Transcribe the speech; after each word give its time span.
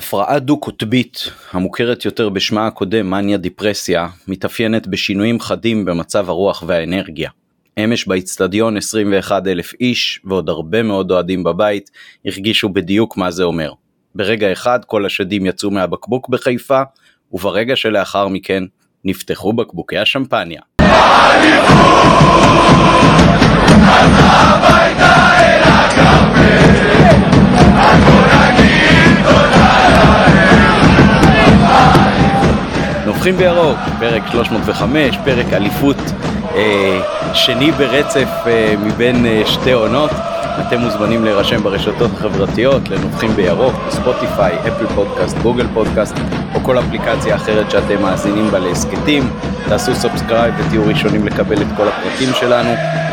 הפרעה 0.00 0.38
דו-קוטבית, 0.38 1.30
המוכרת 1.52 2.04
יותר 2.04 2.28
בשמה 2.28 2.66
הקודם 2.66 3.10
מניה 3.10 3.36
דיפרסיה, 3.36 4.08
מתאפיינת 4.28 4.86
בשינויים 4.86 5.40
חדים 5.40 5.84
במצב 5.84 6.30
הרוח 6.30 6.62
והאנרגיה. 6.66 7.30
אמש 7.84 8.06
באיצטדיון 8.06 8.76
21 8.76 9.46
אלף 9.46 9.72
איש 9.80 10.20
ועוד 10.24 10.48
הרבה 10.48 10.82
מאוד 10.82 11.10
אוהדים 11.10 11.44
בבית 11.44 11.90
הרגישו 12.26 12.68
בדיוק 12.68 13.16
מה 13.16 13.30
זה 13.30 13.44
אומר. 13.44 13.72
ברגע 14.14 14.52
אחד 14.52 14.84
כל 14.86 15.06
השדים 15.06 15.46
יצאו 15.46 15.70
מהבקבוק 15.70 16.28
בחיפה, 16.28 16.82
וברגע 17.32 17.76
שלאחר 17.76 18.28
מכן 18.28 18.64
נפתחו 19.04 19.52
בקבוקי 19.52 19.98
השמפניה. 19.98 20.60
נובחים 33.20 33.36
בירוק, 33.36 33.78
פרק 33.98 34.22
305, 34.32 35.18
פרק 35.24 35.52
אליפות 35.52 35.96
אה, 36.54 37.00
שני 37.34 37.72
ברצף 37.72 38.28
אה, 38.46 38.74
מבין 38.82 39.26
אה, 39.26 39.42
שתי 39.46 39.72
עונות. 39.72 40.10
אתם 40.60 40.80
מוזמנים 40.80 41.24
להירשם 41.24 41.62
ברשתות 41.62 42.10
החברתיות 42.14 42.88
לנובחים 42.88 43.30
בירוק, 43.30 43.74
ספוטיפיי, 43.90 44.54
אפל 44.68 44.86
פודקאסט, 44.94 45.38
גוגל 45.38 45.66
פודקאסט 45.74 46.14
או 46.54 46.60
כל 46.62 46.78
אפליקציה 46.78 47.36
אחרת 47.36 47.70
שאתם 47.70 48.02
מאזינים 48.02 48.50
בה 48.50 48.58
להסכתים. 48.58 49.30
תעשו 49.68 49.94
subscribe 49.94 50.54
ותהיו 50.58 50.86
ראשונים 50.86 51.26
לקבל 51.26 51.62
את 51.62 51.68
כל 51.76 51.88
הפרטים 51.88 52.34
שלנו. 52.34 52.70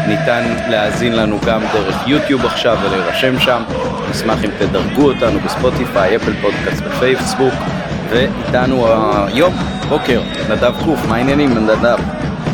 ניתן 0.08 0.44
להאזין 0.70 1.16
לנו 1.16 1.40
גם 1.46 1.62
דרך 1.74 2.08
יוטיוב 2.08 2.46
עכשיו 2.46 2.78
ולהירשם 2.84 3.40
שם. 3.40 3.62
נשמח 4.10 4.44
אם 4.44 4.50
תדרגו 4.60 5.12
אותנו 5.12 5.40
בספוטיפיי, 5.40 6.16
אפל 6.16 6.34
פודקאסט 6.42 6.84
ופייסבוק. 6.88 7.54
ואיתנו 8.10 8.88
היום, 9.28 9.54
בוקר, 9.90 10.22
נדב 10.50 10.74
קוף, 10.86 11.00
מה 11.08 11.16
העניינים 11.16 11.68
נדב? 11.68 11.98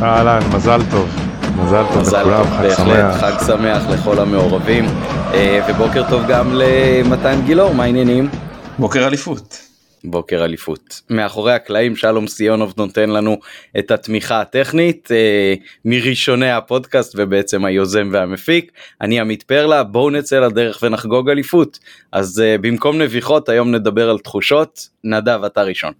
אהלן, 0.01 0.39
מזל 0.55 0.81
טוב. 0.91 1.09
מזל 1.57 1.83
טוב 1.93 2.01
מזל 2.01 2.21
לכולם, 2.21 2.37
טוב, 2.37 2.47
חג 2.47 2.63
בהחלט, 2.63 2.77
שמח. 2.77 3.21
חג 3.21 3.45
שמח 3.47 3.83
לכל 3.89 4.19
המעורבים, 4.19 4.85
אה, 5.33 5.59
ובוקר 5.69 6.03
טוב 6.09 6.21
גם 6.27 6.53
למתן 6.53 7.41
גילאור, 7.45 7.75
מה 7.75 7.83
העניינים? 7.83 8.29
בוקר 8.79 9.07
אליפות. 9.07 9.72
בוקר 10.03 10.45
אליפות. 10.45 11.01
מאחורי 11.09 11.53
הקלעים 11.53 11.95
שלום 11.95 12.27
סיונוב 12.27 12.73
נותן 12.77 13.09
לנו 13.09 13.37
את 13.79 13.91
התמיכה 13.91 14.41
הטכנית 14.41 15.09
אה, 15.11 15.53
מראשוני 15.85 16.51
הפודקאסט 16.51 17.15
ובעצם 17.17 17.65
היוזם 17.65 18.09
והמפיק. 18.11 18.71
אני 19.01 19.19
עמית 19.19 19.43
פרלה, 19.43 19.83
בואו 19.83 20.09
נצא 20.09 20.39
לדרך 20.39 20.79
ונחגוג 20.83 21.29
אליפות. 21.29 21.79
אז 22.11 22.39
אה, 22.39 22.57
במקום 22.57 23.01
נביחות 23.01 23.49
היום 23.49 23.71
נדבר 23.71 24.09
על 24.09 24.19
תחושות. 24.19 24.87
נדב, 25.03 25.43
אתה 25.43 25.63
ראשון. 25.63 25.93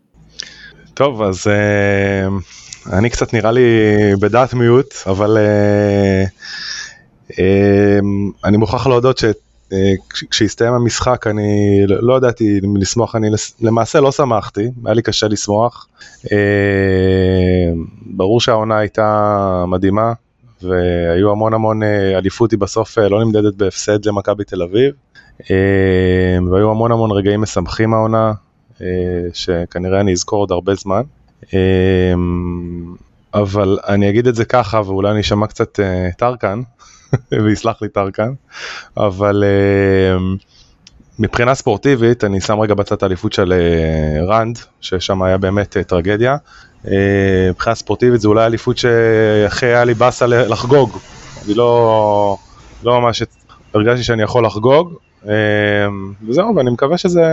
טוב, 0.93 1.21
אז 1.21 1.47
אה, 1.47 2.27
אני 2.97 3.09
קצת 3.09 3.33
נראה 3.33 3.51
לי 3.51 3.61
בדעת 4.19 4.53
מיעוט, 4.53 4.93
אבל 5.07 5.38
אה, 5.38 6.23
אה, 7.39 7.99
אני 8.45 8.57
מוכרח 8.57 8.88
להודות 8.88 9.17
שכשהסתיים 10.14 10.73
המשחק 10.73 11.28
אני 11.28 11.81
לא 11.88 11.97
לא 12.02 12.17
ידעתי 12.17 12.59
אם 12.66 12.78
לשמוח, 12.78 13.16
אני 13.16 13.28
למעשה 13.61 14.02
לא 14.02 14.11
שמחתי, 14.11 14.72
היה 14.86 14.94
לי 14.94 15.02
קשה 15.02 15.28
לשמוח. 15.28 15.88
אה, 16.31 16.38
ברור 18.06 18.41
שהעונה 18.41 18.78
הייתה 18.78 19.66
מדהימה, 19.67 20.14
והיו 20.61 21.31
המון 21.31 21.53
המון, 21.53 21.84
אה, 21.84 22.17
אליפות 22.17 22.52
היא 22.52 22.59
בסוף 22.59 22.97
אה, 22.97 23.09
לא 23.09 23.23
נמדדת 23.23 23.53
בהפסד 23.56 24.06
למכבי 24.06 24.44
תל 24.44 24.61
אביב. 24.61 24.94
אה, 25.52 26.38
והיו 26.52 26.72
המון 26.72 26.91
המון 26.91 27.11
רגעים 27.11 27.41
משמחים 27.41 27.89
מהעונה, 27.89 28.34
אה, 28.81 28.88
שכנראה 29.34 30.00
אני 30.00 30.11
אזכור 30.11 30.39
עוד 30.39 30.52
הרבה 30.52 30.75
זמן. 30.75 31.02
אבל 33.33 33.77
אני 33.87 34.09
אגיד 34.09 34.27
את 34.27 34.35
זה 34.35 34.45
ככה, 34.45 34.81
ואולי 34.85 35.11
אני 35.11 35.21
אשמע 35.21 35.47
קצת 35.47 35.79
אה, 35.79 36.09
טרקן, 36.17 36.61
ויסלח 37.45 37.81
לי 37.81 37.89
טרקן, 37.89 38.33
אבל 38.97 39.44
אה, 39.44 40.17
מבחינה 41.19 41.55
ספורטיבית, 41.55 42.23
אני 42.23 42.41
שם 42.41 42.59
רגע 42.59 42.73
בצד 42.73 42.95
האליפות 43.01 43.33
של 43.33 43.53
אה, 43.53 44.25
רנד, 44.25 44.59
ששם 44.81 45.23
היה 45.23 45.38
באמת 45.38 45.77
אה, 45.77 45.83
טרגדיה. 45.83 46.38
אה, 46.88 47.49
מבחינה 47.49 47.75
ספורטיבית 47.75 48.22
זה 48.22 48.27
אולי 48.27 48.45
אליפות 48.45 48.77
שהכי 48.77 49.66
היה 49.66 49.83
לי 49.83 49.93
באסה 49.93 50.27
לחגוג. 50.27 50.97
אני 51.45 51.53
לא, 51.53 52.38
לא 52.83 53.01
ממש 53.01 53.23
הרגשתי 53.73 54.03
שאני 54.03 54.23
יכול 54.23 54.45
לחגוג, 54.45 54.93
וזהו, 56.28 56.56
ואני 56.56 56.72
מקווה 56.72 56.97
שזה 56.97 57.23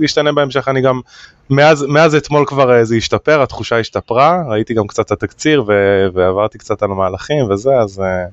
ישתנה 0.00 0.32
בהמשך, 0.32 0.68
אני 0.68 0.80
גם, 0.80 1.00
מאז, 1.50 1.82
מאז 1.82 2.14
אתמול 2.14 2.44
כבר 2.46 2.72
אה, 2.72 2.84
זה 2.84 2.96
השתפר, 2.96 3.42
התחושה 3.42 3.78
השתפרה, 3.78 4.42
ראיתי 4.48 4.74
גם 4.74 4.86
קצת 4.86 5.06
את 5.06 5.12
התקציר 5.12 5.64
ו- 5.68 6.06
ועברתי 6.14 6.58
קצת 6.58 6.82
על 6.82 6.90
המהלכים 6.90 7.50
וזה, 7.50 7.70
אז 7.76 8.00
אה, 8.00 8.24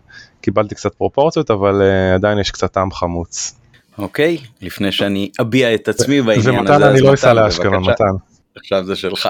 קיבלתי 0.41 0.75
קצת 0.75 0.94
פרופורציות, 0.94 1.51
אבל 1.51 1.81
אה, 1.81 2.16
עדיין 2.16 2.40
יש 2.40 2.51
קצת 2.51 2.72
טעם 2.72 2.91
חמוץ. 2.91 3.56
אוקיי, 3.97 4.38
לפני 4.62 4.91
שאני 4.91 5.29
אביע 5.41 5.75
את 5.75 5.88
עצמי 5.88 6.22
בעניין 6.22 6.40
הזה, 6.40 6.52
ומתן 6.53 6.73
אז 6.73 6.81
אני 6.81 7.02
לא 7.02 7.07
מתן, 7.07 7.13
אסע 7.13 7.34
לאשקלון, 7.34 7.84
בבקשה. 7.84 7.91
מתן. 7.91 8.16
עכשיו 8.56 8.85
זה 8.85 8.96
שלך. 8.96 9.29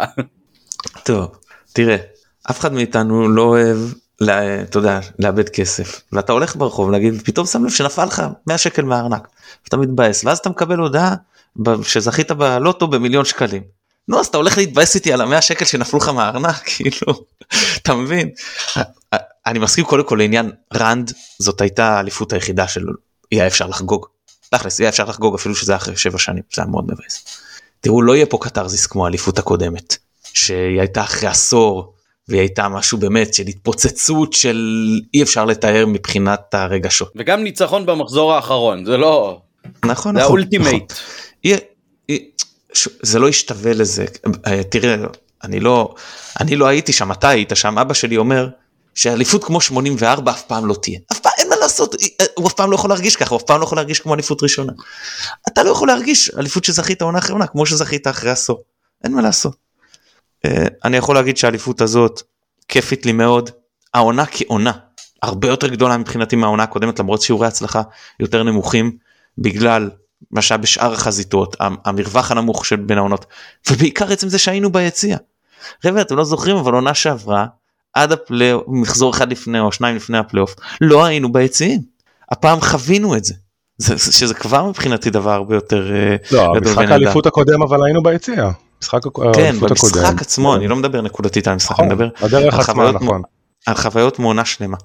טוב, 1.05 1.37
תראה, 1.73 1.95
אף 2.49 2.59
אחד 2.59 2.73
מאיתנו 2.73 3.29
לא 3.29 3.41
אוהב, 3.41 3.77
אתה 4.23 4.77
יודע, 4.77 4.99
לאבד 5.19 5.49
כסף. 5.49 6.01
ואתה 6.11 6.31
הולך 6.31 6.55
ברחוב, 6.55 6.91
נגיד, 6.91 7.21
פתאום 7.25 7.45
שם 7.47 7.65
לב 7.65 7.71
שנפל 7.71 8.05
לך 8.05 8.23
100 8.47 8.57
שקל 8.57 8.81
מהארנק. 8.81 9.27
אתה 9.67 9.77
מתבאס, 9.77 10.25
ואז 10.25 10.37
אתה 10.37 10.49
מקבל 10.49 10.79
הודעה 10.79 11.15
שזכית 11.83 12.31
בלוטו 12.31 12.87
במיליון 12.87 13.25
שקלים. 13.25 13.63
נו, 14.07 14.19
אז 14.19 14.25
אתה 14.25 14.37
הולך 14.37 14.57
להתבאס 14.57 14.95
איתי 14.95 15.13
על 15.13 15.21
המאה 15.21 15.41
שקל 15.41 15.65
שנפלו 15.65 15.99
לך 15.99 16.09
מהארנק, 16.09 16.63
כאילו, 16.75 17.25
אתה 17.77 17.93
מבין? 17.93 18.29
אני 19.45 19.59
מסכים 19.59 19.85
קודם 19.85 20.03
כל 20.03 20.15
לעניין 20.15 20.51
רנד, 20.73 21.13
זאת 21.39 21.61
הייתה 21.61 21.85
האליפות 21.85 22.33
היחידה 22.33 22.67
של 22.67 22.85
היה 23.31 23.47
אפשר 23.47 23.67
לחגוג. 23.67 24.05
תכלס, 24.49 24.79
היה 24.79 24.89
אפשר 24.89 25.05
לחגוג 25.05 25.35
אפילו 25.35 25.55
שזה 25.55 25.75
אחרי 25.75 25.97
שבע 25.97 26.17
שנים, 26.17 26.43
זה 26.53 26.61
היה 26.61 26.71
מאוד 26.71 26.83
מבאס. 26.83 27.25
תראו, 27.81 28.01
לא 28.01 28.15
יהיה 28.15 28.25
פה 28.25 28.37
קתרזיס 28.41 28.87
כמו 28.87 29.05
האליפות 29.05 29.39
הקודמת, 29.39 29.97
שהיא 30.33 30.79
הייתה 30.79 31.03
אחרי 31.03 31.29
עשור, 31.29 31.94
והיא 32.29 32.39
הייתה 32.39 32.69
משהו 32.69 32.97
באמת 32.97 33.33
של 33.33 33.43
התפוצצות 33.47 34.33
של 34.33 34.79
אי 35.13 35.23
אפשר 35.23 35.45
לתאר 35.45 35.85
מבחינת 35.87 36.53
הרגשות. 36.53 37.11
וגם 37.15 37.43
ניצחון 37.43 37.85
במחזור 37.85 38.33
האחרון, 38.33 38.85
זה 38.85 38.97
לא... 38.97 39.41
נכון, 39.65 39.83
זה 39.85 39.91
נכון. 39.91 40.17
ה 40.21 40.28
ultimate. 40.28 40.91
נכון. 40.91 41.03
היא- 42.07 42.29
ש- 42.73 42.87
זה 43.01 43.19
לא 43.19 43.29
ישתווה 43.29 43.73
לזה. 43.73 44.05
אה, 44.47 44.63
תראה, 44.63 44.95
אני 45.43 45.59
לא, 45.59 45.93
אני 46.39 46.55
לא 46.55 46.67
הייתי 46.67 46.93
שם, 46.93 47.11
אתה 47.11 47.29
היית 47.29 47.51
שם, 47.55 47.77
אבא 47.79 47.93
שלי 47.93 48.17
אומר 48.17 48.47
שאליפות 48.95 49.43
כמו 49.43 49.61
84 49.61 50.31
אף 50.31 50.41
פעם 50.43 50.65
לא 50.65 50.75
תהיה. 50.81 50.99
אף 51.11 51.19
פעם, 51.19 51.31
אין 51.37 51.49
מה 51.49 51.55
לעשות, 51.55 51.95
אה, 51.95 52.25
הוא 52.35 52.47
אף 52.47 52.53
פעם 52.53 52.71
לא 52.71 52.75
יכול 52.75 52.89
להרגיש 52.89 53.15
ככה, 53.15 53.29
הוא 53.29 53.37
אף 53.37 53.43
פעם 53.43 53.59
לא 53.59 53.65
יכול 53.65 53.77
להרגיש 53.77 53.99
כמו 53.99 54.13
אליפות 54.13 54.43
ראשונה. 54.43 54.71
אתה 55.47 55.63
לא 55.63 55.69
יכול 55.69 55.87
להרגיש 55.87 56.31
אליפות 56.37 56.63
שזכית 56.63 57.01
עונה 57.01 57.17
אחרי 57.19 57.31
עונה, 57.33 57.47
כמו 57.47 57.65
שזכית 57.65 58.07
אחרי 58.07 58.29
עשור. 58.31 58.63
אין 59.03 59.13
מה 59.13 59.21
לעשות. 59.21 59.64
אה, 60.45 60.65
אני 60.85 60.97
יכול 60.97 61.15
להגיד 61.15 61.37
שהאליפות 61.37 61.81
הזאת 61.81 62.21
כיפית 62.67 63.05
לי 63.05 63.11
מאוד. 63.11 63.49
העונה 63.93 64.23
כעונה 64.31 64.71
הרבה 65.21 65.47
יותר 65.47 65.67
גדולה 65.67 65.97
מבחינתי 65.97 66.35
מהעונה 66.35 66.63
הקודמת 66.63 66.99
למרות 66.99 67.21
שיעורי 67.21 67.47
הצלחה 67.47 67.81
יותר 68.19 68.43
נמוכים 68.43 68.97
בגלל 69.37 69.89
מה 70.31 70.41
שהיה 70.41 70.57
בשאר 70.57 70.93
החזיתות 70.93 71.55
המ- 71.59 71.75
המרווח 71.85 72.31
הנמוך 72.31 72.65
של 72.65 72.75
בין 72.75 72.97
העונות 72.97 73.25
ובעיקר 73.71 74.11
עצם 74.11 74.29
זה 74.29 74.39
שהיינו 74.39 74.71
ביציע. 74.71 75.17
חבר'ה 75.83 76.01
אתם 76.01 76.15
לא 76.17 76.23
זוכרים 76.23 76.55
אבל 76.57 76.73
עונה 76.73 76.93
שעברה 76.93 77.45
עד 77.93 78.11
הפלייאוף 78.11 78.63
מחזור 78.67 79.11
אחד 79.13 79.31
לפני 79.31 79.59
או 79.59 79.71
שניים 79.71 79.95
לפני 79.95 80.17
הפלייאוף 80.17 80.55
לא 80.81 81.05
היינו 81.05 81.31
ביציעים. 81.31 81.81
הפעם 82.31 82.61
חווינו 82.61 83.15
את 83.15 83.25
זה. 83.25 83.33
זה, 83.77 83.95
זה- 83.95 84.11
שזה 84.13 84.33
כבר 84.33 84.65
מבחינתי 84.65 85.09
דבר 85.09 85.31
הרבה 85.31 85.55
יותר 85.55 85.91
אה, 85.95 86.15
לא, 86.31 86.53
משחק. 86.61 86.77
האליפות 86.91 87.25
הקודם 87.25 87.61
אבל 87.61 87.85
היינו 87.85 88.03
ביציע. 88.03 88.49
משחק 88.85 89.03
כן 89.33 89.41
האליפות 89.45 89.69
במשחק 89.69 89.97
הקודם. 89.97 90.17
עצמו 90.21 90.55
אני 90.55 90.67
לא 90.67 90.75
מדבר 90.75 91.01
נקודתית 91.01 91.47
על 91.47 91.53
המשחק 91.53 91.71
נכון, 91.71 91.85
אני 91.85 91.93
מדבר 91.93 92.09
הדרך 92.21 92.53
על 92.53 92.63
חוויות 92.63 92.95
נכון. 92.95 93.21
על 93.65 93.75
חוויות 93.75 94.19
מעונה 94.19 94.45
שלמה. 94.45 94.77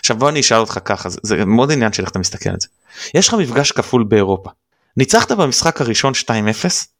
עכשיו 0.00 0.16
בוא 0.16 0.28
אני 0.28 0.40
אשאל 0.40 0.58
אותך 0.58 0.78
ככה 0.84 1.08
זה, 1.08 1.18
זה 1.22 1.44
מאוד 1.44 1.72
עניין 1.72 1.92
של 1.92 2.02
איך 2.02 2.10
אתה 2.10 2.18
מסתכל 2.18 2.50
על 2.50 2.56
זה. 2.60 2.68
יש 3.14 3.28
לך 3.28 3.34
מפגש 3.34 3.72
כפול 3.72 4.04
באירופה. 4.04 4.50
ניצחת 4.96 5.32
במשחק 5.32 5.80
הראשון 5.80 6.12
2-0 6.24 6.26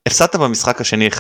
הפסדת 0.07 0.37
במשחק 0.37 0.81
השני 0.81 1.09
1-0 1.09 1.19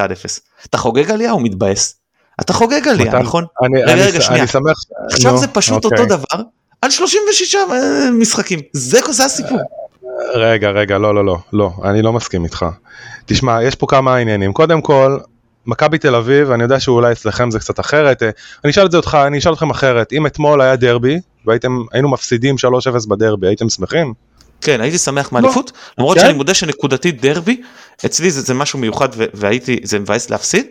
אתה 0.66 0.78
חוגג 0.78 1.10
עלייה 1.10 1.32
או 1.32 1.40
מתבאס? 1.40 1.94
אתה 2.40 2.52
חוגג 2.52 2.88
עלייה 2.88 3.08
מתן, 3.08 3.22
נכון? 3.22 3.44
אני- 3.64 3.82
רגע, 3.82 3.92
אני- 3.92 4.02
רגע, 4.02 4.20
שנייה. 4.20 4.42
אני 4.42 4.48
שמח. 4.48 4.76
עכשיו 5.12 5.32
נו, 5.32 5.38
זה 5.38 5.46
פשוט 5.48 5.84
אוקיי. 5.84 6.00
אותו 6.00 6.16
דבר 6.16 6.42
על 6.82 6.90
36 6.90 7.54
אה, 7.54 8.10
משחקים 8.10 8.60
זה 8.72 9.00
זה 9.10 9.24
הסיפור. 9.24 9.58
רגע, 10.34 10.70
רגע, 10.70 10.98
לא, 10.98 11.14
לא, 11.14 11.24
לא, 11.24 11.36
לא, 11.52 11.70
אני 11.84 12.02
לא 12.02 12.12
מסכים 12.12 12.44
איתך. 12.44 12.66
תשמע, 13.26 13.62
יש 13.62 13.74
פה 13.74 13.86
כמה 13.86 14.16
עניינים. 14.16 14.52
קודם 14.52 14.80
כל, 14.80 15.18
מכבי 15.66 15.98
תל 15.98 16.14
אביב, 16.14 16.50
אני 16.50 16.62
יודע 16.62 16.80
שאולי 16.80 17.12
אצלכם 17.12 17.50
זה 17.50 17.58
קצת 17.58 17.80
אחרת, 17.80 18.22
אה, 18.22 18.30
אני 18.64 18.70
אשאל 18.70 18.86
את 18.86 18.90
זה 18.90 18.96
אותך, 18.96 19.18
אני 19.26 19.38
אשאל 19.38 19.52
אתכם 19.52 19.70
אחרת, 19.70 20.12
אם 20.12 20.26
אתמול 20.26 20.60
היה 20.60 20.76
דרבי, 20.76 21.20
והייתם, 21.46 21.82
היינו 21.92 22.08
מפסידים 22.08 22.56
3-0 23.02 23.08
בדרבי, 23.08 23.46
הייתם 23.46 23.68
שמחים? 23.68 24.14
כן, 24.60 24.80
הייתי 24.80 24.98
שמח 24.98 25.32
מאליפות, 25.32 25.72
למרות 25.98 26.16
כן? 26.16 26.22
שאני 26.22 26.32
מודה 26.32 26.54
שנקודתית 26.54 27.20
דרבי, 27.20 27.62
אצלי 28.06 28.30
זה, 28.30 28.40
זה 28.40 28.54
משהו 28.54 28.78
מיוחד 28.78 29.08
והייתי, 29.34 29.80
זה 29.82 29.98
מבאס 29.98 30.30
להפסיד, 30.30 30.66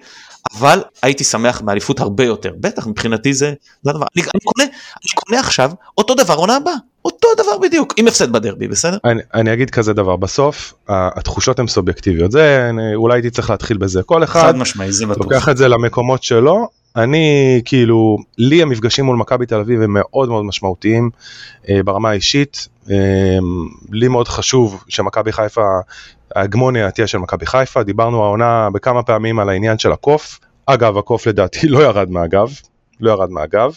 אבל 0.58 0.82
הייתי 1.02 1.24
שמח 1.24 1.62
מאליפות 1.62 2.00
הרבה 2.00 2.24
יותר, 2.24 2.54
בטח 2.60 2.88
מבחינתי 2.88 3.34
זה, 3.34 3.54
זה 3.84 3.90
הדבר, 3.92 4.06
אני, 4.16 4.24
אני, 4.24 4.42
קונה, 4.44 4.64
אני 4.64 5.12
קונה 5.16 5.40
עכשיו 5.40 5.72
אותו 5.98 6.16
דבר 6.16 6.34
עונה 6.34 6.56
הבאה, 6.56 6.74
אותו 7.06 7.28
דבר 7.38 7.58
בדיוק, 7.62 7.94
עם 7.98 8.08
הפסד 8.08 8.32
בדרבי, 8.32 8.68
בסדר? 8.68 8.98
אני, 9.06 9.22
אני 9.34 9.54
אגיד 9.54 9.70
כזה 9.70 9.94
דבר, 9.94 10.16
בסוף 10.16 10.74
התחושות 10.90 11.60
הן 11.60 11.68
סובייקטיביות, 11.68 12.32
זה 12.32 12.68
אני- 12.70 12.96
אולי 12.96 13.16
הייתי 13.16 13.30
צריך 13.30 13.50
להתחיל 13.50 13.78
בזה, 13.78 14.04
כל 14.04 14.24
אחד 14.24 14.42
חד 14.42 14.56
משמעי, 14.56 14.92
זה 14.92 15.06
בטוח. 15.06 15.24
לוקח 15.26 15.50
את 15.50 15.58
זה 15.58 15.68
למקומות 15.68 16.24
שלו, 16.24 16.68
אני 16.96 17.62
כאילו, 17.66 18.18
לי 18.38 18.62
המפגשים 18.62 19.06
מול 19.06 19.18
מכבי 19.18 19.46
תל 19.46 19.60
אביב 19.60 19.82
הם 19.82 19.94
מאוד 19.94 20.30
מאוד 20.30 20.46
משמעותיים 20.46 21.10
אה, 21.70 21.80
ברמה 21.86 22.10
האישית, 22.10 22.68
אה, 22.92 22.96
לי 23.92 24.08
מאוד 24.08 24.28
חשוב 24.28 24.84
שמכבי 24.88 25.32
חיפה, 25.32 25.62
ההגמוניה 26.36 26.92
תהיה 26.92 27.08
של 27.08 27.18
מכבי 27.18 27.46
חיפה, 27.46 27.84
דיברנו 27.84 28.24
העונה 28.24 28.70
בכמה 28.74 29.04
פעמים 29.04 29.40
על 29.40 29.50
העניין 29.50 29.78
של 29.78 29.92
הקוף, 29.92 30.40
אגב 30.66 30.98
הקוף 30.98 31.28
לדעתי 31.28 31.68
לא 31.68 31.80
ירד 31.80 32.12
מהגב, 32.12 32.50
לא 33.00 33.12
ירד 33.12 33.30
מהגב, 33.30 33.76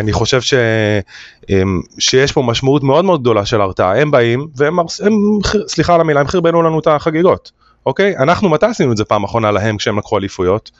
אני 0.00 0.12
חושב 0.12 0.40
ש, 0.40 0.54
אה, 0.54 1.62
שיש 1.98 2.32
פה 2.32 2.42
משמעות 2.42 2.82
מאוד 2.82 3.04
מאוד 3.04 3.20
גדולה 3.20 3.46
של 3.46 3.60
הרתעה, 3.60 4.00
הם 4.00 4.10
באים 4.10 4.48
והם, 4.56 4.78
הם, 4.78 5.14
סליחה 5.68 5.94
על 5.94 6.00
המילה, 6.00 6.20
הם 6.20 6.28
חרבנו 6.28 6.62
לנו 6.62 6.78
את 6.78 6.86
החגיגות. 6.86 7.50
אוקיי? 7.86 8.16
אנחנו 8.16 8.48
מתי 8.48 8.66
עשינו 8.66 8.92
את 8.92 8.96
זה 8.96 9.04
פעם 9.04 9.24
אחרונה 9.24 9.50
להם 9.50 9.76
כשהם 9.76 9.98
לקחו 9.98 10.18
אליפויות? 10.18 10.70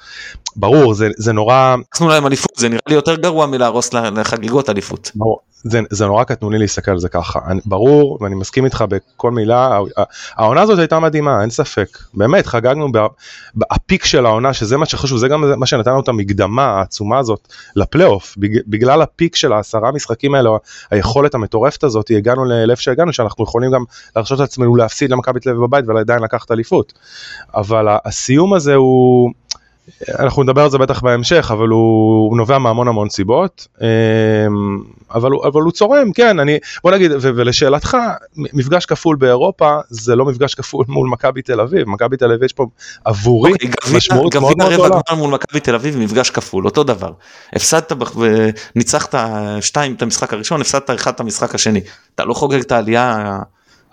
ברור, 0.57 0.95
זה, 0.95 1.09
זה 1.17 1.33
נורא, 1.33 1.77
לקחנו 1.81 2.09
להם 2.09 2.27
אליפות, 2.27 2.57
זה 2.57 2.69
נראה 2.69 2.81
לי 2.89 2.95
יותר 2.95 3.15
גרוע 3.15 3.47
מלהרוס 3.47 3.93
לחגיגות 3.93 4.71
אליפות. 4.71 5.11
ברור 5.15 5.41
זה, 5.71 5.81
זה 5.91 6.07
נורא 6.07 6.25
קטנוני 6.25 6.59
להסתכל 6.59 6.91
על 6.91 6.99
זה 6.99 7.09
ככה. 7.09 7.39
אני, 7.47 7.61
ברור, 7.67 8.19
ואני 8.21 8.35
מסכים 8.35 8.65
איתך 8.65 8.85
בכל 8.89 9.31
מילה, 9.31 9.79
העונה 10.37 10.63
הזאת 10.63 10.79
הייתה 10.79 11.01
מדהימה, 11.01 11.43
אין 11.43 11.51
ספק. 11.51 11.99
באמת, 12.15 12.47
חגגנו 12.47 12.93
ב- 12.93 13.07
בפיק 13.55 14.05
של 14.05 14.27
העונה, 14.27 14.53
שזה 14.53 14.77
מה 14.77 14.87
שחשוב, 14.87 15.19
זה 15.19 15.29
גם 15.29 15.59
מה 15.59 15.67
שנתן 15.67 15.91
לנו 15.91 16.01
את 16.01 16.09
המקדמה 16.09 16.65
העצומה 16.65 17.19
הזאת 17.19 17.49
לפלייאוף. 17.77 18.35
בג, 18.37 18.59
בגלל 18.67 19.03
הפיק 19.03 19.37
של 19.37 19.53
העשרה 19.53 19.93
משחקים 19.93 20.35
האלה, 20.35 20.51
היכולת 20.91 21.35
המטורפת 21.35 21.85
הזאת, 21.85 22.11
הגענו 22.11 22.45
לאיפה 22.45 22.83
שהגענו, 22.83 23.13
שאנחנו 23.13 23.45
יכולים 23.45 23.71
גם 23.71 23.85
להרשות 24.17 24.39
לעצמנו 24.39 24.77
להפסיד 24.77 25.11
למכבי 25.11 25.41
תל 25.41 25.51
אביב 25.51 25.63
בבית 25.63 25.85
ועדיין 25.89 26.23
לקחת 26.23 26.51
אליפות. 26.51 26.93
אבל 27.55 27.87
הסיום 28.05 28.55
הזה 28.55 28.75
הוא... 28.75 29.31
אנחנו 30.19 30.43
נדבר 30.43 30.63
על 30.63 30.71
זה 30.71 30.79
בטח 30.79 31.01
בהמשך, 31.03 31.51
אבל 31.53 31.69
הוא, 31.69 32.29
הוא 32.31 32.37
נובע 32.37 32.59
מהמון 32.59 32.89
המון 32.89 33.09
סיבות, 33.09 33.67
אמ, 33.81 33.87
אבל, 35.15 35.31
הוא- 35.31 35.47
אבל 35.47 35.63
הוא 35.63 35.73
צורם, 35.73 36.13
כן, 36.13 36.39
אני, 36.39 36.59
בוא 36.85 36.91
נגיד, 36.93 37.13
ו, 37.13 37.19
ולשאלתך, 37.37 37.97
מפגש 38.37 38.87
כפול 38.87 39.17
באירופה 39.17 39.77
זה 39.91 40.17
לא 40.17 40.25
מפגש 40.25 40.55
כפול 40.55 40.85
מול 40.89 41.09
מכבי 41.09 41.43
תל 41.43 41.61
אביב, 41.61 41.89
מכבי 41.89 42.17
תל 42.17 42.25
אביב 42.25 42.43
יש 42.43 42.53
פה 42.53 42.67
עבורי 43.05 43.53
אוקיי, 43.53 43.69
גביע- 43.69 43.97
משמעות 43.97 44.37
מאוד 44.37 44.53
גביע 44.55 44.65
מאוד 44.69 44.73
רבע 44.73 44.87
גדולה. 44.89 45.01
גמר 45.11 45.19
מול 45.19 45.31
מכבי 45.31 45.61
תל 45.61 45.75
אביב 45.75 45.97
מפגש 45.99 46.31
כפול 46.31 46.65
אותו 46.65 46.85
דבר. 46.85 47.11
הפסדת 47.53 47.93
וניצחת 48.17 49.15
שתיים 49.61 49.95
את 49.95 50.03
המשחק 50.03 50.33
הראשון 50.33 50.61
הפסדת 50.61 50.91
אחד 50.91 51.13
את 51.15 51.21
המשחק 51.21 51.55
השני. 51.55 51.81
אתה 52.15 52.25
לא 52.25 52.35
חוגג 52.35 52.61
את 52.61 52.73
העלייה 52.73 53.39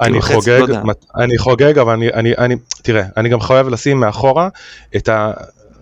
אני 0.01 0.07
כאילו 0.09 0.21
חצי, 0.21 0.35
חוגג, 0.35 0.69
לא 0.69 0.93
אני 1.15 1.37
חוגג, 1.37 1.77
אבל 1.79 1.93
אני, 1.93 2.07
אני, 2.13 2.33
אני, 2.37 2.55
תראה, 2.81 3.03
אני 3.17 3.29
גם 3.29 3.39
חייב 3.41 3.67
לשים 3.67 3.99
מאחורה 3.99 4.49
את 4.95 5.09
ה... 5.09 5.31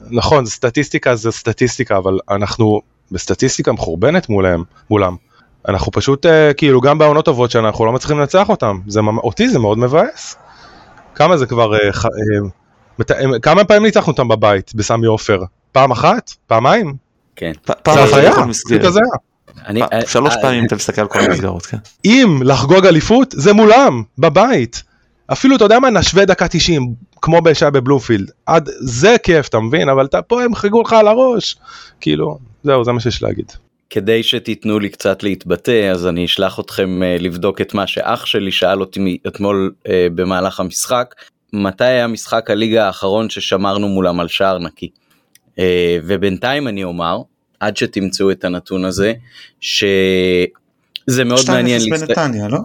נכון, 0.10 0.46
סטטיסטיקה 0.46 1.16
זה 1.16 1.32
סטטיסטיקה, 1.32 1.98
אבל 1.98 2.20
אנחנו 2.32 2.82
בסטטיסטיקה 3.12 3.72
מחורבנת 3.72 4.30
מולם, 4.30 4.64
מולם. 4.90 5.16
אנחנו 5.68 5.92
פשוט, 5.92 6.26
אה, 6.26 6.54
כאילו, 6.54 6.82
גם 6.82 6.98
בעונות 6.98 7.26
טובות 7.26 7.52
שאנחנו 7.52 7.86
לא 7.86 7.92
מצליחים 7.92 8.20
לנצח 8.20 8.50
אותם. 8.50 8.80
זה, 8.88 9.00
אותי 9.18 9.50
זה 9.50 9.60
מאוד 9.60 9.78
מבאס. 9.78 10.36
כמה 11.16 11.38
זה 11.38 11.46
כבר, 11.46 11.92
ח- 11.92 12.06
אה, 12.06 12.12
מת- 13.00 13.12
כמה 13.42 13.64
פעמים 13.64 13.84
ניצחנו 13.84 14.12
אותם 14.12 14.28
בבית, 14.28 14.76
בסמי 14.76 15.08
עופר? 15.08 15.40
פעם 15.72 15.92
אחת? 15.92 16.32
פעמיים? 16.48 16.94
כן. 17.36 17.52
פ- 17.66 17.72
פעם 17.72 17.98
אחת 17.98 18.14
היה. 18.14 18.32
כזה 18.84 19.00
היה. 19.04 19.66
אני, 19.68 19.82
פ- 19.82 20.10
שלוש 20.10 20.34
פעמים 20.42 20.66
אתה 20.66 20.76
מסתכל 20.76 21.02
על 21.02 21.08
כל 21.08 21.20
המסגרות 21.20 21.66
כן. 21.66 21.78
אם 22.06 22.40
לחגוג 22.46 22.86
אליפות 22.86 23.28
זה 23.38 23.54
מולם, 23.54 24.04
בבית. 24.18 24.84
אפילו 25.32 25.56
אתה 25.56 25.66
יודע 25.66 25.80
מה, 25.80 25.90
נשווה 25.90 26.26
דקה 26.26 26.48
90, 26.48 26.94
כמו 27.22 27.40
שהיה 27.54 27.70
בבלומפילד. 27.72 28.32
עד 28.46 28.70
זה 28.80 29.16
כיף, 29.24 29.48
אתה 29.48 29.60
מבין? 29.60 29.90
אבל 29.90 30.06
אתה 30.06 30.22
פה 30.22 30.44
הם 30.44 30.56
חגגו 30.56 30.82
לך 30.82 30.94
על 30.94 31.08
הראש. 31.08 31.56
כאילו, 32.02 32.38
זהו, 32.64 32.84
זה 32.86 32.92
מה 32.92 33.00
שיש 33.00 33.24
להגיד. 33.24 33.52
כדי 33.90 34.24
שתיתנו 34.24 34.80
לי 34.80 34.90
קצת 34.90 35.24
להתבטא 35.24 35.92
אז 35.92 36.08
אני 36.08 36.26
אשלח 36.26 36.60
אתכם 36.60 37.04
אה, 37.04 37.18
לבדוק 37.20 37.62
את 37.62 37.74
מה 37.74 37.88
שאח 37.88 38.26
שלי 38.26 38.52
שאל 38.52 38.80
אותי 38.82 39.18
אתמול 39.28 39.72
אה, 39.88 40.08
במהלך 40.16 40.60
המשחק 40.60 41.16
מתי 41.54 41.84
היה 41.84 42.08
משחק 42.08 42.50
הליגה 42.50 42.88
האחרון 42.88 43.30
ששמרנו 43.30 43.88
מולם 43.88 44.20
על 44.20 44.28
שער 44.28 44.58
נקי. 44.60 44.90
אה, 45.60 45.98
ובינתיים 46.04 46.68
אני 46.68 46.84
אומר 46.84 47.18
עד 47.60 47.78
שתמצאו 47.78 48.32
את 48.32 48.44
הנתון 48.46 48.86
הזה 48.86 49.14
שזה 49.62 51.24
מאוד 51.26 51.46
מעניין 51.48 51.82
2-0 51.82 51.86
להסת- 51.92 52.08
בנתניה 52.08 52.48
לא? 52.48 52.58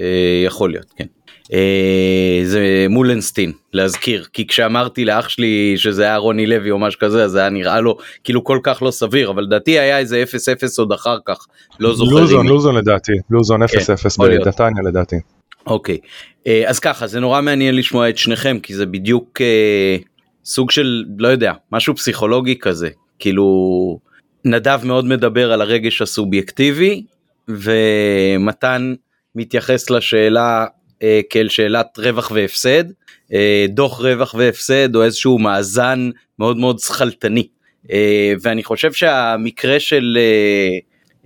אה, 0.00 0.42
יכול 0.46 0.70
להיות 0.70 0.92
כן. 0.96 1.06
אה, 1.52 2.40
זה 2.44 2.86
מולנסטין 2.90 3.52
להזכיר 3.72 4.24
כי 4.32 4.46
כשאמרתי 4.46 5.04
לאח 5.04 5.28
שלי 5.28 5.74
שזה 5.76 6.02
היה 6.02 6.16
רוני 6.16 6.46
לוי 6.46 6.70
או 6.70 6.78
משהו 6.78 7.00
כזה 7.00 7.24
אז 7.24 7.30
זה 7.30 7.40
היה 7.40 7.50
נראה 7.50 7.80
לו 7.80 7.96
כאילו 8.24 8.44
כל 8.44 8.58
כך 8.62 8.82
לא 8.82 8.90
סביר 8.90 9.30
אבל 9.30 9.42
לדעתי 9.42 9.78
היה 9.78 9.98
איזה 9.98 10.24
0-0 10.26 10.34
עוד 10.78 10.92
אחר 10.92 11.18
כך 11.24 11.46
לא 11.80 11.94
זוכר. 11.94 12.10
לוזון, 12.20 12.46
אם- 12.46 12.52
לוזון 12.52 12.74
לדעתי, 12.74 13.12
לוזון 13.30 13.62
0-0 13.62 13.66
יכול 14.14 14.28
להיות. 14.28 14.44
בנתניה 14.44 14.82
לדעתי. 14.88 15.16
אוקיי 15.66 15.98
אה, 16.46 16.62
אז 16.66 16.78
ככה 16.78 17.06
זה 17.06 17.20
נורא 17.20 17.40
מעניין 17.40 17.76
לשמוע 17.76 18.08
את 18.08 18.18
שניכם 18.18 18.58
כי 18.62 18.74
זה 18.74 18.86
בדיוק 18.86 19.40
אה, 19.40 19.96
סוג 20.44 20.70
של 20.70 21.04
לא 21.18 21.28
יודע 21.28 21.52
משהו 21.72 21.96
פסיכולוגי 21.96 22.58
כזה 22.58 22.88
כאילו 23.18 23.44
נדב 24.44 24.80
מאוד 24.84 25.04
מדבר 25.04 25.52
על 25.52 25.60
הרגש 25.60 26.02
הסובייקטיבי 26.02 27.02
ומתן 27.48 28.94
מתייחס 29.34 29.90
לשאלה 29.90 30.66
אה, 31.02 31.20
כאל 31.30 31.48
שאלת 31.48 31.98
רווח 31.98 32.30
והפסד. 32.34 32.84
אה, 33.32 33.66
דוח 33.68 34.00
רווח 34.00 34.34
והפסד 34.38 34.96
או 34.96 35.04
איזשהו 35.04 35.38
מאזן 35.38 36.10
מאוד 36.38 36.56
מאוד 36.56 36.78
שכלתני. 36.78 37.48
אה, 37.92 38.32
ואני 38.42 38.64
חושב 38.64 38.92
שהמקרה 38.92 39.80
של 39.80 40.18
אה, 40.20 40.78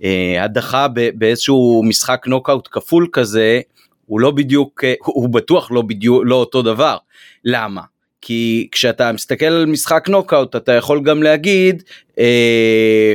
אה, 0.03 0.43
הדחה 0.43 0.87
ב- 0.87 1.09
באיזשהו 1.15 1.81
משחק 1.85 2.23
נוקאוט 2.27 2.67
כפול 2.71 3.07
כזה 3.11 3.61
הוא 4.05 4.19
לא 4.19 4.31
בדיוק 4.31 4.83
אה, 4.83 4.93
הוא 4.99 5.29
בטוח 5.29 5.71
לא 5.71 5.81
בדיוק 5.81 6.23
לא 6.25 6.35
אותו 6.35 6.61
דבר. 6.61 6.97
למה? 7.45 7.81
כי 8.21 8.67
כשאתה 8.71 9.11
מסתכל 9.11 9.45
על 9.45 9.65
משחק 9.65 10.09
נוקאוט 10.09 10.55
אתה 10.55 10.71
יכול 10.71 11.03
גם 11.03 11.23
להגיד 11.23 11.83
אה, 12.19 13.13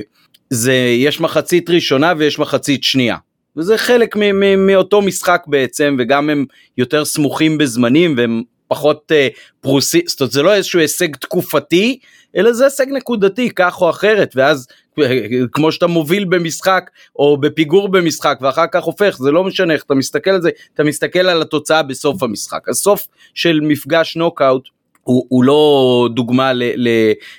זה 0.51 0.75
יש 0.99 1.21
מחצית 1.21 1.71
ראשונה 1.71 2.13
ויש 2.19 2.39
מחצית 2.39 2.85
שנייה 2.85 3.17
וזה 3.59 3.79
חלק 3.79 4.17
מאותו 4.59 5.03
משחק 5.03 5.43
בעצם 5.47 5.97
וגם 5.99 6.31
הם 6.31 6.45
יותר 6.79 7.05
סמוכים 7.05 7.59
בזמנים 7.59 8.15
והם 8.17 8.43
פחות 8.69 9.13
אה, 9.13 9.29
פרוסי 9.61 10.03
זאת 10.07 10.21
אומרת 10.21 10.33
זה 10.33 10.43
לא 10.43 10.55
איזשהו 10.55 10.81
הישג 10.81 11.17
תקופתי 11.17 11.99
אלא 12.37 12.53
זה 12.53 12.65
הישג 12.65 12.87
נקודתי 12.93 13.51
כך 13.51 13.81
או 13.81 13.91
אחרת 13.91 14.33
ואז 14.37 14.67
אה, 14.99 15.23
כמו 15.53 15.73
שאתה 15.73 15.87
מוביל 15.87 16.25
במשחק 16.25 16.91
או 17.17 17.37
בפיגור 17.37 17.89
במשחק 17.89 18.39
ואחר 18.41 18.67
כך 18.73 18.83
הופך 18.83 19.17
זה 19.21 19.31
לא 19.31 19.45
משנה 19.45 19.75
איך 19.75 19.83
אתה 19.83 19.95
מסתכל 19.95 20.31
על 20.31 20.43
זה 20.43 20.51
אתה 20.75 20.85
מסתכל 20.85 21.19
על 21.19 21.43
התוצאה 21.43 21.83
בסוף 21.83 22.23
המשחק 22.23 22.69
הסוף 22.69 23.07
של 23.35 23.61
מפגש 23.63 24.17
נוקאוט 24.17 24.69
הוא, 25.03 25.27
הוא 25.29 25.45
לא 25.45 26.09
דוגמה 26.15 26.53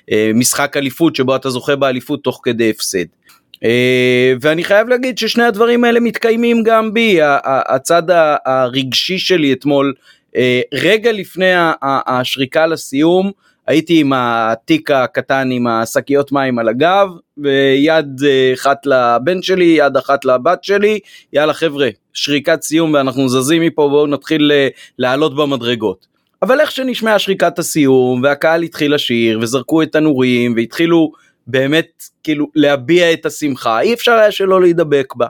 למשחק 0.08 0.78
אליפות 0.78 1.16
שבו 1.16 1.36
אתה 1.36 1.50
זוכה 1.50 1.76
באליפות 1.76 2.24
תוך 2.24 2.42
כדי 2.44 2.70
הפסד. 2.70 3.06
אה, 3.64 4.34
ואני 4.42 4.64
חייב 4.64 4.88
להגיד 4.88 5.18
ששני 5.18 5.44
הדברים 5.44 5.84
האלה 5.84 6.00
מתקיימים 6.00 6.64
גם 6.64 6.94
בי, 6.94 7.18
הצד 7.44 8.04
הרגשי 8.46 9.18
שלי 9.18 9.54
אתמול, 9.54 9.94
אה, 10.36 10.62
רגע 10.74 11.12
לפני 11.12 11.52
השריקה 11.82 12.68
לסיום, 12.68 13.32
הייתי 13.68 14.00
עם 14.00 14.14
התיק 14.16 14.92
הקטן 14.92 15.50
עם 15.52 15.68
השקיות 15.68 16.32
מים 16.32 16.60
על 16.60 16.70
הגב, 16.70 17.08
ויד 17.38 18.22
אה, 18.26 18.54
אחת 18.54 18.86
לבן 18.86 19.42
שלי, 19.42 19.66
יד 19.66 19.98
אחת 19.98 20.26
לבת 20.26 20.64
שלי, 20.64 21.00
יאללה 21.34 21.54
חבר'ה, 21.54 21.90
שריקת 22.14 22.62
סיום 22.62 22.94
ואנחנו 22.94 23.30
זזים 23.30 23.62
מפה, 23.62 23.88
בואו 23.90 24.08
נתחיל 24.08 24.52
לעלות 24.98 25.36
במדרגות. 25.36 26.08
אבל 26.42 26.62
איך 26.62 26.72
שנשמעה 26.72 27.20
שריקת 27.20 27.60
הסיום, 27.60 28.24
והקהל 28.24 28.64
התחיל 28.64 28.96
לשיר, 28.96 29.40
וזרקו 29.42 29.82
את 29.82 29.96
הנורים, 29.96 30.54
והתחילו 30.58 31.12
באמת 31.48 32.04
כאילו 32.24 32.48
להביע 32.56 33.14
את 33.14 33.26
השמחה, 33.26 33.82
אי 33.82 33.94
אפשר 33.94 34.12
היה 34.12 34.32
שלא 34.32 34.62
להידבק 34.62 35.14
בה. 35.16 35.28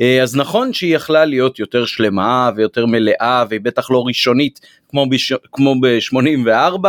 אה, 0.00 0.22
אז 0.22 0.36
נכון 0.36 0.72
שהיא 0.72 0.96
יכלה 0.96 1.24
להיות 1.24 1.58
יותר 1.58 1.84
שלמה 1.84 2.50
ויותר 2.56 2.86
מלאה 2.86 3.44
והיא 3.48 3.60
בטח 3.60 3.90
לא 3.90 4.04
ראשונית 4.06 4.60
כמו, 4.88 5.08
בש... 5.08 5.32
כמו 5.52 5.74
ב-84 5.80 6.86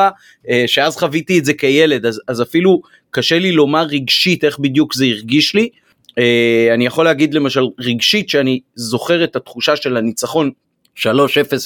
שאז 0.67 0.97
חוויתי 0.97 1.39
את 1.39 1.45
זה 1.45 1.53
כילד 1.53 2.05
אז, 2.05 2.21
אז 2.27 2.41
אפילו 2.41 2.81
קשה 3.11 3.39
לי 3.39 3.51
לומר 3.51 3.83
רגשית 3.83 4.43
איך 4.43 4.59
בדיוק 4.59 4.93
זה 4.93 5.05
הרגיש 5.05 5.55
לי 5.55 5.69
אה, 6.17 6.69
אני 6.73 6.85
יכול 6.85 7.05
להגיד 7.05 7.33
למשל 7.33 7.63
רגשית 7.79 8.29
שאני 8.29 8.59
זוכר 8.75 9.23
את 9.23 9.35
התחושה 9.35 9.75
של 9.75 9.97
הניצחון 9.97 10.51
3-0 10.97 11.05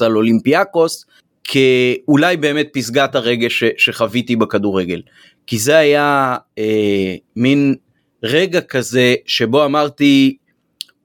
על 0.06 0.16
אולימפיאקוס 0.16 1.06
כאולי 1.48 2.38
באמת 2.38 2.68
פסגת 2.74 3.16
הרגש 3.16 3.64
שחוויתי 3.78 4.36
בכדורגל. 4.36 5.02
כי 5.48 5.58
זה 5.58 5.78
היה 5.78 6.36
אה, 6.58 7.16
מין 7.36 7.76
רגע 8.24 8.62
כזה 8.62 9.16
שבו 9.26 9.66
אמרתי 9.66 10.38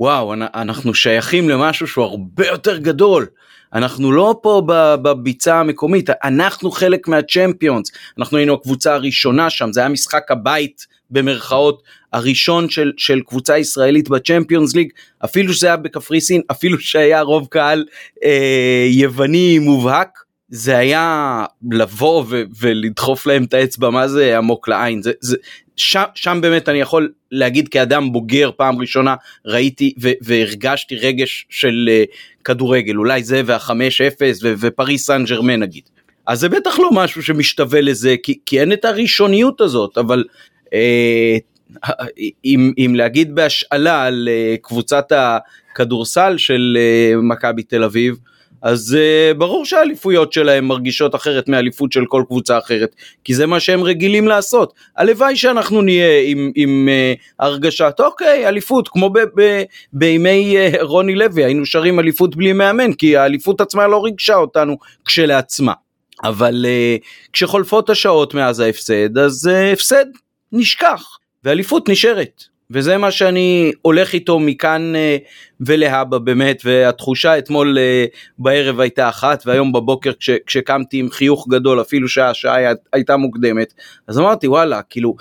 וואו 0.01 0.35
אנחנו 0.35 0.95
שייכים 0.95 1.49
למשהו 1.49 1.87
שהוא 1.87 2.05
הרבה 2.05 2.47
יותר 2.47 2.79
גדול. 2.79 3.27
אנחנו 3.73 4.13
לא 4.13 4.41
פה 4.43 4.63
בביצה 5.03 5.61
המקומית, 5.61 6.11
אנחנו 6.25 6.71
חלק 6.71 7.09
מהצ'מפיונס, 7.09 7.91
אנחנו 8.19 8.37
היינו 8.37 8.55
הקבוצה 8.55 8.95
הראשונה 8.95 9.51
שם, 9.51 9.73
זה 9.73 9.81
היה 9.81 9.89
משחק 9.89 10.31
הבית 10.31 10.87
במרכאות 11.11 11.83
הראשון 12.13 12.69
של, 12.71 12.93
של 12.97 13.21
קבוצה 13.21 13.59
ישראלית 13.59 14.09
בצ'מפיונס 14.09 14.75
ליג, 14.75 14.89
אפילו 15.25 15.53
שזה 15.53 15.67
היה 15.67 15.77
בקפריסין, 15.77 16.43
אפילו 16.51 16.81
שהיה 16.81 17.21
רוב 17.21 17.47
קהל 17.51 17.85
אה, 18.25 18.87
יווני 18.91 19.59
מובהק, 19.59 20.19
זה 20.55 20.79
היה 20.79 21.45
לבוא 21.73 22.25
ו- 22.29 22.43
ולדחוף 22.61 23.27
להם 23.27 23.45
את 23.45 23.55
האצבע 23.55 23.91
מה 23.91 24.09
זה 24.09 24.39
עמוק 24.39 24.69
לעין 24.69 25.03
זה, 25.03 25.13
זה 25.21 25.37
שם, 25.77 26.03
שם 26.15 26.39
באמת 26.43 26.69
אני 26.69 26.81
יכול 26.81 27.13
להגיד 27.31 27.69
כאדם 27.69 28.13
בוגר 28.13 28.51
פעם 28.57 28.79
ראשונה 28.79 29.15
ראיתי 29.47 29.95
ו- 30.03 30.11
והרגשתי 30.21 30.97
רגש 30.97 31.47
של 31.51 31.91
uh, 31.91 32.17
כדורגל 32.45 32.97
אולי 32.97 33.23
זה 33.23 33.43
והחמש 33.47 34.01
אפס 34.01 34.43
ו- 34.43 34.55
ופריס 34.59 35.07
סן 35.07 35.25
ג'רמן 35.25 35.61
נגיד. 35.61 35.83
אז 36.27 36.41
זה 36.41 36.49
בטח 36.49 36.79
לא 36.79 36.91
משהו 36.93 37.23
שמשתווה 37.23 37.81
לזה 37.81 38.15
כי, 38.23 38.39
כי 38.47 38.61
אין 38.61 38.73
את 38.73 38.85
הראשוניות 38.85 39.61
הזאת 39.61 39.99
אבל 39.99 40.25
אה, 40.75 41.37
אם, 42.45 42.73
אם 42.79 42.95
להגיד 42.97 43.35
בהשאלה 43.35 44.03
על 44.03 44.29
אה, 44.33 44.55
קבוצת 44.63 45.13
הכדורסל 45.13 46.35
של 46.39 46.79
אה, 46.81 47.13
מכבי 47.23 47.63
תל 47.63 47.85
אביב 47.85 48.17
אז 48.63 48.97
uh, 48.99 49.35
ברור 49.35 49.65
שהאליפויות 49.65 50.33
שלהם 50.33 50.69
מרגישות 50.69 51.15
אחרת 51.15 51.49
מאליפות 51.49 51.93
של 51.93 52.07
כל 52.07 52.25
קבוצה 52.27 52.59
אחרת, 52.59 52.97
כי 53.25 53.35
זה 53.35 53.47
מה 53.47 53.61
שהם 53.61 53.83
רגילים 53.83 54.29
לעשות. 54.29 54.73
הלוואי 54.97 55.37
שאנחנו 55.37 55.83
נהיה 55.83 56.21
עם, 56.25 56.53
עם 56.55 56.89
uh, 56.89 57.45
הרגשת, 57.45 57.95
אוקיי, 58.01 58.49
אליפות, 58.49 58.89
כמו 58.89 59.11
ב, 59.11 59.19
ב, 59.35 59.63
בימי 59.93 60.57
uh, 60.57 60.83
רוני 60.83 61.15
לוי, 61.15 61.45
היינו 61.45 61.67
שרים 61.67 62.01
אליפות 62.01 62.37
בלי 62.37 62.53
מאמן, 62.53 62.93
כי 62.93 63.17
האליפות 63.17 63.61
עצמה 63.61 63.87
לא 63.87 64.05
ריגשה 64.05 64.37
אותנו 64.37 64.77
כשלעצמה. 65.05 65.73
אבל 66.25 66.67
uh, 66.69 67.05
כשחולפות 67.33 67.91
השעות 67.91 68.35
מאז 68.35 68.61
ההפסד, 68.61 69.19
אז 69.19 69.51
uh, 69.53 69.73
הפסד 69.73 70.07
נשכח, 70.53 71.03
ואליפות 71.45 71.89
נשארת. 71.89 72.52
וזה 72.73 72.99
מה 72.99 73.11
שאני 73.11 73.73
הולך 73.83 74.13
איתו 74.13 74.39
מכאן 74.39 74.93
אה, 74.97 75.17
ולהבא 75.61 76.19
באמת, 76.19 76.63
והתחושה 76.65 77.39
אתמול 77.39 77.79
אה, 77.79 78.05
בערב 78.39 78.81
הייתה 78.81 79.09
אחת, 79.09 79.43
והיום 79.47 79.73
בבוקר 79.73 80.13
כש, 80.19 80.31
כשקמתי 80.47 80.99
עם 80.99 81.11
חיוך 81.11 81.49
גדול, 81.49 81.81
אפילו 81.81 82.09
שהשעה 82.09 82.57
הייתה 82.93 83.17
מוקדמת, 83.17 83.75
אז 84.07 84.19
אמרתי 84.19 84.49
וואלה, 84.49 84.83
כאילו, 84.83 85.17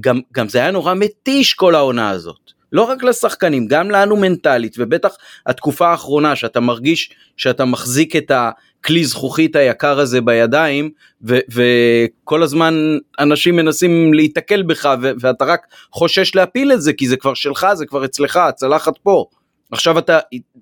גם, 0.00 0.20
גם 0.32 0.48
זה 0.48 0.58
היה 0.58 0.70
נורא 0.70 0.94
מתיש 0.94 1.54
כל 1.54 1.74
העונה 1.74 2.10
הזאת. 2.10 2.53
לא 2.74 2.82
רק 2.82 3.02
לשחקנים, 3.02 3.66
גם 3.66 3.90
לנו 3.90 4.16
מנטלית, 4.16 4.76
ובטח 4.78 5.16
התקופה 5.46 5.88
האחרונה 5.88 6.36
שאתה 6.36 6.60
מרגיש 6.60 7.10
שאתה 7.36 7.64
מחזיק 7.64 8.16
את 8.16 8.32
הכלי 8.34 9.04
זכוכית 9.04 9.56
היקר 9.56 9.98
הזה 9.98 10.20
בידיים, 10.20 10.90
ו- 11.22 11.38
וכל 11.48 12.42
הזמן 12.42 12.74
אנשים 13.18 13.56
מנסים 13.56 14.14
להיתקל 14.14 14.62
בך, 14.62 14.88
ו- 15.02 15.10
ואתה 15.20 15.44
רק 15.44 15.66
חושש 15.92 16.34
להפיל 16.34 16.72
את 16.72 16.82
זה, 16.82 16.92
כי 16.92 17.08
זה 17.08 17.16
כבר 17.16 17.34
שלך, 17.34 17.66
זה 17.74 17.86
כבר 17.86 18.04
אצלך, 18.04 18.36
הצלחת 18.36 18.98
פה. 19.02 19.24
עכשיו 19.72 19.98
אתה, 19.98 20.18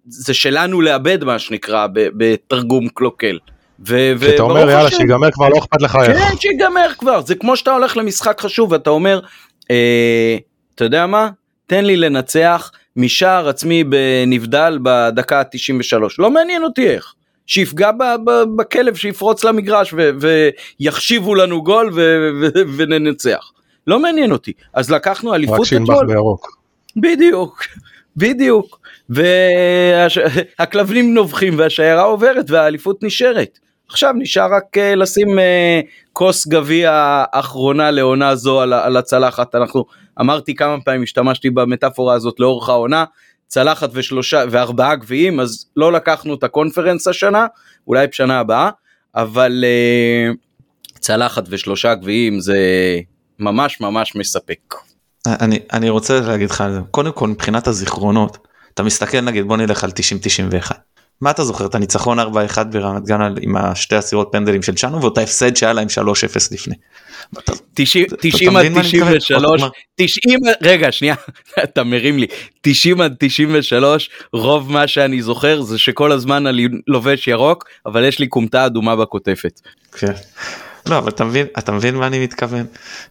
זה 0.07 0.35
שלנו 0.35 0.81
לאבד 0.81 1.25
מה 1.25 1.39
שנקרא, 1.39 1.87
בתרגום 1.93 2.89
קלוקל. 2.89 3.39
ו- 3.89 4.13
כי 4.21 4.35
אתה 4.35 4.43
אומר 4.43 4.71
יאללה 4.71 4.91
שיגמר 4.91 5.31
כבר 5.31 5.49
לא 5.49 5.59
אכפת 5.59 5.83
לך 5.83 5.99
איך. 6.03 6.19
כן 6.19 6.37
שיגמר 6.41 6.89
כבר 6.99 7.21
זה 7.21 7.35
כמו 7.35 7.57
שאתה 7.57 7.73
הולך 7.73 7.97
למשחק 7.97 8.41
חשוב 8.41 8.73
ואתה 8.73 8.91
אומר 8.91 9.21
אה, 9.71 10.37
אתה 10.75 10.85
יודע 10.85 11.07
מה 11.07 11.29
תן 11.73 11.85
לי 11.85 11.97
לנצח 11.97 12.71
משער 12.97 13.49
עצמי 13.49 13.85
בנבדל 13.85 14.79
בדקה 14.83 15.41
ה-93 15.41 15.97
לא 16.19 16.31
מעניין 16.31 16.65
אותי 16.65 16.89
איך. 16.89 17.15
שיפגע 17.47 17.91
בכלב 18.57 18.95
שיפרוץ 18.95 19.45
למגרש 19.45 19.95
ויחשיבו 20.81 21.35
לנו 21.35 21.63
גול 21.63 21.91
וננצח. 22.77 23.53
לא 23.87 23.99
מעניין 23.99 24.33
אותי. 24.33 24.53
אז 24.75 24.91
לקחנו 24.91 25.35
אליפות 25.35 25.61
רק 25.61 25.65
שינבח 25.65 25.99
בירוק. 26.07 26.59
בדיוק, 26.97 27.63
בדיוק. 28.17 28.81
והכלבים 30.59 31.15
נובחים 31.15 31.59
והשיירה 31.59 32.03
עוברת 32.03 32.51
והאליפות 32.51 33.03
נשארת. 33.03 33.59
עכשיו 33.89 34.13
נשאר 34.17 34.55
רק 34.55 34.77
uh, 34.77 34.81
לשים 34.97 35.29
uh, 35.39 35.43
כוס 36.13 36.47
גביע 36.47 37.25
אחרונה 37.33 37.91
לעונה 37.91 38.35
זו 38.35 38.61
על, 38.61 38.73
על 38.73 38.97
הצלחת. 38.97 39.55
אנחנו, 39.55 39.85
אמרתי 40.21 40.55
כמה 40.55 40.81
פעמים, 40.81 41.03
השתמשתי 41.03 41.51
במטאפורה 41.51 42.15
הזאת 42.15 42.41
לאורך 42.41 42.69
העונה, 42.69 43.05
צלחת 43.47 43.91
ושלושה 43.93 44.45
וארבעה 44.51 44.97
גביעים, 44.97 45.41
אז 45.41 45.67
לא 45.77 45.93
לקחנו 45.93 46.35
את 46.35 46.45
הקונפרנס 46.45 47.09
השנה, 47.09 47.47
אולי 47.87 48.07
בשנה 48.07 48.39
הבאה, 48.39 48.71
אבל 49.15 49.65
uh, 49.65 50.37
צלחת 50.99 51.45
ושלושה 51.49 51.95
גביעים 51.95 52.41
זה 52.41 52.59
ממש 53.39 53.81
ממש 53.81 54.17
מספק. 54.17 54.75
אני, 55.27 55.59
אני 55.73 55.91
רוצה 55.91 56.21
להגיד 56.21 56.51
לך, 56.51 56.65
קודם 56.91 57.13
כל 57.13 57.29
מבחינת 57.29 57.67
הזיכרונות, 57.67 58.39
אתה 58.75 58.83
מסתכל 58.83 59.21
נגיד 59.21 59.45
בוא 59.49 59.57
נלך 59.57 59.85
על 59.85 59.91
90-91. 60.71 60.73
מה 61.23 61.31
אתה 61.31 61.45
זוכר 61.45 61.67
את 61.67 61.75
הניצחון 61.75 62.21
4-1 62.21 62.23
ברמת 62.71 63.05
גן 63.05 63.21
עם 63.41 63.57
השתי 63.57 63.97
הסירות 63.97 64.29
פנדלים 64.33 64.63
של 64.63 64.75
צ'אנו 64.75 65.01
ואותה 65.01 65.21
הפסד 65.21 65.57
שהיה 65.57 65.73
להם 65.73 65.87
3-0 65.89 66.49
לפני. 66.53 66.75
90 67.75 68.07
עד 68.57 68.67
93, 68.81 69.63
90, 69.97 70.41
רגע 70.63 70.93
שנייה, 70.93 71.15
אתה 71.65 71.85
מרים 71.85 72.19
לי, 72.19 72.27
90 72.61 73.01
עד 73.01 73.15
93, 73.19 74.11
רוב 74.33 74.73
מה 74.73 74.89
שאני 74.89 75.23
זוכר 75.23 75.63
זה 75.63 75.79
שכל 75.79 76.13
הזמן 76.13 76.47
אני 76.47 76.69
לובש 76.87 77.29
ירוק, 77.29 77.65
אבל 77.87 78.05
יש 78.05 78.19
לי 78.19 78.29
כומתה 78.29 78.67
אדומה 78.67 78.97
בכותפת. 78.97 79.61
כן. 79.93 80.13
לא 80.87 80.99
אבל 80.99 81.09
אתה 81.09 81.25
מבין 81.25 81.47
אתה 81.59 81.73
מבין 81.73 81.95
מה 81.95 82.07
אני 82.07 82.25
מתכוון 82.25 82.67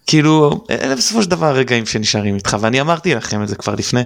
כאילו 0.07 0.65
אלה 0.69 0.95
בסופו 0.95 1.23
של 1.23 1.29
דבר 1.29 1.45
הרגעים 1.45 1.85
שנשארים 1.85 2.35
איתך 2.35 2.57
ואני 2.59 2.81
אמרתי 2.81 3.15
לכם 3.15 3.43
את 3.43 3.47
זה 3.47 3.55
כבר 3.55 3.75
לפני 3.75 4.01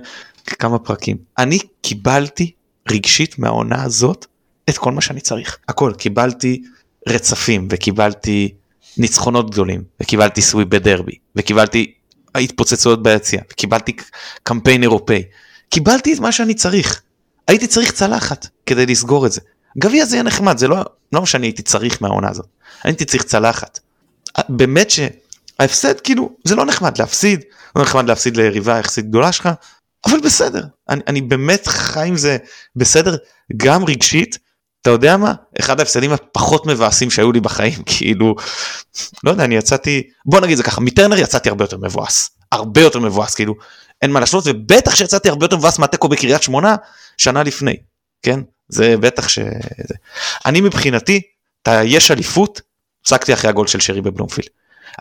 כמה 0.46 0.80
פרקים 0.80 1.18
אני 1.38 1.60
קיבלתי 1.82 2.52
רגשית 2.92 3.40
מהעונה 3.40 3.84
הזאת 3.84 4.26
את 4.70 4.78
כל 4.78 4.92
מה 4.92 5.02
שאני 5.02 5.22
צריך. 5.22 5.58
הכל. 5.68 5.94
קיבלתי 5.98 6.64
רצפים 7.08 7.68
וקיבלתי 7.72 8.54
ניצחונות 8.98 9.52
גדולים 9.52 9.84
וקיבלתי 10.02 10.42
סוויפ 10.42 10.68
בדרבי 10.68 11.16
וקיבלתי 11.36 11.94
התפוצצויות 12.36 13.04
ביציאה 13.04 13.42
וקיבלתי 13.52 13.96
קמפיין 14.44 14.84
אירופאי. 14.84 15.24
קיבלתי 15.70 16.14
את 16.14 16.20
מה 16.20 16.32
שאני 16.32 16.54
צריך. 16.54 17.02
הייתי 17.48 17.68
צריך 17.68 17.92
צלחת 17.92 18.48
כדי 18.66 18.86
לסגור 18.86 19.26
את 19.26 19.32
זה. 19.32 19.42
גביע 19.78 20.06
זה 20.06 20.16
יהיה 20.16 20.24
נחמד 20.24 20.58
זה 20.58 20.68
לא 20.68 20.78
לא 21.14 21.20
מה 21.20 21.26
שאני 21.26 21.48
הייתי 21.48 21.62
צריך 21.62 22.02
מהעונה 22.02 22.30
הזאת. 22.30 22.46
הייתי 22.84 23.06
צריך 23.06 23.24
צלחת. 23.24 23.80
באמת 24.50 24.92
שההפסד 24.92 26.00
כאילו 26.00 26.36
זה 26.44 26.56
לא 26.56 26.66
נחמד 26.66 26.98
להפסיד 26.98 27.42
לא 27.76 27.82
נחמד 27.82 28.08
להפסיד 28.08 28.38
ליריבה 28.38 28.80
יחסית 28.80 29.10
גדולה 29.10 29.32
שלך 29.32 29.50
אבל 30.06 30.20
בסדר, 30.20 30.64
אני, 30.90 31.02
אני 31.08 31.22
באמת 31.22 31.68
חי 31.68 32.08
עם 32.08 32.18
זה 32.18 32.38
בסדר, 32.76 33.16
גם 33.58 33.84
רגשית, 33.84 34.38
אתה 34.82 34.90
יודע 34.90 35.18
מה? 35.18 35.34
אחד 35.60 35.80
ההפסדים 35.80 36.12
הפחות 36.12 36.66
מבאסים 36.66 37.12
שהיו 37.12 37.32
לי 37.32 37.40
בחיים, 37.40 37.84
כאילו, 37.96 38.36
לא 39.24 39.32
יודע, 39.32 39.44
אני 39.44 39.56
יצאתי, 39.56 40.04
בוא 40.26 40.40
נגיד 40.40 40.58
זה 40.58 40.64
ככה, 40.64 40.82
מטרנר 40.82 41.18
יצאתי 41.18 41.50
הרבה 41.50 41.64
יותר 41.64 41.78
מבואס, 41.78 42.30
הרבה 42.52 42.82
יותר 42.82 43.00
מבואס, 43.00 43.36
כאילו, 43.36 43.56
אין 44.02 44.12
מה 44.12 44.20
לעשות, 44.20 44.44
ובטח 44.48 44.96
שיצאתי 44.96 45.30
הרבה 45.30 45.46
יותר 45.46 45.58
מבואס 45.58 45.80
מהתיקו 45.80 46.08
בקריית 46.08 46.44
שמונה, 46.44 46.76
שנה 47.18 47.44
לפני, 47.44 47.76
כן? 48.22 48.40
זה 48.70 48.98
בטח 48.98 49.28
ש... 49.28 49.40
אני 50.46 50.62
מבחינתי, 50.62 51.22
אתה 51.62 51.84
יש 51.84 52.12
אליפות, 52.12 52.62
הפסקתי 53.02 53.34
אחרי 53.34 53.50
הגול 53.50 53.68
של 53.68 53.80
שרי 53.80 54.02
בבלומפילד. 54.02 54.48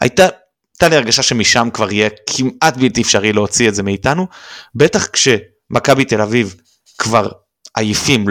הייתה 0.00 0.28
הייתה 0.74 0.88
לי 0.88 0.96
הרגשה 0.96 1.22
שמשם 1.22 1.68
כבר 1.72 1.92
יהיה 1.92 2.08
כמעט 2.26 2.76
בלתי 2.76 3.02
אפשרי 3.02 3.32
להוציא 3.32 3.68
את 3.68 3.74
זה 3.74 3.82
מאיתנו, 3.82 4.26
בטח 4.74 5.06
כשמכבי 5.06 6.04
תל 6.04 6.20
אביב 6.20 6.54
כבר 6.98 7.28
עייפים 7.76 8.24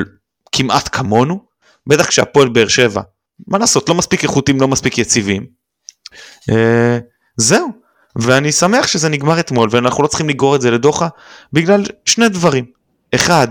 כמעט 0.51 0.89
כמונו, 0.91 1.45
בטח 1.87 2.07
כשהפועל 2.07 2.49
באר 2.49 2.67
שבע, 2.67 3.01
מה 3.47 3.57
לעשות, 3.57 3.89
לא 3.89 3.95
מספיק 3.95 4.23
איכותיים, 4.23 4.61
לא 4.61 4.67
מספיק 4.67 4.97
יציבים. 4.97 5.45
אה, 6.49 6.99
זהו, 7.37 7.69
ואני 8.15 8.51
שמח 8.51 8.87
שזה 8.87 9.09
נגמר 9.09 9.39
אתמול 9.39 9.69
ואנחנו 9.71 10.03
לא 10.03 10.07
צריכים 10.07 10.29
לגרור 10.29 10.55
את 10.55 10.61
זה 10.61 10.71
לדוחה 10.71 11.07
בגלל 11.53 11.83
שני 12.05 12.29
דברים. 12.29 12.65
אחד, 13.15 13.47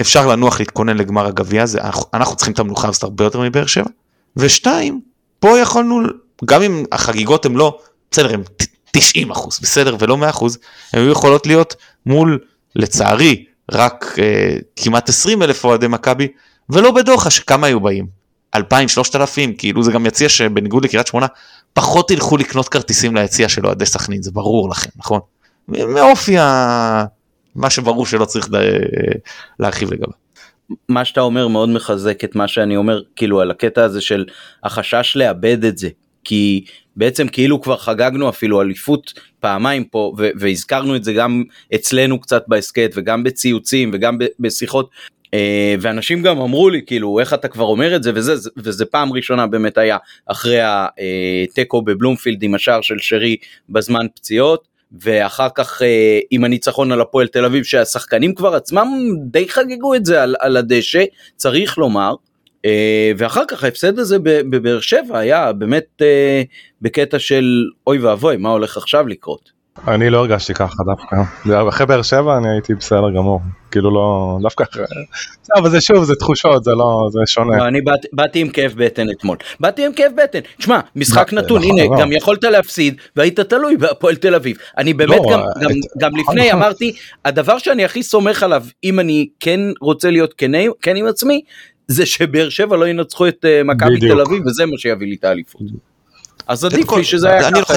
אפשר 0.00 0.26
לנוח 0.26 0.60
להתכונן 0.60 0.96
לגמר 0.96 1.26
הגביע 1.26 1.62
הזה, 1.62 1.78
אנחנו 2.14 2.36
צריכים 2.36 2.54
את 2.54 2.58
המנוחה 2.58 2.88
הזאת 2.88 3.02
הרבה 3.02 3.24
יותר 3.24 3.40
מבאר 3.40 3.66
שבע. 3.66 3.90
ושתיים, 4.36 5.00
פה 5.38 5.58
יכולנו, 5.58 6.00
גם 6.44 6.62
אם 6.62 6.84
החגיגות 6.92 7.46
הן 7.46 7.54
לא 7.54 7.80
בסדר 8.14 8.34
הם 8.34 8.42
90 8.90 9.30
אחוז 9.30 9.58
בסדר 9.62 9.96
ולא 9.98 10.16
100 10.16 10.30
אחוז 10.30 10.58
הם 10.92 11.02
היו 11.02 11.10
יכולות 11.10 11.46
להיות 11.46 11.76
מול 12.06 12.38
לצערי 12.76 13.44
רק 13.72 14.16
אה, 14.18 14.56
כמעט 14.76 15.08
20 15.08 15.42
אלף 15.42 15.64
אוהדי 15.64 15.88
מכבי 15.88 16.28
ולא 16.70 16.90
בדוחה 16.90 17.30
שכמה 17.30 17.66
היו 17.66 17.80
באים 17.80 18.06
2,000 18.54 18.88
3,000 18.88 19.54
כאילו 19.58 19.82
זה 19.82 19.92
גם 19.92 20.06
יציע 20.06 20.28
שבניגוד 20.28 20.84
לקריית 20.84 21.06
שמונה 21.06 21.26
פחות 21.72 22.10
ילכו 22.10 22.36
לקנות 22.36 22.68
כרטיסים 22.68 23.16
ליציע 23.16 23.48
של 23.48 23.66
אוהדי 23.66 23.86
סכנין 23.86 24.22
זה 24.22 24.30
ברור 24.30 24.68
לכם 24.68 24.90
נכון 24.96 25.20
מאופי 25.68 26.38
ה... 26.38 27.04
מה 27.54 27.70
שברור 27.70 28.06
שלא 28.06 28.24
צריך 28.24 28.48
דה... 28.48 28.58
להרחיב 29.60 29.92
לגביו. 29.92 30.08
מה 30.88 31.04
שאתה 31.04 31.20
אומר 31.20 31.48
מאוד 31.48 31.68
מחזק 31.68 32.24
את 32.24 32.36
מה 32.36 32.48
שאני 32.48 32.76
אומר 32.76 33.02
כאילו 33.16 33.40
על 33.40 33.50
הקטע 33.50 33.84
הזה 33.84 34.00
של 34.00 34.24
החשש 34.64 35.12
לאבד 35.16 35.64
את 35.64 35.78
זה 35.78 35.88
כי 36.24 36.64
בעצם 36.96 37.28
כאילו 37.28 37.60
כבר 37.60 37.76
חגגנו 37.76 38.28
אפילו 38.28 38.62
אליפות 38.62 39.12
פעמיים 39.40 39.84
פה 39.84 40.14
והזכרנו 40.16 40.96
את 40.96 41.04
זה 41.04 41.12
גם 41.12 41.42
אצלנו 41.74 42.20
קצת 42.20 42.44
בהסכת 42.48 42.90
וגם 42.94 43.24
בציוצים 43.24 43.90
וגם 43.92 44.18
בשיחות. 44.40 44.90
אה, 45.34 45.74
ואנשים 45.80 46.22
גם 46.22 46.40
אמרו 46.40 46.70
לי 46.70 46.82
כאילו 46.86 47.20
איך 47.20 47.34
אתה 47.34 47.48
כבר 47.48 47.64
אומר 47.64 47.96
את 47.96 48.02
זה? 48.02 48.12
וזה 48.14 48.50
וזה 48.56 48.84
פעם 48.84 49.12
ראשונה 49.12 49.46
באמת 49.46 49.78
היה 49.78 49.96
אחרי 50.26 50.58
התיקו 50.62 51.82
בבלומפילד 51.82 52.42
עם 52.42 52.54
השער 52.54 52.80
של 52.80 52.98
שרי 52.98 53.36
בזמן 53.68 54.06
פציעות 54.14 54.68
ואחר 55.00 55.48
כך 55.54 55.82
אה, 55.82 56.18
עם 56.30 56.44
הניצחון 56.44 56.92
על 56.92 57.00
הפועל 57.00 57.26
תל 57.26 57.44
אביב 57.44 57.64
שהשחקנים 57.64 58.34
כבר 58.34 58.54
עצמם 58.54 58.88
די 59.24 59.48
חגגו 59.48 59.94
את 59.94 60.06
זה 60.06 60.22
על, 60.22 60.34
על 60.40 60.56
הדשא 60.56 61.04
צריך 61.36 61.78
לומר 61.78 62.14
ואחר 63.16 63.42
כך 63.48 63.64
ההפסד 63.64 63.98
הזה 63.98 64.16
בבאר 64.22 64.80
שבע 64.80 65.18
היה 65.18 65.52
באמת 65.52 66.02
בקטע 66.82 67.18
של 67.18 67.64
אוי 67.86 67.98
ואבוי 67.98 68.36
מה 68.36 68.48
הולך 68.48 68.76
עכשיו 68.76 69.08
לקרות. 69.08 69.54
אני 69.88 70.10
לא 70.10 70.18
הרגשתי 70.18 70.54
ככה 70.54 70.84
דווקא, 70.86 71.16
אחרי 71.68 71.86
באר 71.86 72.02
שבע 72.02 72.36
אני 72.36 72.50
הייתי 72.50 72.74
בסדר 72.74 73.10
גמור, 73.16 73.40
כאילו 73.70 73.90
לא, 73.90 74.38
דווקא 74.42 74.64
אחרי, 74.64 74.84
אבל 75.56 75.70
זה 75.70 75.80
שוב, 75.80 76.04
זה 76.04 76.14
תחושות, 76.14 76.64
זה 76.64 76.70
לא, 76.70 77.08
זה 77.12 77.20
שונה. 77.26 77.56
לא, 77.56 77.68
אני 77.68 77.80
באתי, 77.80 78.08
באתי 78.12 78.40
עם 78.40 78.48
כאב 78.48 78.74
בטן 78.76 79.10
אתמול, 79.10 79.36
באתי 79.60 79.86
עם 79.86 79.92
כאב 79.92 80.12
בטן, 80.22 80.38
תשמע, 80.58 80.80
משחק 80.96 81.32
נתון, 81.32 81.62
נכון, 81.62 81.78
הנה, 81.78 81.94
לא. 81.94 82.00
גם 82.00 82.12
יכולת 82.12 82.44
להפסיד 82.44 82.96
והיית 83.16 83.40
תלוי 83.40 83.76
בהפועל 83.76 84.16
תל 84.16 84.34
אביב, 84.34 84.56
אני 84.78 84.94
באמת 84.94 85.20
לא, 85.24 85.32
גם, 85.32 85.40
את, 85.40 85.76
גם, 85.98 86.16
לפני. 86.16 86.52
אמרתי, 86.52 86.92
הדבר 87.24 87.58
שאני 87.58 87.84
הכי 87.84 88.02
סומך 88.02 88.42
עליו, 88.42 88.64
אם 88.84 89.00
אני 89.00 89.28
כן 89.40 89.60
רוצה 89.80 90.10
להיות 90.10 90.34
כן, 90.38 90.52
כן 90.82 90.96
עם 90.96 91.06
עצמי, 91.06 91.42
זה 91.88 92.06
שבאר 92.06 92.48
שבע 92.48 92.76
לא 92.76 92.88
ינצחו 92.88 93.28
את 93.28 93.44
uh, 93.44 93.64
מכבי 93.64 94.00
תל 94.00 94.20
אביב, 94.20 94.46
וזה 94.46 94.66
מה 94.66 94.78
שיביא 94.78 95.06
לי 95.06 95.14
את 95.14 95.24
האליפות. 95.24 95.62
אז 96.46 96.64
עדיף 96.64 96.92
לי 96.92 97.04
שזה 97.04 97.28
היה 97.30 97.50
ככה. 97.50 97.74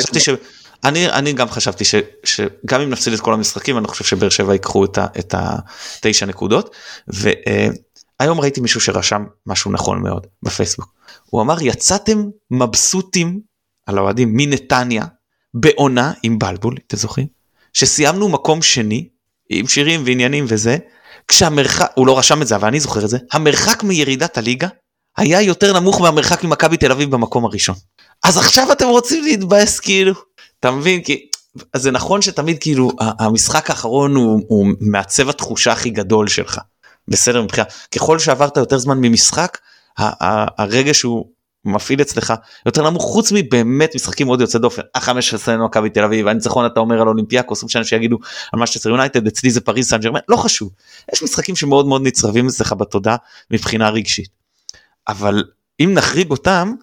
אני, 0.83 1.09
אני 1.09 1.33
גם 1.33 1.49
חשבתי 1.49 1.85
ש, 1.85 1.95
שגם 2.23 2.81
אם 2.81 2.89
נפסיד 2.89 3.13
את 3.13 3.19
כל 3.19 3.33
המשחקים 3.33 3.77
אני 3.77 3.87
חושב 3.87 4.03
שבאר 4.03 4.29
שבע 4.29 4.53
ייקחו 4.53 4.85
את, 4.85 4.97
ה, 4.97 5.05
את 5.19 5.35
התשע 5.37 6.25
נקודות 6.25 6.75
והיום 7.07 8.41
ראיתי 8.41 8.61
מישהו 8.61 8.81
שרשם 8.81 9.25
משהו 9.45 9.71
נכון 9.71 10.01
מאוד 10.01 10.27
בפייסבוק 10.43 10.93
הוא 11.25 11.41
אמר 11.41 11.61
יצאתם 11.61 12.23
מבסוטים 12.51 13.39
על 13.85 13.97
האוהדים 13.97 14.29
מנתניה 14.33 15.05
בעונה 15.53 16.13
עם 16.23 16.39
בלבול 16.39 16.75
אתם 16.87 16.97
זוכרים 16.97 17.27
שסיימנו 17.73 18.29
מקום 18.29 18.61
שני 18.61 19.07
עם 19.49 19.67
שירים 19.67 20.01
ועניינים 20.05 20.45
וזה 20.47 20.77
כשהמרחק 21.27 21.91
הוא 21.95 22.07
לא 22.07 22.19
רשם 22.19 22.41
את 22.41 22.47
זה 22.47 22.55
אבל 22.55 22.67
אני 22.67 22.79
זוכר 22.79 23.05
את 23.05 23.09
זה 23.09 23.17
המרחק 23.31 23.83
מירידת 23.83 24.37
הליגה 24.37 24.67
היה 25.17 25.41
יותר 25.41 25.79
נמוך 25.79 26.01
מהמרחק 26.01 26.43
ממכבי 26.43 26.77
תל 26.77 26.91
אביב 26.91 27.11
במקום 27.11 27.45
הראשון. 27.45 27.75
אז 28.23 28.37
עכשיו 28.37 28.71
אתם 28.71 28.87
רוצים 28.87 29.23
להתבאס 29.23 29.79
כאילו? 29.79 30.13
אתה 30.59 30.71
מבין? 30.71 31.01
כי 31.01 31.27
אז 31.73 31.81
זה 31.81 31.91
נכון 31.91 32.21
שתמיד 32.21 32.57
כאילו 32.59 32.91
המשחק 32.99 33.69
האחרון 33.69 34.15
הוא, 34.15 34.41
הוא 34.47 34.67
מעצב 34.79 35.29
התחושה 35.29 35.71
הכי 35.71 35.89
גדול 35.89 36.27
שלך. 36.27 36.59
בסדר 37.07 37.41
מבחינה 37.41 37.67
ככל 37.95 38.19
שעברת 38.19 38.57
יותר 38.57 38.77
זמן 38.77 38.97
ממשחק 39.01 39.57
הרגע 40.57 40.93
שהוא 40.93 41.25
מפעיל 41.65 42.01
אצלך 42.01 42.33
יותר 42.65 42.89
נמוך 42.89 43.03
חוץ 43.03 43.31
מבאמת 43.31 43.95
משחקים 43.95 44.27
מאוד 44.27 44.41
יוצא 44.41 44.59
דופן. 44.59 44.81
החמש 44.95 45.33
עשרה 45.33 45.57
מכבי 45.57 45.89
תל 45.89 46.03
אביב 46.03 46.27
הניצחון 46.27 46.65
אתה 46.65 46.79
אומר 46.79 47.01
על 47.01 47.07
אולימפיאקוס 47.07 47.63
משנה 47.63 47.83
שיגידו 47.83 48.17
על 48.53 48.59
משטר 48.59 48.89
יונייטד 48.89 49.27
אצלי 49.27 49.51
זה 49.51 49.61
פריז 49.61 49.89
סן 49.89 49.97
ג'רמן 49.97 50.19
לא 50.29 50.37
חשוב. 50.37 50.69
יש 51.13 51.23
משחקים 51.23 51.55
שמאוד 51.55 51.87
מאוד 51.87 52.01
נצרבים 52.01 52.47
אצלך 52.47 52.73
בתודעה 52.73 53.15
מבחינה 53.51 53.89
רגשית. 53.89 54.29
אבל 55.07 55.43
אם 55.79 55.91
נחריג 55.93 56.31
אותם 56.31 56.73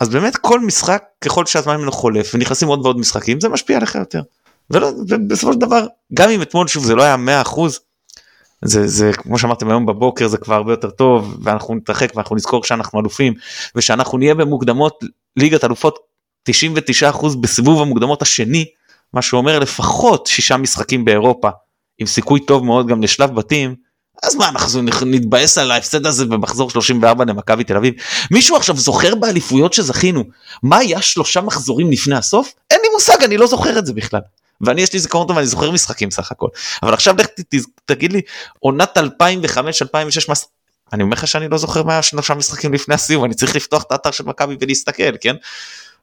אז 0.00 0.08
באמת 0.08 0.36
כל 0.36 0.60
משחק 0.60 1.04
ככל 1.20 1.46
שהזמן 1.46 1.76
ממנו 1.76 1.92
חולף 1.92 2.30
ונכנסים 2.34 2.68
עוד 2.68 2.80
ועוד 2.82 2.98
משחקים 2.98 3.40
זה 3.40 3.48
משפיע 3.48 3.76
עליך 3.76 3.94
יותר. 3.94 4.22
ולא, 4.70 4.90
ובסופו 5.08 5.52
של 5.52 5.58
דבר 5.58 5.86
גם 6.14 6.30
אם 6.30 6.42
אתמול 6.42 6.68
שוב 6.68 6.84
זה 6.84 6.94
לא 6.94 7.02
היה 7.02 7.16
100 7.16 7.40
אחוז 7.42 7.80
זה 8.64 8.86
זה 8.86 9.12
כמו 9.12 9.38
שאמרתם 9.38 9.70
היום 9.70 9.86
בבוקר 9.86 10.28
זה 10.28 10.38
כבר 10.38 10.54
הרבה 10.54 10.72
יותר 10.72 10.90
טוב 10.90 11.36
ואנחנו 11.42 11.74
נתרחק 11.74 12.12
ואנחנו 12.14 12.36
נזכור 12.36 12.64
שאנחנו 12.64 13.00
אלופים 13.00 13.34
ושאנחנו 13.74 14.18
נהיה 14.18 14.34
במוקדמות 14.34 15.04
ליגת 15.36 15.64
אלופות 15.64 15.98
99 16.42 17.10
אחוז 17.10 17.36
בסיבוב 17.36 17.82
המוקדמות 17.82 18.22
השני 18.22 18.64
מה 19.12 19.22
שאומר 19.22 19.58
לפחות 19.58 20.26
שישה 20.26 20.56
משחקים 20.56 21.04
באירופה 21.04 21.48
עם 21.98 22.06
סיכוי 22.06 22.40
טוב 22.40 22.64
מאוד 22.64 22.86
גם 22.86 23.02
לשלב 23.02 23.34
בתים 23.34 23.74
אז 24.22 24.36
מה 24.36 24.48
אנחנו 24.48 24.82
נתבאס 25.06 25.58
על 25.58 25.70
ההפסד 25.70 26.06
הזה 26.06 26.26
במחזור 26.26 26.70
34 26.70 27.24
למכבי 27.24 27.64
תל 27.64 27.76
אביב 27.76 27.94
מישהו 28.30 28.56
עכשיו 28.56 28.76
זוכר 28.76 29.14
באליפויות 29.14 29.72
שזכינו 29.72 30.24
מה 30.62 30.76
היה 30.76 31.02
שלושה 31.02 31.40
מחזורים 31.40 31.90
לפני 31.90 32.16
הסוף 32.16 32.54
אין 32.70 32.80
לי 32.82 32.88
מושג 32.94 33.24
אני 33.24 33.36
לא 33.36 33.46
זוכר 33.46 33.78
את 33.78 33.86
זה 33.86 33.92
בכלל. 33.92 34.20
ואני 34.66 34.82
יש 34.82 34.92
לי 34.92 34.98
זיכרון 34.98 35.26
טוב 35.26 35.36
ואני 35.36 35.46
זוכר 35.46 35.70
משחקים 35.70 36.10
סך 36.10 36.32
הכל. 36.32 36.48
אבל 36.82 36.94
עכשיו 36.94 37.14
לך 37.18 37.26
תגיד 37.84 38.12
לי 38.12 38.20
עונת 38.58 38.98
2005 38.98 39.82
2006 39.82 40.28
מה 40.28 40.34
אני 40.92 41.02
אומר 41.02 41.14
לך 41.14 41.26
שאני 41.26 41.48
לא 41.48 41.58
זוכר 41.58 41.82
מה 41.82 42.02
שלושה 42.02 42.34
משחקים 42.34 42.74
לפני 42.74 42.94
הסיום 42.94 43.24
אני 43.24 43.34
צריך 43.34 43.56
לפתוח 43.56 43.82
את 43.82 43.92
האתר 43.92 44.10
של 44.10 44.24
מכבי 44.24 44.56
ולהסתכל 44.60 45.16
כן? 45.20 45.34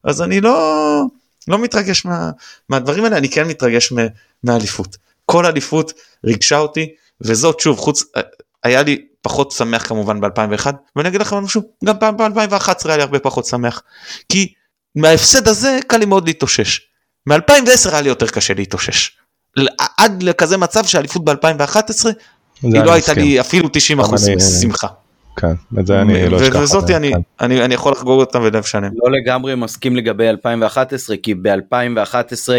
אז 0.03 0.21
אני 0.21 0.41
לא 0.41 1.03
לא 1.47 1.59
מתרגש 1.59 2.05
מה, 2.05 2.29
מהדברים 2.69 3.03
האלה 3.03 3.17
אני 3.17 3.29
כן 3.29 3.47
מתרגש 3.47 3.93
מהאליפות. 4.43 4.97
כל 5.25 5.45
אליפות 5.45 5.93
ריגשה 6.25 6.57
אותי 6.57 6.93
וזאת 7.21 7.59
שוב 7.59 7.77
חוץ 7.77 8.03
היה 8.63 8.83
לי 8.83 9.05
פחות 9.21 9.51
שמח 9.51 9.87
כמובן 9.87 10.19
ב2001 10.23 10.67
ואני 10.95 11.09
אגיד 11.09 11.21
לכם 11.21 11.35
משהו 11.35 11.61
גם 11.85 11.95
ב2011 11.97 12.87
היה 12.87 12.97
לי 12.97 13.03
הרבה 13.03 13.19
פחות 13.19 13.45
שמח 13.45 13.83
כי 14.29 14.53
מההפסד 14.95 15.47
הזה 15.47 15.79
קל 15.87 15.97
לי 15.97 16.05
מאוד 16.05 16.27
להתאושש 16.27 16.90
מ2010 17.29 17.91
היה 17.91 18.01
לי 18.01 18.09
יותר 18.09 18.27
קשה 18.27 18.53
להתאושש 18.53 19.11
עד 19.97 20.23
לכזה 20.23 20.57
מצב 20.57 20.85
שהאליפות 20.85 21.21
ב2011 21.29 22.05
היא 22.61 22.83
לא 22.83 22.93
הייתה 22.93 23.13
לי 23.13 23.39
אפילו 23.39 23.69
90 23.73 23.99
אחוז 23.99 24.29
שמחה. 24.61 24.87
כן, 25.37 25.79
את 25.79 25.87
זה 25.87 26.01
אני 26.01 26.29
לא 26.29 26.41
אשכח. 26.41 26.59
וזאתי 26.59 26.95
אני, 26.95 27.11
כן. 27.13 27.19
אני, 27.41 27.65
אני 27.65 27.73
יכול 27.73 27.91
לחגוג 27.91 28.19
אותה 28.19 28.39
בלב 28.39 28.63
שלם. 28.63 28.91
לא 28.95 29.11
לגמרי 29.11 29.55
מסכים 29.55 29.95
לגבי 29.95 30.29
2011 30.29 31.17
כי 31.17 31.33
ב2011 31.33 32.49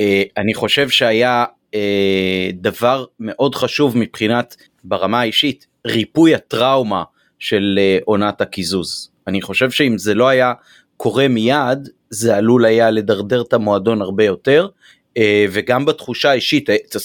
אה, 0.00 0.22
אני 0.36 0.54
חושב 0.54 0.88
שהיה 0.88 1.44
אה, 1.74 2.50
דבר 2.54 3.04
מאוד 3.20 3.54
חשוב 3.54 3.98
מבחינת 3.98 4.56
ברמה 4.84 5.20
האישית 5.20 5.66
ריפוי 5.86 6.34
הטראומה 6.34 7.02
של 7.38 7.78
אה, 7.78 7.98
עונת 8.04 8.40
הקיזוז. 8.40 9.10
אני 9.26 9.42
חושב 9.42 9.70
שאם 9.70 9.98
זה 9.98 10.14
לא 10.14 10.28
היה 10.28 10.52
קורה 11.02 11.28
מיד 11.28 11.88
זה 12.10 12.36
עלול 12.36 12.64
היה 12.64 12.90
לדרדר 12.90 13.42
את 13.42 13.52
המועדון 13.52 14.02
הרבה 14.02 14.24
יותר 14.24 14.68
אה, 15.16 15.44
וגם 15.50 15.84
בתחושה 15.84 16.30
האישית 16.30 16.70
את, 16.70 16.96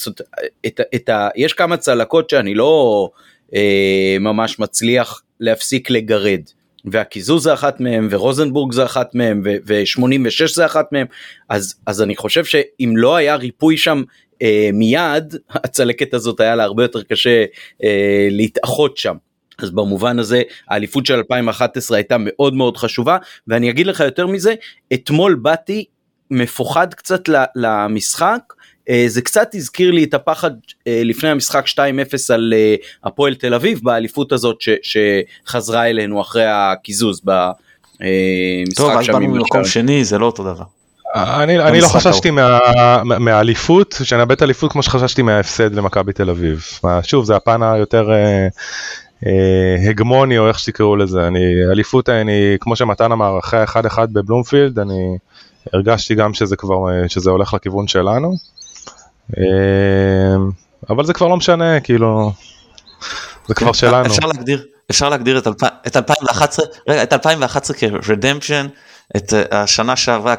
את, 0.66 0.80
את, 0.80 0.80
את, 0.94 1.10
יש 1.36 1.52
כמה 1.52 1.76
צלקות 1.76 2.30
שאני 2.30 2.54
לא 2.54 3.10
אה, 3.54 4.16
ממש 4.20 4.58
מצליח 4.58 5.22
להפסיק 5.40 5.90
לגרד. 5.90 6.40
והקיזוז 6.84 7.44
זה 7.44 7.54
אחת 7.54 7.80
מהם 7.80 8.08
ורוזנבורג 8.10 8.72
זה 8.72 8.84
אחת 8.84 9.14
מהם 9.14 9.42
ו-86 9.44 10.54
זה 10.54 10.66
אחת 10.66 10.92
מהם 10.92 11.06
אז 11.48 11.74
אז 11.86 12.02
אני 12.02 12.16
חושב 12.16 12.44
שאם 12.44 12.92
לא 12.96 13.16
היה 13.16 13.36
ריפוי 13.36 13.76
שם 13.76 14.02
אה, 14.42 14.70
מיד 14.72 15.34
הצלקת 15.64 16.14
הזאת 16.14 16.40
היה 16.40 16.56
לה 16.56 16.64
הרבה 16.64 16.84
יותר 16.84 17.02
קשה 17.02 17.44
אה, 17.84 18.28
להתאחות 18.30 18.96
שם. 18.96 19.16
אז 19.58 19.70
במובן 19.70 20.18
הזה 20.18 20.42
האליפות 20.68 21.06
של 21.06 21.14
2011 21.14 21.96
הייתה 21.96 22.16
מאוד 22.18 22.54
מאוד 22.54 22.76
חשובה 22.76 23.18
ואני 23.48 23.70
אגיד 23.70 23.86
לך 23.86 24.00
יותר 24.00 24.26
מזה 24.26 24.54
אתמול 24.94 25.34
באתי 25.34 25.84
מפוחד 26.30 26.94
קצת 26.94 27.22
למשחק 27.56 28.52
אה, 28.90 29.04
זה 29.08 29.22
קצת 29.22 29.54
הזכיר 29.54 29.90
לי 29.90 30.04
את 30.04 30.14
הפחד 30.14 30.50
אה, 30.86 31.02
לפני 31.04 31.28
המשחק 31.28 31.66
2-0 31.66 31.78
על 32.34 32.54
אה, 32.56 32.74
הפועל 33.04 33.34
תל 33.34 33.54
אביב 33.54 33.80
באליפות 33.82 34.32
הזאת 34.32 34.56
ש, 34.60 34.68
שחזרה 34.82 35.90
אלינו 35.90 36.20
אחרי 36.20 36.44
הקיזוז 36.46 37.20
במשחק 37.24 38.76
טוב 38.76 38.90
אז 38.90 39.06
באנו 39.06 39.28
ממקום 39.28 39.64
שני 39.64 40.04
זה 40.04 40.18
לא 40.18 40.26
אותו 40.26 40.54
דבר. 40.54 40.64
אני, 41.14 41.58
אני 41.58 41.80
לא 41.80 41.88
חששתי 41.88 42.30
מהאליפות, 43.18 44.00
שנאבד 44.04 44.42
אליפות 44.42 44.72
כמו 44.72 44.82
שחששתי 44.82 45.22
מההפסד 45.22 45.74
למכבי 45.74 46.12
תל 46.12 46.30
אביב. 46.30 46.64
שוב, 47.02 47.24
זה 47.24 47.36
הפן 47.36 47.62
היותר 47.62 48.10
הגמוני 49.88 50.38
או 50.38 50.48
איך 50.48 50.58
שתקראו 50.58 50.96
לזה. 50.96 51.26
אני, 51.26 51.40
אליפות, 51.72 52.08
אני, 52.08 52.56
כמו 52.60 52.76
שמתן 52.76 53.12
אמר, 53.12 53.38
אחרי 53.38 53.64
1-1 53.64 53.98
בבלומפילד, 54.12 54.78
אני 54.78 55.18
הרגשתי 55.72 56.14
גם 56.14 56.34
שזה 56.34 56.56
כבר, 56.56 56.76
שזה 57.08 57.30
הולך 57.30 57.54
לכיוון 57.54 57.88
שלנו. 57.88 58.36
אה, 59.38 60.36
אבל 60.90 61.04
זה 61.04 61.12
כבר 61.12 61.28
לא 61.28 61.36
משנה, 61.36 61.80
כאילו, 61.80 62.32
זה 63.48 63.54
כבר 63.54 63.72
שלנו. 63.72 64.06
אפשר 64.06 64.26
להגדיר, 64.26 64.64
אפשר 64.90 65.08
להגדיר 65.08 65.38
את, 65.38 65.46
אלפ... 65.46 65.62
את 65.86 65.96
2011, 65.96 66.66
רגע, 66.88 67.02
את 67.02 67.12
2011 67.12 67.76
כרדמפשן, 67.76 68.66
את 69.16 69.34
אה, 69.34 69.62
השנה 69.62 69.96
שעברה 69.96 70.34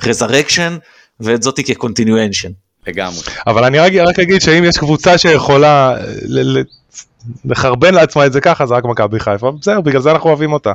כ 0.00 0.10
resurrection, 0.10 0.76
ואת 1.20 1.42
זאתי 1.42 1.64
כ 1.64 1.76
continuation. 1.76 2.50
לגמרי. 2.86 3.20
אבל 3.46 3.64
אני 3.64 3.78
רק, 3.78 3.92
רק 3.92 4.18
אגיד 4.18 4.40
שאם 4.40 4.64
יש 4.64 4.78
קבוצה 4.78 5.18
שיכולה 5.18 5.94
ל- 6.22 6.58
ל- 6.58 6.64
לחרבן 7.44 7.94
לעצמה 7.94 8.26
את 8.26 8.32
זה 8.32 8.40
ככה, 8.40 8.66
זה 8.66 8.74
רק 8.74 8.84
מכבי 8.84 9.20
חיפה, 9.20 9.50
בסדר, 9.60 9.80
בגלל 9.80 10.02
זה 10.02 10.10
אנחנו 10.10 10.28
אוהבים 10.30 10.52
אותה. 10.52 10.72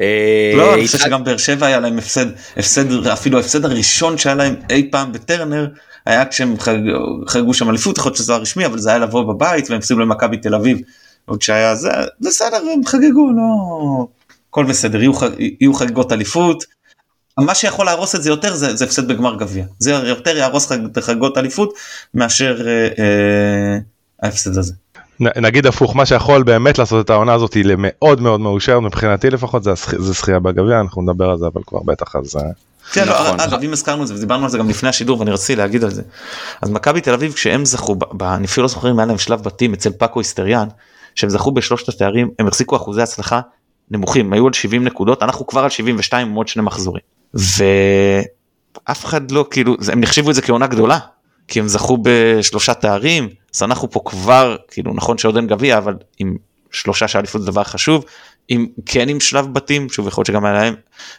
אה, 0.00 0.52
לא, 0.56 0.74
אני 0.74 0.86
חושב 0.86 0.98
שגם 0.98 1.24
באר 1.24 1.36
שבע 1.36 1.66
היה 1.66 1.80
להם 1.80 1.98
הפסד, 1.98 2.26
הפסד, 2.56 3.06
אפילו 3.06 3.36
ההפסד 3.38 3.64
הראשון 3.64 4.18
שהיה 4.18 4.34
להם 4.34 4.54
אי 4.70 4.88
פעם 4.92 5.12
בטרנר, 5.12 5.66
היה 6.06 6.24
כשהם 6.26 6.58
חג- 6.58 6.78
חגגו 7.28 7.54
שם 7.54 7.70
אליפות, 7.70 7.98
יכול 7.98 8.10
להיות 8.10 8.16
שזה 8.16 8.32
לא 8.32 8.36
הרשמי, 8.36 8.66
אבל 8.66 8.78
זה 8.78 8.90
היה 8.90 8.98
לבוא 8.98 9.34
בבית 9.34 9.70
והם 9.70 9.78
הפסידו 9.78 10.00
למכבי 10.00 10.36
תל 10.36 10.54
אביב. 10.54 10.78
עוד 11.24 11.42
שהיה 11.42 11.74
זה, 11.74 11.90
בסדר, 12.20 12.56
הם 12.56 12.86
חגגו, 12.86 13.30
לא... 13.36 14.06
הכל 14.50 14.64
בסדר, 14.64 15.00
יהיו, 15.00 15.14
ח- 15.14 15.22
יהיו 15.60 15.74
חגיגות 15.74 16.12
אליפות. 16.12 16.64
מה 17.38 17.54
שיכול 17.54 17.86
להרוס 17.86 18.14
את 18.14 18.22
זה 18.22 18.30
יותר 18.30 18.54
זה, 18.54 18.76
זה 18.76 18.84
הפסד 18.84 19.08
בגמר 19.08 19.36
גביע. 19.36 19.64
זה 19.78 19.90
יותר 19.92 20.36
יהרוס 20.36 20.66
חג- 20.66 20.84
את 20.84 21.04
חגיגות 21.04 21.38
אליפות 21.38 21.74
מאשר 22.14 22.66
אה, 22.68 22.88
אה, 22.98 23.78
ההפסד 24.22 24.58
הזה. 24.58 24.72
נגיד 25.20 25.66
הפוך, 25.66 25.96
מה 25.96 26.06
שיכול 26.06 26.42
באמת 26.42 26.78
לעשות 26.78 27.04
את 27.04 27.10
העונה 27.10 27.34
הזאת 27.34 27.56
למאוד 27.56 28.20
מאוד 28.20 28.40
מאושר, 28.40 28.80
מבחינתי 28.80 29.30
לפחות, 29.30 29.62
זה 29.62 29.72
זה 29.98 30.12
זכייה 30.12 30.38
בגביע, 30.38 30.80
אנחנו 30.80 31.02
נדבר 31.02 31.30
על 31.30 31.38
זה, 31.38 31.46
אבל 31.46 31.60
כבר 31.66 31.78
בטח 31.84 32.16
אז... 32.16 32.36
אה, 32.36 32.42
כן, 32.92 33.08
לא, 33.08 33.12
נכון. 33.24 33.40
אגב, 33.40 33.62
אם 33.62 33.72
הזכרנו 33.72 34.02
את 34.02 34.08
זה 34.08 34.14
ודיברנו 34.14 34.44
על 34.44 34.50
זה 34.50 34.58
גם 34.58 34.68
לפני 34.68 34.88
השידור 34.88 35.18
ואני 35.20 35.30
רציתי 35.30 35.56
להגיד 35.56 35.84
על 35.84 35.90
זה. 35.90 36.02
אז 36.62 36.70
מכבי 36.70 37.00
תל 37.00 37.14
אביב 37.14 37.32
כשהם 37.32 37.64
זכו, 37.64 37.96
אני 38.22 38.46
אפילו 38.46 38.62
לא 38.62 38.68
זוכר 38.68 38.90
אם 38.90 38.98
היה 38.98 39.06
להם 39.06 39.18
שלב 39.18 39.42
בתים 39.42 39.72
אצל 39.72 39.90
פאקו 39.92 40.20
היסטריאן, 40.20 40.68
שהם 41.14 41.30
זכו 41.30 41.52
בשלושת 41.52 41.88
התארים, 41.88 42.30
הם 42.38 42.46
החזיקו 42.48 42.76
אחוזי 42.76 43.02
הצלחה 43.02 43.40
נמוכים, 43.90 44.32
היו 44.32 44.46
על 44.46 44.52
70 44.52 44.84
נקודות, 44.84 45.22
אנחנו 45.22 45.46
כבר 45.46 45.60
על 45.64 45.70
72 45.70 46.28
עם 46.28 46.34
עוד 46.34 46.48
שני 46.48 46.62
מחזורים. 46.62 47.02
ואף 47.34 49.04
אחד 49.04 49.30
לא, 49.30 49.46
כאילו, 49.50 49.76
זה- 49.80 49.92
הם 49.92 50.00
נחשיבו 50.00 50.30
את 50.30 50.34
זה 50.34 50.42
כעונה 50.42 50.66
גדולה, 50.66 50.98
כי 51.48 51.60
הם 51.60 51.68
זכו 51.68 51.98
בשלושה 52.02 52.74
תארים, 52.74 53.28
אז 53.54 53.62
אנחנו 53.62 53.90
פה 53.90 54.00
כבר, 54.04 54.56
כאילו, 54.68 54.94
נכון 54.94 55.18
שעוד 55.18 55.36
אין 55.36 55.46
גביע, 55.46 55.78
אבל 55.78 55.94
עם 56.18 56.36
שלושה 56.70 57.08
שאליפות 57.08 57.40
זה 57.40 57.50
דבר 57.50 57.64
חשוב, 57.64 58.04
עם 58.48 58.66
כן 58.86 59.08
עם 59.08 59.20
שלב 59.20 59.52
בתים, 59.52 59.88
שוב 59.88 60.08
יכול 60.08 60.20
להיות 60.20 60.26
שגם 60.26 60.44
היה 60.44 60.54
להם, 60.54 60.74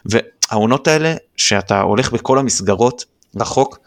והעונות 0.06 0.88
האלה 0.88 1.14
שאתה 1.36 1.80
הולך 1.80 2.12
בכל 2.12 2.38
המסגרות 2.38 3.04
רחוק, 3.36 3.78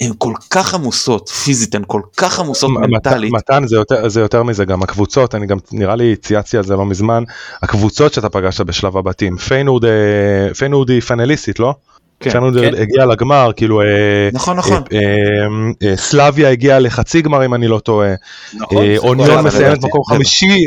הן 0.00 0.12
כל 0.18 0.32
כך 0.50 0.74
עמוסות 0.74 1.28
פיזית, 1.28 1.74
הן 1.74 1.82
כל 1.86 2.00
כך 2.16 2.40
עמוסות 2.40 2.70
מנטלית. 2.70 3.32
מתן 3.32 3.66
זה 3.66 3.76
יותר, 3.76 4.08
זה 4.08 4.20
יותר 4.20 4.42
מזה 4.42 4.64
גם 4.64 4.82
הקבוצות 4.82 5.34
אני 5.34 5.46
גם 5.46 5.58
נראה 5.72 5.96
לי 5.96 6.16
צייצתי 6.16 6.56
על 6.56 6.64
זה 6.64 6.76
לא 6.76 6.86
מזמן 6.86 7.24
הקבוצות 7.62 8.14
שאתה 8.14 8.28
פגשת 8.28 8.60
בשלב 8.60 8.96
הבתים 8.96 9.36
פיינורד 9.36 9.84
אה, 9.84 10.94
היא 10.94 11.00
פיינליסטית 11.00 11.58
לא? 11.58 11.74
כן, 12.20 12.30
פיינורד 12.30 12.60
כן. 12.60 12.74
הגיעה 12.82 13.06
לגמר 13.06 13.50
כאילו 13.56 13.80
אה, 13.80 13.86
נכון 14.32 14.56
נכון. 14.56 14.82
אה, 14.92 14.98
אה, 14.98 15.88
אה, 15.90 15.96
סלאביה 15.96 16.50
הגיעה 16.50 16.78
לחצי 16.78 17.22
גמר 17.22 17.44
אם 17.44 17.54
אני 17.54 17.68
לא 17.68 17.78
טועה 17.78 18.14
נכון, 18.54 18.84
אה, 18.84 18.94
אוניון 18.98 19.44
מסיימת. 19.44 19.84
מקום 19.84 20.00
רבע. 20.08 20.14
חמישי 20.16 20.58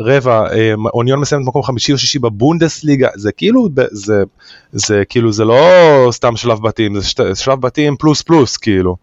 רבע 0.00 0.52
אה, 0.52 0.74
אוניון 0.94 1.18
מסיימת 1.20 1.46
מקום 1.46 1.62
חמישי 1.62 1.92
או 1.92 1.98
שישי 1.98 2.18
בבונדסליגה 2.18 3.08
זה 3.14 3.32
כאילו 3.32 3.68
זה 3.92 4.22
זה 4.72 5.02
כאילו 5.08 5.32
זה 5.32 5.44
לא 5.44 5.58
סתם 6.12 6.36
שלב 6.36 6.62
בתים 6.62 7.00
זה 7.00 7.06
שלב 7.34 7.60
בתים 7.60 7.96
פלוס 7.98 8.22
פלוס 8.22 8.56
כאילו. 8.56 8.96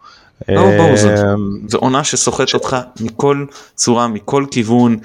לא, 0.49 0.61
ברור, 0.77 0.95
זה- 0.97 1.15
אה, 1.15 1.33
זו 1.67 1.77
עונה 1.77 2.03
שסוחטת 2.03 2.53
אותך 2.53 2.77
מכל 2.99 3.45
צורה 3.75 4.07
מכל 4.07 4.45
כיוון 4.51 4.97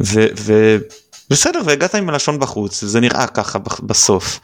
ובסדר 0.00 1.60
והגעת 1.64 1.94
עם 1.94 2.08
הלשון 2.08 2.38
בחוץ 2.38 2.84
זה 2.84 3.00
נראה 3.00 3.26
ככה 3.26 3.58
בסוף. 3.82 4.40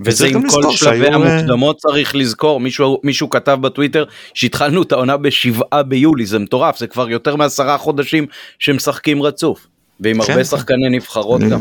וזה 0.00 0.26
עם 0.26 0.48
כל 0.48 0.62
שלבי 0.62 0.76
שהיו, 0.76 1.14
המוקדמות 1.14 1.76
צריך 1.76 2.14
לזכור 2.14 2.60
מישהו 2.60 3.00
מישהו 3.04 3.30
כתב 3.30 3.58
בטוויטר 3.60 4.04
שהתחלנו 4.34 4.82
את 4.82 4.92
העונה 4.92 5.16
בשבעה 5.16 5.82
ביולי 5.82 6.26
זה 6.26 6.38
מטורף 6.38 6.78
זה 6.78 6.86
כבר 6.86 7.10
יותר 7.10 7.36
מעשרה 7.36 7.78
חודשים 7.78 8.26
שמשחקים 8.58 9.22
רצוף 9.22 9.66
ועם 10.00 10.14
כן, 10.14 10.20
הרבה 10.20 10.34
כן. 10.34 10.44
שחקני 10.44 10.88
נבחרות 10.90 11.40
גם. 11.40 11.60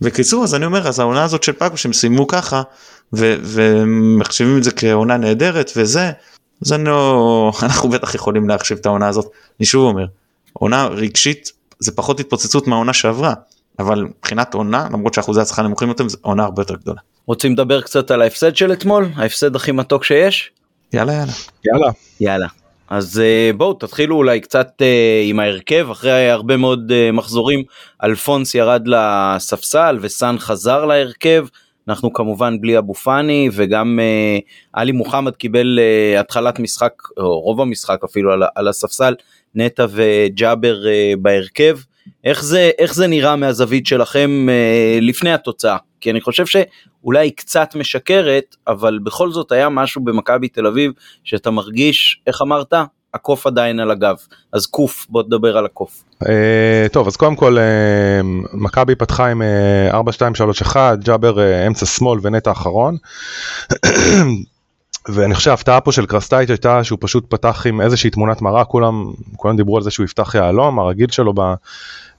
בקיצור 0.00 0.44
אז 0.44 0.54
אני 0.54 0.66
אומר 0.66 0.88
אז 0.88 1.00
העונה 1.00 1.24
הזאת 1.24 1.42
של 1.42 1.52
פאקו 1.52 1.76
שהם 1.76 1.92
סיימו 1.92 2.26
ככה 2.26 2.62
ו- 3.12 3.36
ומחשיבים 3.42 4.58
את 4.58 4.64
זה 4.64 4.70
כעונה 4.70 5.16
נהדרת 5.16 5.70
וזה 5.76 6.10
אז 6.66 6.72
אני 6.72 6.84
לא 6.84 7.52
אנחנו 7.62 7.88
בטח 7.88 8.14
יכולים 8.14 8.48
להחשיב 8.48 8.78
את 8.78 8.86
העונה 8.86 9.08
הזאת 9.08 9.26
אני 9.60 9.66
שוב 9.66 9.88
אומר 9.88 10.06
עונה 10.52 10.86
רגשית 10.86 11.52
זה 11.78 11.92
פחות 11.92 12.20
התפוצצות 12.20 12.66
מהעונה 12.66 12.92
שעברה 12.92 13.34
אבל 13.78 14.02
מבחינת 14.04 14.54
עונה 14.54 14.88
למרות 14.92 15.14
שאחוזי 15.14 15.40
הצלחה 15.40 15.62
נמוכים 15.62 15.88
יותר 15.88 16.08
זה 16.08 16.16
עונה 16.20 16.44
הרבה 16.44 16.62
יותר 16.62 16.74
גדולה. 16.74 17.00
רוצים 17.26 17.52
לדבר 17.52 17.80
קצת 17.80 18.10
על 18.10 18.22
ההפסד 18.22 18.56
של 18.56 18.72
אתמול 18.72 19.08
ההפסד 19.14 19.56
הכי 19.56 19.72
מתוק 19.72 20.04
שיש 20.04 20.50
יאללה 20.92 21.12
יאללה. 21.12 21.32
יאללה. 21.64 21.90
יאללה. 22.20 22.46
אז 22.92 23.20
אה, 23.20 23.50
בואו 23.56 23.74
תתחילו 23.74 24.16
אולי 24.16 24.40
קצת 24.40 24.68
אה, 24.80 25.22
עם 25.24 25.40
ההרכב 25.40 25.88
אחרי 25.90 26.30
הרבה 26.30 26.56
מאוד 26.56 26.92
אה, 26.92 27.12
מחזורים 27.12 27.62
אלפונס 28.04 28.54
ירד 28.54 28.88
לספסל 28.88 29.98
וסאן 30.00 30.36
חזר 30.38 30.84
להרכב 30.84 31.46
אנחנו 31.88 32.12
כמובן 32.12 32.60
בלי 32.60 32.78
אבו 32.78 32.94
פאני 32.94 33.48
וגם 33.52 33.98
עלי 34.72 34.92
מוחמד 34.92 35.36
קיבל 35.36 35.78
התחלת 36.18 36.58
משחק 36.58 36.92
או 37.16 37.40
רוב 37.40 37.60
המשחק 37.60 38.04
אפילו 38.04 38.32
על, 38.54 38.68
הספסל 38.68 39.14
נטע 39.54 39.86
וג'אבר 39.90 40.76
בהרכב 41.18 41.78
איך 42.24 42.44
זה 42.44 42.70
איך 42.78 42.94
זה 42.94 43.06
נראה 43.06 43.36
מהזווית 43.36 43.86
שלכם 43.86 44.46
לפני 45.00 45.32
התוצאה 45.32 45.76
כי 46.02 46.10
אני 46.10 46.20
חושב 46.20 46.46
שאולי 46.46 47.26
היא 47.26 47.32
קצת 47.36 47.74
משקרת 47.74 48.56
אבל 48.66 48.98
בכל 49.02 49.30
זאת 49.30 49.52
היה 49.52 49.68
משהו 49.68 50.04
במכבי 50.04 50.48
תל 50.48 50.66
אביב 50.66 50.92
שאתה 51.24 51.50
מרגיש, 51.50 52.20
איך 52.26 52.42
אמרת? 52.42 52.74
הקוף 53.14 53.46
עדיין 53.46 53.80
על 53.80 53.90
הגב. 53.90 54.16
אז 54.52 54.66
קוף, 54.66 55.06
בוא 55.08 55.22
תדבר 55.22 55.56
על 55.56 55.64
הקוף. 55.64 56.04
אה, 56.28 56.86
טוב 56.92 57.06
אז 57.06 57.16
קודם 57.16 57.36
כל 57.36 57.58
אה, 57.58 58.20
מכבי 58.52 58.94
פתחה 58.94 59.26
עם 59.26 59.42
אה, 59.42 60.00
4-2-3-1 60.64 60.76
ג'אבר 61.04 61.40
אה, 61.40 61.66
אמצע 61.66 61.86
שמאל 61.86 62.18
ונטע 62.22 62.50
אחרון. 62.50 62.96
ואני 65.14 65.34
חושב 65.34 65.50
ההפתעה 65.50 65.80
פה 65.80 65.92
של 65.92 66.06
קרסטייץ' 66.06 66.50
הייתה 66.50 66.84
שהוא 66.84 66.98
פשוט 67.00 67.24
פתח 67.28 67.66
עם 67.66 67.80
איזושהי 67.80 68.10
תמונת 68.10 68.42
מראה 68.42 68.64
כולם 68.64 69.12
כולם 69.36 69.56
דיברו 69.56 69.76
על 69.76 69.82
זה 69.82 69.90
שהוא 69.90 70.04
יפתח 70.04 70.34
יהלום 70.34 70.78
הרגיל 70.78 71.10
שלו 71.10 71.32
ב... 71.34 71.40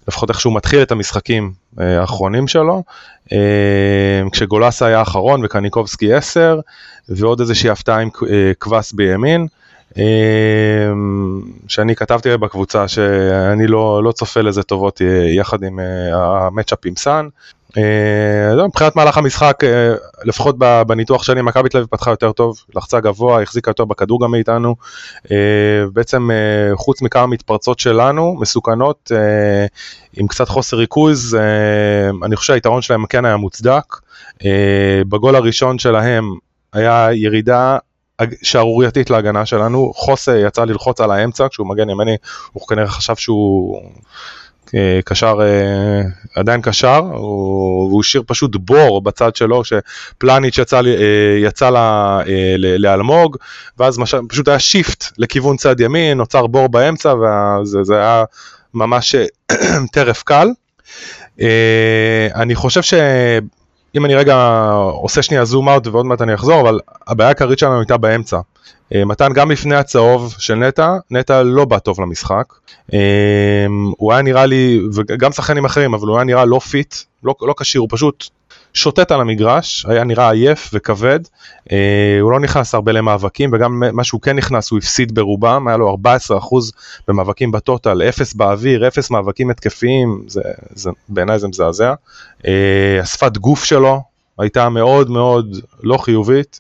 לפחות 0.08 0.30
איך 0.30 0.40
שהוא 0.40 0.56
מתחיל 0.56 0.82
את 0.82 0.92
המשחקים 0.92 1.52
אה, 1.80 2.02
האחרונים 2.02 2.48
שלו 2.48 2.84
אה, 3.34 3.38
כשגולסה 4.32 4.86
היה 4.86 5.02
אחרון 5.02 5.46
וקניקובסקי 5.46 6.14
10 6.14 6.60
ועוד 7.10 7.40
איזושהי 7.40 7.70
הפתעה 7.70 8.00
עם 8.00 8.10
אה, 8.30 8.52
קווס 8.60 8.92
בימין. 8.92 9.48
אה, 9.98 10.94
שאני 11.68 11.96
כתבתי 11.96 12.38
בקבוצה 12.38 12.88
שאני 12.88 13.68
לא, 13.68 14.04
לא 14.04 14.12
צופה 14.12 14.42
לזה 14.42 14.64
טובות 14.64 15.02
אה, 15.02 15.08
יחד 15.30 15.64
עם 15.64 15.80
אה, 15.80 16.46
המצ'אפ 16.46 16.80
עם 16.86 16.96
סאן. 16.96 17.28
אה, 17.78 18.56
לא, 18.56 18.68
מבחינת 18.68 18.96
מהלך 18.96 19.18
המשחק, 19.18 19.64
אה, 19.64 19.94
לפחות 20.26 20.58
בניתוח 20.88 21.24
שלי, 21.24 21.42
מכבי 21.42 21.70
תל 21.70 21.78
אביב 21.78 21.88
פתחה 21.90 22.12
יותר 22.12 22.32
טוב, 22.32 22.64
לחצה 22.76 23.00
גבוה, 23.00 23.42
החזיקה 23.42 23.70
יותר 23.70 23.86
בכדור 23.86 24.24
גם 24.24 24.32
מאיתנו. 24.32 24.76
אה, 25.32 25.38
בעצם 25.94 26.30
חוץ 26.74 27.02
מכמה 27.02 27.28
מתפרצות 27.28 27.80
שלנו, 27.80 28.38
מסוכנות, 28.40 29.12
עם 30.14 30.28
קצת 30.28 30.50
חוסר 30.50 30.78
ריכוז, 30.78 31.38
אני 32.26 32.36
חושב 32.36 32.54
שהיתרון 32.54 32.82
שלהם 32.82 33.06
כן 33.06 33.26
היה 33.26 33.38
מוצדק. 33.38 33.84
בגול 35.10 35.36
הראשון 35.36 35.80
שלהם 35.80 36.24
היה 36.74 37.08
ירידה 37.14 37.78
שערורייתית 38.44 39.10
להגנה 39.10 39.46
שלנו, 39.46 39.92
חוסה 39.96 40.38
יצא 40.38 40.66
ללחוץ 40.66 41.02
על 41.02 41.12
האמצע 41.12 41.48
כשהוא 41.50 41.68
מגן 41.68 41.90
ימני, 41.90 42.16
הוא 42.54 42.68
כנראה 42.68 42.88
חשב 42.88 43.16
שהוא 43.16 43.82
קשר, 45.06 45.38
אה, 45.42 46.02
עדיין 46.36 46.62
קשר, 46.62 46.98
הוא- 46.98 48.02
השאיר 48.02 48.24
פשוט 48.28 48.56
בור 48.56 49.02
בצד 49.02 49.36
שלו, 49.36 49.62
שפלניץ' 49.64 50.58
יצא, 50.58 50.78
אה, 50.78 50.82
יצא 51.40 51.70
ל- 51.70 51.76
אה, 51.78 52.24
ל- 52.58 52.82
לאלמוג, 52.86 53.38
ואז 53.78 53.98
מש- 54.00 54.16
פשוט 54.30 54.48
היה 54.48 54.60
שיפט 54.60 55.04
לכיוון 55.18 55.58
צד 55.58 55.80
ימין, 55.80 56.18
נוצר 56.18 56.48
בור 56.48 56.68
באמצע, 56.68 57.14
וזה 57.14 57.84
זה 57.84 57.96
היה 57.98 58.24
ממש 58.74 59.16
אה, 59.16 59.26
טרף 59.94 60.24
קל. 60.24 60.48
אה, 61.42 62.28
אני 62.36 62.56
חושב 62.56 62.82
ש... 62.82 62.94
אם 63.96 64.06
אני 64.06 64.16
רגע 64.16 64.36
עושה 64.92 65.22
שנייה 65.22 65.46
zoom 65.46 65.70
out 65.70 65.88
ועוד 65.88 66.06
מעט 66.06 66.22
אני 66.22 66.34
אחזור, 66.34 66.62
אבל 66.62 66.80
הבעיה 67.08 67.28
העיקרית 67.28 67.60
שלנו 67.60 67.80
הייתה 67.80 67.98
באמצע. 67.98 68.38
אה, 68.96 69.06
מתן 69.06 69.34
גם 69.34 69.52
לפני 69.52 69.76
הצהוב 69.76 70.36
של 70.38 70.56
נטע, 70.56 70.98
נטע 71.12 71.44
לא 71.44 71.66
בא 71.66 71.80
טוב 71.80 72.02
למשחק. 72.02 72.54
אה, 72.94 73.00
הוא 73.98 74.14
היה 74.14 74.22
נראה 74.22 74.46
לי, 74.46 74.82
וגם 74.96 75.32
שחקנים 75.32 75.66
אחרים, 75.66 75.94
אבל 75.94 76.08
הוא 76.08 76.18
היה 76.18 76.24
נראה 76.24 76.46
לא 76.46 76.60
fit, 76.60 76.96
לא, 77.24 77.36
לא 77.42 77.54
כשיר, 77.58 77.82
הוא 77.82 77.90
פשוט 77.92 78.28
שוטט 78.74 79.12
על 79.12 79.22
המגרש, 79.22 79.86
היה 79.90 80.04
נראה 80.04 80.32
עייף 80.32 80.70
וכבד, 80.74 81.20
אה, 81.72 82.18
הוא 82.22 82.32
לא 82.32 82.40
נכנס 82.40 82.74
הרבה 82.74 82.92
למאבקים 82.92 83.50
וגם 83.54 83.84
מה 83.94 84.04
שהוא 84.04 84.22
כן 84.22 84.36
נכנס 84.36 84.72
הוא 84.72 84.80
הפסיד 84.80 85.16
ברובם, 85.16 85.68
היה 85.68 85.78
לו 85.78 85.98
14% 86.30 86.72
במאבקים 87.08 87.52
בטוטל, 87.52 88.02
0 88.02 88.34
באוויר, 88.34 88.88
0 88.88 89.12
מאבקים 89.12 89.50
התקפיים, 89.50 90.24
זה, 90.28 90.42
זה, 90.74 90.90
בעיניי 91.10 91.40
זה 91.40 91.48
מזעזע. 91.48 91.94
השפת 93.02 93.38
גוף 93.38 93.64
שלו 93.64 94.02
הייתה 94.40 94.70
מאוד 94.70 95.10
מאוד 95.10 95.58
לא 95.84 95.98
חיובית. 95.98 96.60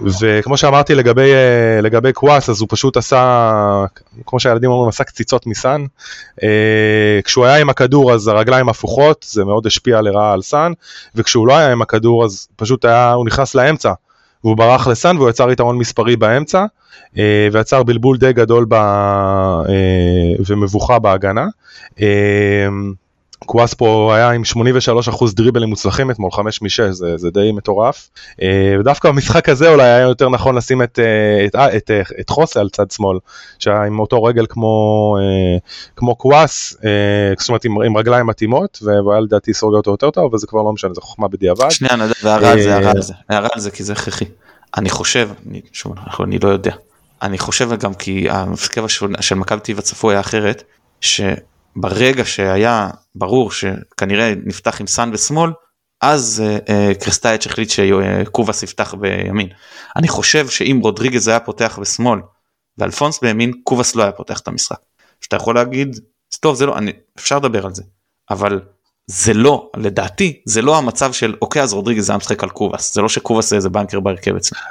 וכמו 0.00 0.56
שאמרתי 0.56 0.94
לגבי, 0.94 1.32
אה, 1.32 1.80
לגבי 1.82 2.12
קוואס, 2.12 2.48
אז 2.48 2.60
הוא 2.60 2.68
פשוט 2.70 2.96
עשה, 2.96 3.84
כמו 4.26 4.40
שהילדים 4.40 4.70
אומרים, 4.70 4.88
עשה 4.88 5.04
קציצות 5.04 5.46
מסאן. 5.46 5.84
אה, 6.42 7.20
כשהוא 7.24 7.44
היה 7.44 7.56
עם 7.56 7.70
הכדור 7.70 8.12
אז 8.12 8.28
הרגליים 8.28 8.68
הפוכות, 8.68 9.26
זה 9.28 9.44
מאוד 9.44 9.66
השפיע 9.66 10.00
לרעה 10.00 10.32
על 10.32 10.42
סאן, 10.42 10.72
וכשהוא 11.14 11.46
לא 11.46 11.56
היה 11.56 11.72
עם 11.72 11.82
הכדור 11.82 12.24
אז 12.24 12.48
פשוט 12.56 12.84
היה, 12.84 13.12
הוא 13.12 13.26
נכנס 13.26 13.54
לאמצע, 13.54 13.92
והוא 14.44 14.56
ברח 14.56 14.88
לסאן 14.88 15.16
והוא 15.16 15.30
יצר 15.30 15.50
יתרון 15.50 15.78
מספרי 15.78 16.16
באמצע, 16.16 16.64
אה, 17.18 17.48
ויצר 17.52 17.82
בלבול 17.82 18.18
די 18.18 18.32
גדול 18.32 18.66
ב, 18.68 18.76
ומבוכה 20.46 20.98
בהגנה. 20.98 21.46
קוואס 23.46 23.74
פה 23.74 24.12
היה 24.14 24.30
עם 24.30 24.42
83% 25.10 25.34
דריבלים 25.34 25.68
מוצלחים 25.68 26.10
אתמול, 26.10 26.30
5 26.30 26.62
מ-6, 26.62 26.90
זה, 26.90 27.16
זה 27.16 27.30
די 27.30 27.52
מטורף. 27.52 28.10
אה, 28.42 28.76
ודווקא 28.80 29.08
במשחק 29.08 29.48
הזה 29.48 29.68
אולי 29.68 29.84
היה 29.84 30.00
יותר 30.00 30.28
נכון 30.28 30.54
לשים 30.54 30.82
את, 30.82 30.98
אה, 30.98 31.46
את, 31.46 31.54
את, 31.76 31.90
את, 31.90 32.12
את 32.20 32.30
חוסה 32.30 32.60
על 32.60 32.68
צד 32.68 32.90
שמאל, 32.90 33.18
שהיה 33.58 33.82
עם 33.82 34.00
אותו 34.00 34.24
רגל 34.24 34.46
כמו, 34.48 35.16
אה, 35.20 35.58
כמו 35.96 36.16
קוואס, 36.16 36.76
זאת 37.38 37.48
אומרת 37.48 37.64
עם, 37.64 37.82
עם 37.82 37.96
רגליים 37.96 38.26
מתאימות, 38.26 38.78
והיה 38.82 39.20
לדעתי 39.20 39.54
סורגר 39.54 39.76
אותו 39.76 39.90
יותר 39.90 40.10
טוב, 40.10 40.34
וזה 40.34 40.46
כבר 40.46 40.62
לא 40.62 40.72
משנה, 40.72 40.94
זה 40.94 41.00
חוכמה 41.00 41.28
בדיעבד. 41.28 41.70
שנייה, 41.70 41.96
נדב, 41.96 42.26
הערה 42.26 42.50
על 42.50 42.60
זה, 42.60 42.74
הערה 42.74 42.90
על 42.90 43.02
זה, 43.02 43.14
הערה 43.28 43.48
על 43.54 43.60
זה 43.60 43.70
כי 43.70 43.84
זה 43.84 43.92
הכרחי. 43.92 44.24
אני 44.76 44.90
חושב, 44.90 45.28
אני, 45.50 45.60
שוב, 45.72 45.94
אני 46.20 46.38
לא 46.38 46.48
יודע, 46.48 46.74
אני 47.22 47.38
חושב 47.38 47.80
גם 47.80 47.94
כי 47.94 48.30
המפקד 48.30 48.82
של 49.20 49.34
מכבי 49.34 49.60
טבע 49.60 49.82
צפו 49.82 50.10
היה 50.10 50.20
אחרת, 50.20 50.62
ש... 51.00 51.20
ברגע 51.76 52.24
שהיה 52.24 52.90
ברור 53.14 53.50
שכנראה 53.50 54.32
נפתח 54.44 54.80
עם 54.80 54.86
סאן 54.86 55.10
ושמאל, 55.12 55.50
אז 56.00 56.42
uh, 56.42 56.68
uh, 56.68 57.04
קרסטייץ' 57.04 57.46
החליט 57.46 57.70
שקובאס 57.70 58.62
יפתח 58.62 58.94
בימין. 58.94 59.48
אני 59.96 60.08
חושב 60.08 60.48
שאם 60.48 60.80
רודריגז 60.82 61.28
היה 61.28 61.40
פותח 61.40 61.78
בשמאל 61.80 62.20
ואלפונס 62.78 63.20
בימין, 63.20 63.52
קובאס 63.64 63.94
לא 63.94 64.02
היה 64.02 64.12
פותח 64.12 64.40
את 64.40 64.48
המשחק. 64.48 64.78
שאתה 65.20 65.36
יכול 65.36 65.54
להגיד, 65.54 66.00
טוב 66.40 66.54
זה 66.56 66.66
לא, 66.66 66.78
אני, 66.78 66.92
אפשר 67.18 67.36
לדבר 67.36 67.66
על 67.66 67.74
זה, 67.74 67.82
אבל 68.30 68.60
זה 69.06 69.34
לא, 69.34 69.70
לדעתי, 69.76 70.40
זה 70.44 70.62
לא 70.62 70.78
המצב 70.78 71.12
של 71.12 71.34
אוקיי 71.42 71.62
אז 71.62 71.72
רודריגז 71.72 72.10
היה 72.10 72.16
משחק 72.16 72.42
על 72.42 72.50
קובאס, 72.50 72.94
זה 72.94 73.02
לא 73.02 73.08
שקובאס 73.08 73.50
זה 73.50 73.56
איזה 73.56 73.68
בנקר 73.68 74.00
בהרכב 74.00 74.36
אצלנו. 74.36 74.62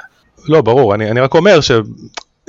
לא 0.44 0.60
ברור, 0.60 0.94
אני, 0.94 1.10
אני 1.10 1.20
רק 1.20 1.34
אומר 1.34 1.60
ש... 1.60 1.70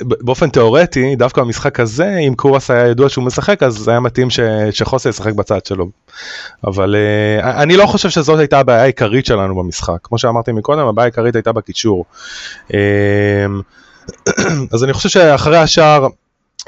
באופן 0.02 0.50
תיאורטי 0.50 1.16
דווקא 1.16 1.40
במשחק 1.40 1.80
הזה 1.80 2.16
אם 2.16 2.34
קורס 2.34 2.70
היה 2.70 2.86
ידוע 2.86 3.08
שהוא 3.08 3.24
משחק 3.24 3.62
אז 3.62 3.74
זה 3.74 3.90
היה 3.90 4.00
מתאים 4.00 4.30
ש... 4.30 4.40
שחוסה 4.70 5.08
ישחק 5.08 5.32
בצד 5.32 5.66
שלו. 5.66 5.88
אבל 6.66 6.96
uh, 7.40 7.44
אני 7.44 7.76
לא 7.76 7.86
חושב 7.86 8.10
שזאת 8.10 8.38
הייתה 8.38 8.58
הבעיה 8.58 8.82
העיקרית 8.82 9.26
שלנו 9.26 9.54
במשחק 9.54 9.98
כמו 10.02 10.18
שאמרתי 10.18 10.52
מקודם 10.52 10.86
הבעיה 10.86 11.04
העיקרית 11.04 11.34
הייתה 11.34 11.52
בקישור. 11.52 12.04
Uh, 12.68 12.74
אז 14.72 14.84
אני 14.84 14.92
חושב 14.92 15.08
שאחרי 15.08 15.58
השער 15.58 16.06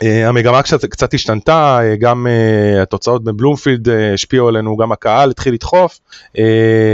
המגמה 0.02 0.62
קצת, 0.62 0.84
קצת 0.84 1.14
השתנתה, 1.14 1.78
אה, 1.82 1.96
גם 1.96 2.26
uh, 2.26 2.82
התוצאות 2.82 3.24
בבלומפילד 3.24 3.88
uh, 3.88 3.92
השפיעו 4.14 4.48
עלינו, 4.48 4.76
גם 4.76 4.92
הקהל 4.92 5.30
התחיל 5.30 5.54
לדחוף, 5.54 6.00
uh, 6.36 6.40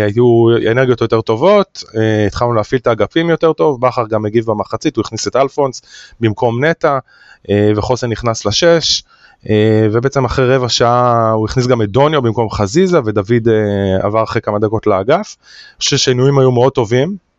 היו 0.06 0.46
אנרגיות 0.70 1.00
יותר 1.00 1.20
טובות, 1.20 1.84
uh, 1.86 1.96
התחלנו 2.26 2.52
להפעיל 2.52 2.80
את 2.80 2.86
האגפים 2.86 3.30
יותר 3.30 3.52
טוב, 3.52 3.80
בכר 3.80 4.06
גם 4.06 4.26
הגיב 4.26 4.46
במחצית, 4.46 4.96
הוא 4.96 5.02
הכניס 5.02 5.28
את 5.28 5.36
אלפונס 5.36 5.82
במקום 6.20 6.64
נטע, 6.64 6.98
uh, 6.98 7.50
וחוסן 7.76 8.10
נכנס 8.10 8.46
לשש, 8.46 9.02
uh, 9.44 9.48
ובעצם 9.92 10.24
אחרי 10.24 10.56
רבע 10.56 10.68
שעה 10.68 11.30
הוא 11.30 11.44
הכניס 11.44 11.66
גם 11.66 11.82
את 11.82 11.90
דוניו 11.90 12.22
במקום 12.22 12.50
חזיזה, 12.50 12.98
ודוד 13.04 13.48
uh, 13.48 14.06
עבר 14.06 14.22
אחרי 14.22 14.42
כמה 14.42 14.58
דקות 14.58 14.86
לאגף. 14.86 15.36
אני 15.38 15.78
חושב 15.78 15.96
שהשינויים 15.96 16.38
היו 16.38 16.50
מאוד 16.50 16.72
טובים, 16.72 17.08
אה, 17.08 17.31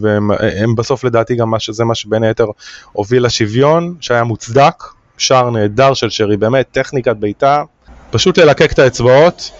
והם 0.00 0.74
בסוף 0.76 1.04
לדעתי 1.04 1.34
גם 1.34 1.50
מה 1.50 1.60
שזה 1.60 1.84
מה 1.84 1.94
שבין 1.94 2.22
היתר 2.22 2.46
הוביל 2.92 3.26
לשוויון 3.26 3.94
שהיה 4.00 4.24
מוצדק, 4.24 4.84
שער 5.18 5.50
נהדר 5.50 5.94
של 5.94 6.10
שרי, 6.10 6.36
באמת 6.36 6.66
טכניקת 6.72 7.16
בעיטה, 7.16 7.62
פשוט 8.10 8.38
ללקק 8.38 8.72
את 8.72 8.78
האצבעות. 8.78 9.50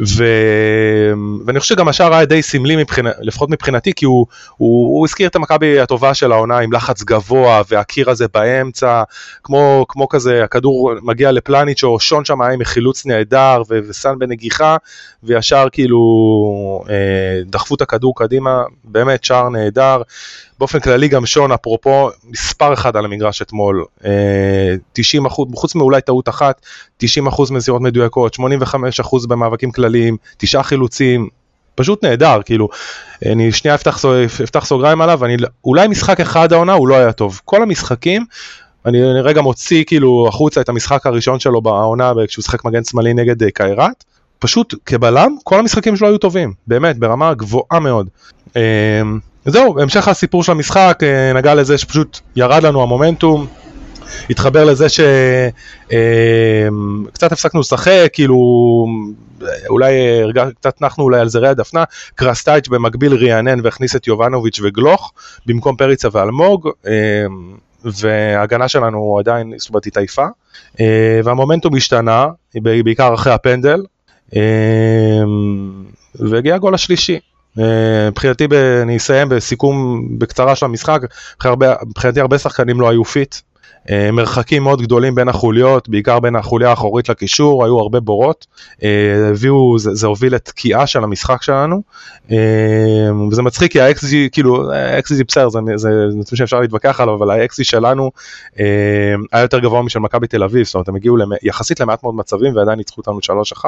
ו... 0.00 0.24
ואני 1.46 1.60
חושב 1.60 1.74
שגם 1.74 1.88
השער 1.88 2.14
היה 2.14 2.24
די 2.24 2.42
סמלי 2.42 2.76
מבחינה, 2.76 3.10
לפחות 3.20 3.50
מבחינתי 3.50 3.92
כי 3.96 4.04
הוא, 4.04 4.26
הוא, 4.56 4.98
הוא 4.98 5.06
הזכיר 5.06 5.28
את 5.28 5.36
המכבי 5.36 5.80
הטובה 5.80 6.14
של 6.14 6.32
העונה 6.32 6.58
עם 6.58 6.72
לחץ 6.72 7.02
גבוה 7.02 7.62
והקיר 7.68 8.10
הזה 8.10 8.26
באמצע 8.34 9.02
כמו, 9.42 9.86
כמו 9.88 10.08
כזה 10.08 10.44
הכדור 10.44 10.92
מגיע 11.02 11.32
לפלניץ' 11.32 11.84
או 11.84 12.00
שון 12.00 12.24
שם 12.24 12.42
היה 12.42 12.52
עם 12.52 12.64
חילוץ 12.64 13.06
נהדר 13.06 13.62
ו- 13.70 13.78
וסן 13.88 14.18
בנגיחה 14.18 14.76
וישר 15.22 15.66
כאילו 15.72 15.98
אה, 16.88 17.40
דחפו 17.46 17.74
את 17.74 17.82
הכדור 17.82 18.14
קדימה 18.16 18.62
באמת 18.84 19.24
שער 19.24 19.48
נהדר 19.48 20.02
באופן 20.58 20.80
כללי 20.80 21.08
גם 21.08 21.26
שון 21.26 21.52
אפרופו 21.52 22.10
מספר 22.24 22.72
אחד 22.72 22.96
על 22.96 23.04
המגרש 23.04 23.42
אתמול 23.42 23.84
90 24.92 25.22
אה, 25.22 25.28
אחוז 25.28 25.48
חוץ 25.54 25.74
מאולי 25.74 26.00
טעות 26.00 26.28
אחת 26.28 26.60
90 26.96 27.26
אחוז 27.26 27.50
מסירות 27.50 27.82
מדויקות 27.82 28.34
85 28.34 29.00
אחוז 29.00 29.26
במאבקים 29.26 29.70
כלליים 29.70 30.16
תשעה 30.36 30.62
חילוצים 30.62 31.28
פשוט 31.74 32.04
נהדר 32.04 32.40
כאילו 32.44 32.68
אני 33.26 33.52
שנייה 33.52 33.74
אפתח, 33.74 34.04
אפתח 34.44 34.64
סוגריים 34.64 35.00
עליו 35.00 35.24
אני 35.24 35.36
אולי 35.64 35.88
משחק 35.88 36.20
אחד 36.20 36.52
העונה 36.52 36.72
הוא 36.72 36.88
לא 36.88 36.94
היה 36.94 37.12
טוב 37.12 37.40
כל 37.44 37.62
המשחקים 37.62 38.24
אני 38.86 39.02
רגע 39.02 39.40
מוציא 39.40 39.84
כאילו 39.84 40.26
החוצה 40.28 40.60
את 40.60 40.68
המשחק 40.68 41.06
הראשון 41.06 41.40
שלו 41.40 41.62
בעונה 41.62 42.12
כשהוא 42.28 42.42
שחק 42.42 42.64
מגן 42.64 42.84
שמאלי 42.84 43.14
נגד 43.14 43.42
אה, 43.42 43.50
קיירת 43.50 44.04
פשוט 44.38 44.74
כבלם 44.86 45.36
כל 45.44 45.58
המשחקים 45.58 45.96
שלו 45.96 46.08
היו 46.08 46.18
טובים 46.18 46.52
באמת 46.66 46.98
ברמה 46.98 47.34
גבוהה 47.34 47.80
מאוד. 47.80 48.08
אה, 48.56 49.02
זהו, 49.46 49.80
המשך 49.80 50.08
הסיפור 50.08 50.42
של 50.42 50.52
המשחק 50.52 50.98
אה, 51.02 51.32
נגע 51.32 51.54
לזה 51.54 51.78
שפשוט 51.78 52.20
ירד 52.36 52.62
לנו 52.62 52.82
המומנטום, 52.82 53.46
התחבר 54.30 54.64
לזה 54.64 54.88
שקצת 54.88 55.02
אה, 57.22 57.28
הפסקנו 57.30 57.60
לשחק, 57.60 58.10
כאילו 58.12 58.36
אולי 59.68 59.94
קצת 60.60 60.82
נחנו 60.82 61.04
אולי 61.04 61.20
על 61.20 61.28
זרי 61.28 61.48
הדפנה, 61.48 61.84
קרסטייץ' 62.14 62.68
במקביל 62.68 63.14
רענן 63.14 63.60
והכניס 63.64 63.96
את 63.96 64.06
יובנוביץ' 64.06 64.60
וגלוך 64.62 65.12
במקום 65.46 65.76
פריצה 65.76 66.08
ואלמוג. 66.12 66.70
אה, 66.86 66.92
וההגנה 67.84 68.68
שלנו 68.68 69.18
עדיין, 69.18 69.52
זאת 69.56 69.68
אומרת, 69.68 69.86
התעייפה, 69.86 70.26
והמומנטום 71.24 71.76
השתנה, 71.76 72.26
בעיקר 72.54 73.14
אחרי 73.14 73.32
הפנדל, 73.32 73.82
והגיע 76.14 76.54
הגול 76.54 76.74
השלישי. 76.74 77.18
אה, 77.58 78.10
מבחינתי 78.10 78.46
אני 78.82 78.96
אסיים 78.96 79.28
בסיכום 79.28 80.06
בקצרה 80.18 80.56
של 80.56 80.66
המשחק, 80.66 81.00
מבחינתי 81.86 82.20
הרבה 82.20 82.38
שחקנים 82.38 82.80
לא 82.80 82.88
היו 82.88 83.04
fit, 83.04 83.34
אה, 83.90 84.10
מרחקים 84.12 84.62
מאוד 84.62 84.82
גדולים 84.82 85.14
בין 85.14 85.28
החוליות, 85.28 85.88
בעיקר 85.88 86.20
בין 86.20 86.36
החוליה 86.36 86.70
האחורית 86.70 87.08
לקישור, 87.08 87.64
היו 87.64 87.78
הרבה 87.78 88.00
בורות, 88.00 88.46
אה, 88.82 89.28
הביאו, 89.30 89.78
זה, 89.78 89.94
זה 89.94 90.06
הוביל 90.06 90.34
לתקיעה 90.34 90.86
של 90.86 91.04
המשחק 91.04 91.42
שלנו, 91.42 91.82
וזה 93.30 93.42
מצחיק 93.42 93.72
כי 93.72 93.80
ה-XG, 93.80 94.14
כאילו, 94.32 94.72
ה-XG 94.72 95.24
בסדר, 95.28 95.48
זה, 95.48 95.58
זה 95.76 95.88
נתון 96.08 96.36
שאפשר 96.36 96.60
להתווכח 96.60 97.00
עליו, 97.00 97.14
אבל 97.14 97.30
ה-XG 97.30 97.64
שלנו 97.64 98.10
היה 99.32 99.42
יותר 99.42 99.58
גבוה 99.58 99.82
משל 99.82 99.98
מכבי 99.98 100.26
תל 100.26 100.42
אביב, 100.42 100.66
זאת 100.66 100.74
אומרת, 100.74 100.88
הם 100.88 100.96
הגיעו 100.96 101.16
למ, 101.16 101.28
יחסית 101.42 101.80
למעט 101.80 102.02
מאוד 102.02 102.14
מצבים 102.14 102.56
ועדיין 102.56 102.78
ניצחו 102.78 103.00
אותנו 103.00 103.18
3-1, 103.54 103.64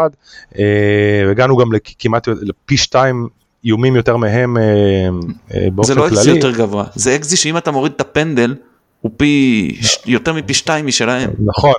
והגענו 1.27 1.57
גם 1.57 1.73
לכמעט 1.73 2.29
פי 2.67 2.77
2 2.77 3.29
איומים 3.65 3.97
יותר 3.97 4.17
מהם 4.17 4.57
אה, 4.57 4.63
אה, 5.55 5.69
באופן 5.73 5.95
כללי. 5.95 6.09
זה 6.09 6.15
לא 6.15 6.21
אקזי 6.21 6.31
יותר 6.31 6.51
גבוה, 6.51 6.85
זה 6.95 7.15
אקזי 7.15 7.37
שאם 7.37 7.57
אתה 7.57 7.71
מוריד 7.71 7.93
את 7.97 8.01
הפנדל, 8.01 8.55
הוא 9.01 9.13
פי, 9.17 9.81
יותר 10.07 10.33
מפי 10.33 10.55
שתיים 10.55 10.87
משלהם. 10.87 11.31
נכון, 11.45 11.75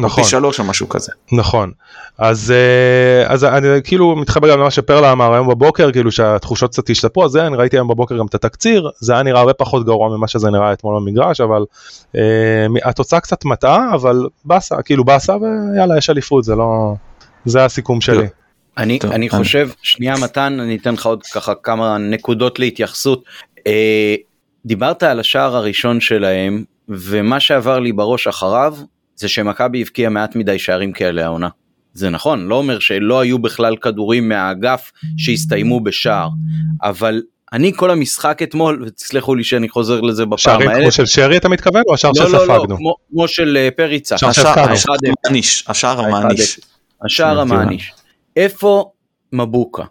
נכון. 0.00 0.24
פי 0.24 0.30
שלוש 0.30 0.60
או 0.60 0.64
משהו 0.64 0.88
כזה. 0.88 1.12
נכון. 1.32 1.72
אז, 2.18 2.50
אה, 2.56 3.32
אז 3.32 3.44
אני 3.44 3.68
כאילו 3.84 4.16
מתחבר 4.16 4.50
גם 4.50 4.60
למה 4.60 4.70
שפרלה 4.70 5.12
אמר 5.12 5.34
היום 5.34 5.48
בבוקר, 5.48 5.92
כאילו 5.92 6.12
שהתחושות 6.12 6.70
קצת 6.70 6.90
השתפרו, 6.90 7.24
אז 7.24 7.30
זה 7.30 7.46
אני 7.46 7.56
ראיתי 7.56 7.76
היום 7.76 7.88
בבוקר 7.88 8.18
גם 8.18 8.26
את 8.26 8.34
התקציר, 8.34 8.90
זה 8.98 9.12
היה 9.12 9.22
נראה 9.22 9.40
הרבה 9.40 9.52
פחות 9.52 9.86
גרוע 9.86 10.16
ממה 10.16 10.28
שזה 10.28 10.50
נראה 10.50 10.72
אתמול 10.72 11.00
במגרש, 11.00 11.40
אבל 11.40 11.64
אה, 12.16 12.66
התוצאה 12.84 13.20
קצת 13.20 13.44
מטעה, 13.44 13.94
אבל 13.94 14.26
באסה, 14.44 14.82
כאילו 14.82 15.04
באסה 15.04 15.36
ויאללה 15.36 15.98
יש 15.98 16.10
אליפות, 16.10 16.44
זה 16.44 16.54
לא, 16.54 16.94
זה 17.44 17.64
הסיכום 17.64 18.00
שלי. 18.00 18.26
אני, 18.78 18.98
טוב, 18.98 19.12
אני 19.12 19.28
חושב, 19.28 19.68
שנייה 19.82 20.14
מתן, 20.22 20.60
אני 20.60 20.76
אתן 20.76 20.94
לך 20.94 21.06
עוד 21.06 21.22
ככה 21.22 21.52
כמה 21.62 21.98
נקודות 21.98 22.58
להתייחסות. 22.58 23.24
אה, 23.66 24.14
דיברת 24.66 25.02
על 25.02 25.20
השער 25.20 25.56
הראשון 25.56 26.00
שלהם, 26.00 26.64
ומה 26.88 27.40
שעבר 27.40 27.78
לי 27.78 27.92
בראש 27.92 28.26
אחריו, 28.26 28.76
זה 29.16 29.28
שמכבי 29.28 29.80
הבקיע 29.82 30.08
מעט 30.08 30.36
מדי 30.36 30.58
שערים 30.58 30.92
כאלה 30.92 31.24
העונה. 31.24 31.48
זה 31.94 32.10
נכון, 32.10 32.46
לא 32.46 32.54
אומר 32.54 32.78
שלא 32.78 33.20
היו 33.20 33.38
בכלל 33.38 33.76
כדורים 33.76 34.28
מהאגף 34.28 34.92
שהסתיימו 35.16 35.80
בשער, 35.80 36.28
אבל 36.82 37.22
אני 37.52 37.72
כל 37.76 37.90
המשחק 37.90 38.42
אתמול, 38.42 38.84
ותסלחו 38.86 39.34
לי 39.34 39.44
שאני 39.44 39.68
חוזר 39.68 40.00
לזה 40.00 40.24
בפעם 40.24 40.38
שערים 40.38 40.68
האלה. 40.68 40.82
כמו 40.82 40.92
של 40.92 41.06
שרי 41.06 41.36
אתה 41.36 41.48
מתכוון 41.48 41.82
או 41.88 41.94
השער 41.94 42.10
לא, 42.16 42.24
לא, 42.24 42.32
לא, 42.32 42.38
שספגנו? 42.38 42.76
כמו, 42.76 42.94
כמו 43.10 43.28
של 43.28 43.56
אה, 43.56 43.68
פריצה. 43.76 44.16
השער 45.68 46.00
המעניש, 46.00 46.60
השער 47.04 47.40
המעניש. 47.40 47.92
איפה 48.36 48.90
מבוקה? 49.32 49.84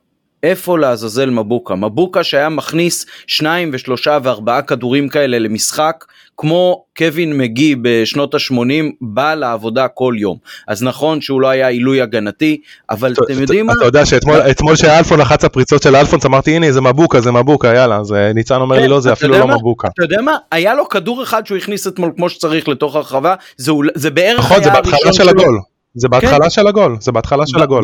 איפה 0.43 0.77
לעזאזל 0.79 1.29
מבוקה? 1.29 1.75
מבוקה 1.75 2.23
שהיה 2.23 2.49
מכניס 2.49 3.05
שניים 3.27 3.69
ושלושה 3.73 4.17
וארבעה 4.23 4.61
כדורים 4.61 5.09
כאלה 5.09 5.39
למשחק, 5.39 6.05
כמו 6.37 6.83
קווין 6.97 7.37
מגי 7.37 7.75
בשנות 7.81 8.33
ה-80, 8.33 8.91
בא 9.01 9.33
לעבודה 9.33 9.87
כל 9.87 10.15
יום. 10.17 10.37
אז 10.67 10.83
נכון 10.83 11.21
שהוא 11.21 11.41
לא 11.41 11.47
היה 11.47 11.67
עילוי 11.67 12.01
הגנתי, 12.01 12.61
אבל 12.89 13.13
אתם 13.13 13.41
יודעים 13.41 13.65
מה? 13.65 13.73
אתה 13.73 13.85
יודע 13.85 14.05
שאתמול 14.05 14.37
אתמול 14.51 14.75
שאלפון 14.75 15.19
לחץ 15.19 15.45
הפריצות 15.45 15.81
של 15.81 15.95
אלפונס 15.95 16.25
אמרתי 16.25 16.51
הנה 16.51 16.71
זה 16.71 16.81
מבוקה 16.81 17.21
זה 17.21 17.31
מבוקה 17.31 17.67
יאללה 17.67 17.97
אז 17.97 18.15
ניצן 18.35 18.55
אומר 18.55 18.75
לי 18.75 18.81
כן, 18.83 18.89
לא 18.89 18.99
זה 18.99 19.13
אפילו 19.13 19.39
לא? 19.39 19.47
מבוקה. 19.47 19.87
אתה 19.87 20.03
יודע 20.03 20.21
מה? 20.21 20.37
היה 20.51 20.73
לו 20.73 20.89
כדור 20.89 21.23
אחד 21.23 21.45
שהוא 21.45 21.57
הכניס 21.57 21.87
אתמול 21.87 22.11
כמו 22.15 22.29
שצריך 22.29 22.67
לתוך 22.67 22.95
הרחבה, 22.95 23.35
זה, 23.57 24.09
בערך 24.09 24.39
נכון 24.39 24.63
זה 24.63 24.69
היה 24.69 24.79
הראשון 24.79 25.13
של 25.13 25.23
שלו. 25.23 25.72
זה 25.95 26.07
בהתחלה 26.07 26.49
של 26.49 26.67
הגול 26.67 26.97
זה 26.99 27.11
בהתחלה 27.11 27.47
של 27.47 27.61
הגול. 27.61 27.83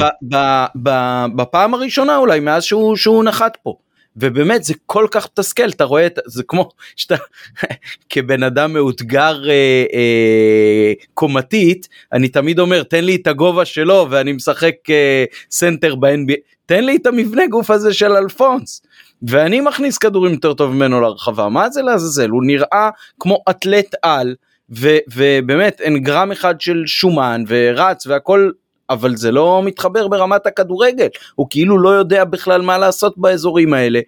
בפעם 1.35 1.73
הראשונה 1.73 2.17
אולי 2.17 2.39
מאז 2.39 2.63
שהוא, 2.63 2.95
שהוא 2.95 3.23
נחת 3.23 3.57
פה. 3.63 3.75
ובאמת 4.15 4.63
זה 4.63 4.73
כל 4.85 5.07
כך 5.11 5.27
מתסכל 5.31 5.69
אתה 5.69 5.83
רואה 5.83 6.07
זה 6.25 6.43
כמו 6.47 6.69
שאתה 6.95 7.15
כבן 8.09 8.43
אדם 8.43 8.73
מאותגר 8.73 9.49
אה, 9.49 9.85
אה, 9.93 10.93
קומתית 11.13 11.87
אני 12.13 12.27
תמיד 12.27 12.59
אומר 12.59 12.83
תן 12.83 13.03
לי 13.03 13.15
את 13.15 13.27
הגובה 13.27 13.65
שלו 13.65 14.07
ואני 14.09 14.31
משחק 14.31 14.75
אה, 14.89 15.25
סנטר 15.51 15.95
ב-NBA 15.95 16.35
תן 16.69 16.83
לי 16.83 16.95
את 16.95 17.05
המבנה 17.05 17.47
גוף 17.47 17.71
הזה 17.71 17.93
של 17.93 18.11
אלפונס. 18.11 18.81
ואני 19.21 19.61
מכניס 19.61 19.97
כדורים 19.97 20.33
יותר 20.33 20.53
טוב 20.53 20.71
ממנו 20.71 21.01
לרחבה. 21.01 21.49
מה 21.49 21.69
זה 21.69 21.81
לעזאזל? 21.81 22.29
הוא 22.29 22.43
נראה 22.45 22.89
כמו 23.19 23.43
אתלט 23.49 23.95
על 24.01 24.35
ו, 24.75 24.97
ובאמת 25.15 25.81
אין 25.81 25.99
גרם 25.99 26.31
אחד 26.31 26.61
של 26.61 26.83
שומן 26.85 27.43
ורץ 27.47 28.07
והכל 28.07 28.51
אבל 28.89 29.15
זה 29.15 29.31
לא 29.31 29.61
מתחבר 29.65 30.07
ברמת 30.07 30.45
הכדורגל. 30.45 31.07
הוא 31.35 31.47
כאילו 31.49 31.79
לא 31.79 31.89
יודע 31.89 32.23
בכלל 32.23 32.61
מה 32.61 32.77
לעשות 32.77 33.17
באזורים 33.17 33.73
האלה 33.73 33.99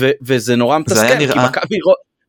ו, 0.00 0.10
וזה 0.22 0.56
נורא 0.56 0.78
מתסכל 0.78 1.18
כי 1.18 1.26
מכבי 1.26 1.76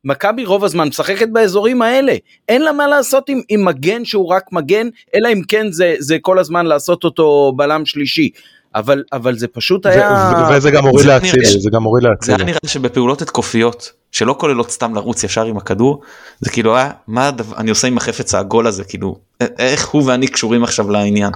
מכבי 0.04 0.44
רוב 0.44 0.64
הזמן 0.64 0.88
משחקת 0.88 1.28
באזורים 1.28 1.82
האלה. 1.82 2.16
אין 2.48 2.62
לה 2.62 2.72
מה 2.72 2.86
לעשות 2.86 3.28
עם, 3.28 3.40
עם 3.48 3.64
מגן 3.64 4.04
שהוא 4.04 4.28
רק 4.28 4.52
מגן 4.52 4.88
אלא 5.14 5.28
אם 5.32 5.42
כן 5.48 5.72
זה, 5.72 5.94
זה 5.98 6.16
כל 6.20 6.38
הזמן 6.38 6.66
לעשות 6.66 7.04
אותו 7.04 7.52
בלם 7.56 7.86
שלישי 7.86 8.30
אבל 8.74 9.02
אבל 9.12 9.38
זה 9.38 9.48
פשוט 9.48 9.86
היה 9.86 10.34
ו- 10.50 10.54
וזה 10.56 10.70
גם 10.70 10.84
מוריד 10.84 11.06
זה 11.06 11.12
להצילי 11.12 11.32
נראה- 11.42 11.60
זה 11.60 11.70
גם 11.72 11.82
מוריד 11.82 12.02
זה 12.04 12.08
להצילי. 12.10 12.36
היה 12.36 12.44
נראה 12.44 12.58
שבפעולות 12.66 13.22
התקופיות 13.22 13.92
שלא 14.12 14.34
כוללות 14.38 14.70
סתם 14.70 14.94
לרוץ 14.94 15.24
ישר 15.24 15.44
עם 15.44 15.56
הכדור 15.56 16.00
זה 16.40 16.50
כאילו 16.50 16.76
היה 16.76 16.90
מה 17.08 17.28
הדבר, 17.28 17.56
אני 17.56 17.70
עושה 17.70 17.88
עם 17.88 17.96
החפץ 17.96 18.34
העגול 18.34 18.66
הזה 18.66 18.84
כאילו 18.84 19.16
א- 19.42 19.44
איך 19.58 19.88
הוא 19.88 20.02
ואני 20.06 20.26
קשורים 20.28 20.64
עכשיו 20.64 20.90
לעניין. 20.90 21.32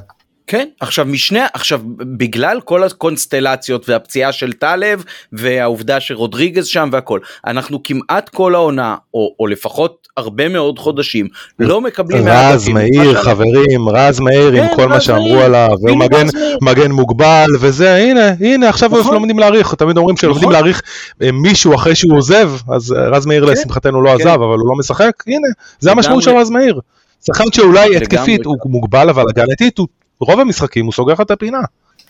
כן 0.47 0.69
עכשיו 0.81 1.05
משני 1.05 1.41
עכשיו 1.55 1.81
בגלל 2.17 2.61
כל 2.65 2.83
הקונסטלציות 2.83 3.89
והפציעה 3.89 4.33
של 4.33 4.53
טלב 4.53 5.05
והעובדה 5.33 6.01
שרודריגז 6.01 6.67
שם 6.67 6.89
והכל 6.93 7.21
אנחנו 7.47 7.83
כמעט 7.83 8.29
כל 8.29 8.55
העונה 8.55 8.97
או, 9.15 9.35
או 9.41 9.47
לפחות 9.47 10.09
הרבה 10.17 10.49
מאוד 10.49 10.79
חודשים 10.79 11.29
לא 11.59 11.81
מקבלים 11.81 12.29
רז 12.29 12.69
מאיר 12.69 13.05
שאנחנו- 13.13 13.31
חברים 13.31 13.89
רז 13.89 14.21
מאיר 14.21 14.49
עם 14.53 14.69
כן, 14.69 14.77
כל 14.77 14.87
מה 14.89 15.01
שאמרו. 15.01 15.39
עליו 15.41 15.69
והוא 15.83 15.99
מגן. 15.99 16.27
מגן 16.63 16.91
מוגבל 16.93 17.47
וזה 17.61 17.95
הנה 17.97 18.29
הנה 18.41 18.69
עכשיו 18.69 18.91
נכון. 19.01 19.15
לומדים 19.15 19.39
להעריך 19.39 19.75
תמיד 19.75 19.97
אומרים 19.97 20.17
שלומדים 20.17 20.43
נכון. 20.43 20.53
להעריך 20.53 20.83
אה, 21.23 21.33
מישהו 21.33 21.75
אחרי 21.75 21.95
שהוא 21.95 22.17
עוזב 22.19 22.51
אז 22.75 22.93
אה, 22.93 23.09
רז 23.09 23.27
מאיר 23.27 23.47
כן. 23.47 23.53
לשמחתנו 23.53 24.03
לא 24.03 24.09
כן. 24.11 24.15
עזב 24.15 24.29
אבל 24.43 24.45
הוא 24.59 24.69
לא 24.69 24.79
משחק 24.79 25.13
הנה 25.27 25.49
זה 25.81 25.91
המשמעות 25.93 26.23
של. 26.23 26.31
רז 26.31 26.51
מאיר. 26.51 26.81
שחקן 27.27 27.45
שאולי. 27.55 27.97
התקפית 27.97 28.45
הוא 28.45 28.57
מוגבל 28.67 29.09
אבל 29.11 29.25
הגנתית 29.31 29.79
הוא 29.79 29.87
רוב 30.20 30.40
המשחקים 30.40 30.85
הוא 30.85 30.92
סוגר 30.92 31.12
לך 31.12 31.20
את 31.20 31.31
הפינה. 31.31 31.59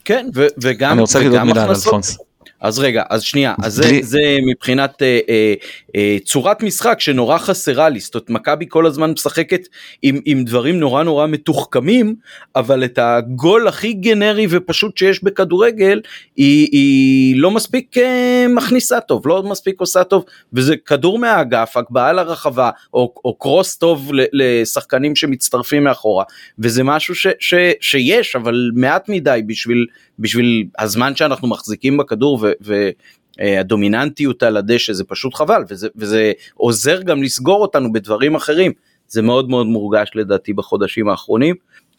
כן 0.04 0.26
ו, 0.34 0.46
וגם 0.62 0.92
אני 0.92 1.00
רוצה 1.00 1.18
להגיד 1.18 1.32
עוד 1.32 1.42
מילה 1.42 1.62
על 1.62 1.70
הכנסות- 1.70 1.86
אלפונס. 1.86 2.18
אז 2.60 2.78
רגע 2.78 3.02
אז 3.10 3.22
שנייה 3.22 3.54
אז 3.62 3.74
זה, 3.74 3.98
זה 4.02 4.38
מבחינת 4.50 5.02
אה, 5.02 5.18
אה, 5.28 5.54
אה, 5.96 6.16
צורת 6.24 6.62
משחק 6.62 7.00
שנורא 7.00 7.38
חסרה 7.38 7.88
לי. 7.88 8.00
זאת 8.00 8.14
אומרת 8.14 8.30
מכבי 8.30 8.66
כל 8.68 8.86
הזמן 8.86 9.10
משחקת 9.10 9.68
עם, 10.02 10.20
עם 10.24 10.44
דברים 10.44 10.80
נורא 10.80 11.02
נורא 11.02 11.26
מתוחכמים 11.26 12.14
אבל 12.56 12.84
את 12.84 12.98
הגול 13.02 13.68
הכי 13.68 13.92
גנרי 13.92 14.46
ופשוט 14.50 14.98
שיש 14.98 15.24
בכדורגל 15.24 16.00
היא, 16.36 16.68
היא 16.72 17.40
לא 17.40 17.50
מספיק 17.50 17.98
אה, 17.98 18.46
מכניסה 18.48 19.00
טוב 19.00 19.28
לא 19.28 19.42
מספיק 19.42 19.80
עושה 19.80 20.04
טוב. 20.04 20.24
וזה 20.52 20.76
כדור 20.76 21.18
מהאגף 21.18 21.76
הגבהה 21.76 22.12
לרחבה 22.12 22.70
או, 22.94 23.14
או 23.24 23.34
קרוס 23.34 23.76
טוב 23.76 24.10
לשחקנים 24.32 25.16
שמצטרפים 25.16 25.84
מאחורה. 25.84 26.24
וזה 26.58 26.84
משהו 26.84 27.14
ש, 27.14 27.26
ש, 27.38 27.54
שיש 27.80 28.36
אבל 28.36 28.70
מעט 28.74 29.08
מדי 29.08 29.40
בשביל 29.46 29.86
בשביל 30.18 30.64
הזמן 30.78 31.16
שאנחנו 31.16 31.48
מחזיקים 31.48 31.96
בכדור 31.96 32.45
והדומיננטיות 33.40 34.42
על 34.42 34.56
הדשא 34.56 34.92
זה 34.92 35.04
פשוט 35.04 35.35
חבל 35.35 35.64
וזה, 35.68 35.88
וזה 35.96 36.32
עוזר 36.54 37.02
גם 37.02 37.22
לסגור 37.22 37.62
אותנו 37.62 37.92
בדברים 37.92 38.35
אחרים. 38.35 38.72
זה 39.09 39.22
מאוד 39.22 39.48
מאוד 39.48 39.66
מורגש 39.66 40.11
לדעתי 40.14 40.52
בחודשים 40.52 41.09
האחרונים. 41.09 41.54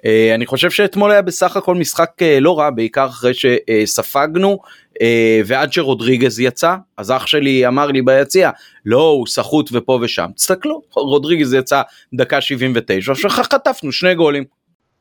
אה, 0.06 0.36
אני 0.36 0.46
חושב 0.46 0.70
שאתמול 0.70 1.12
היה 1.12 1.22
בסך 1.22 1.58
הכל 1.58 1.76
משחק 1.76 2.12
אה, 2.22 2.40
לא 2.40 2.60
רע 2.60 2.70
בעיקר 2.70 3.06
אחרי 3.06 3.32
שספגנו 3.34 4.60
אה, 5.02 5.42
ועד 5.46 5.74
שרודריגז 5.74 6.40
יצא 6.40 6.76
אז 6.98 7.12
אח 7.12 7.28
שלי 7.28 7.68
אמר 7.68 7.88
לי 7.88 8.02
ביציע 8.02 8.50
לא 8.86 9.10
הוא 9.10 9.28
סחוט 9.28 9.70
ופה 9.74 10.00
ושם. 10.02 10.28
תסתכלו 10.36 10.82
רודריגז 10.96 11.54
יצא 11.54 11.82
דקה 12.14 12.42
79 12.42 13.12
עכשיו 13.12 13.30
חטפנו 13.30 13.92
שני 13.92 14.16
גולים 14.16 14.44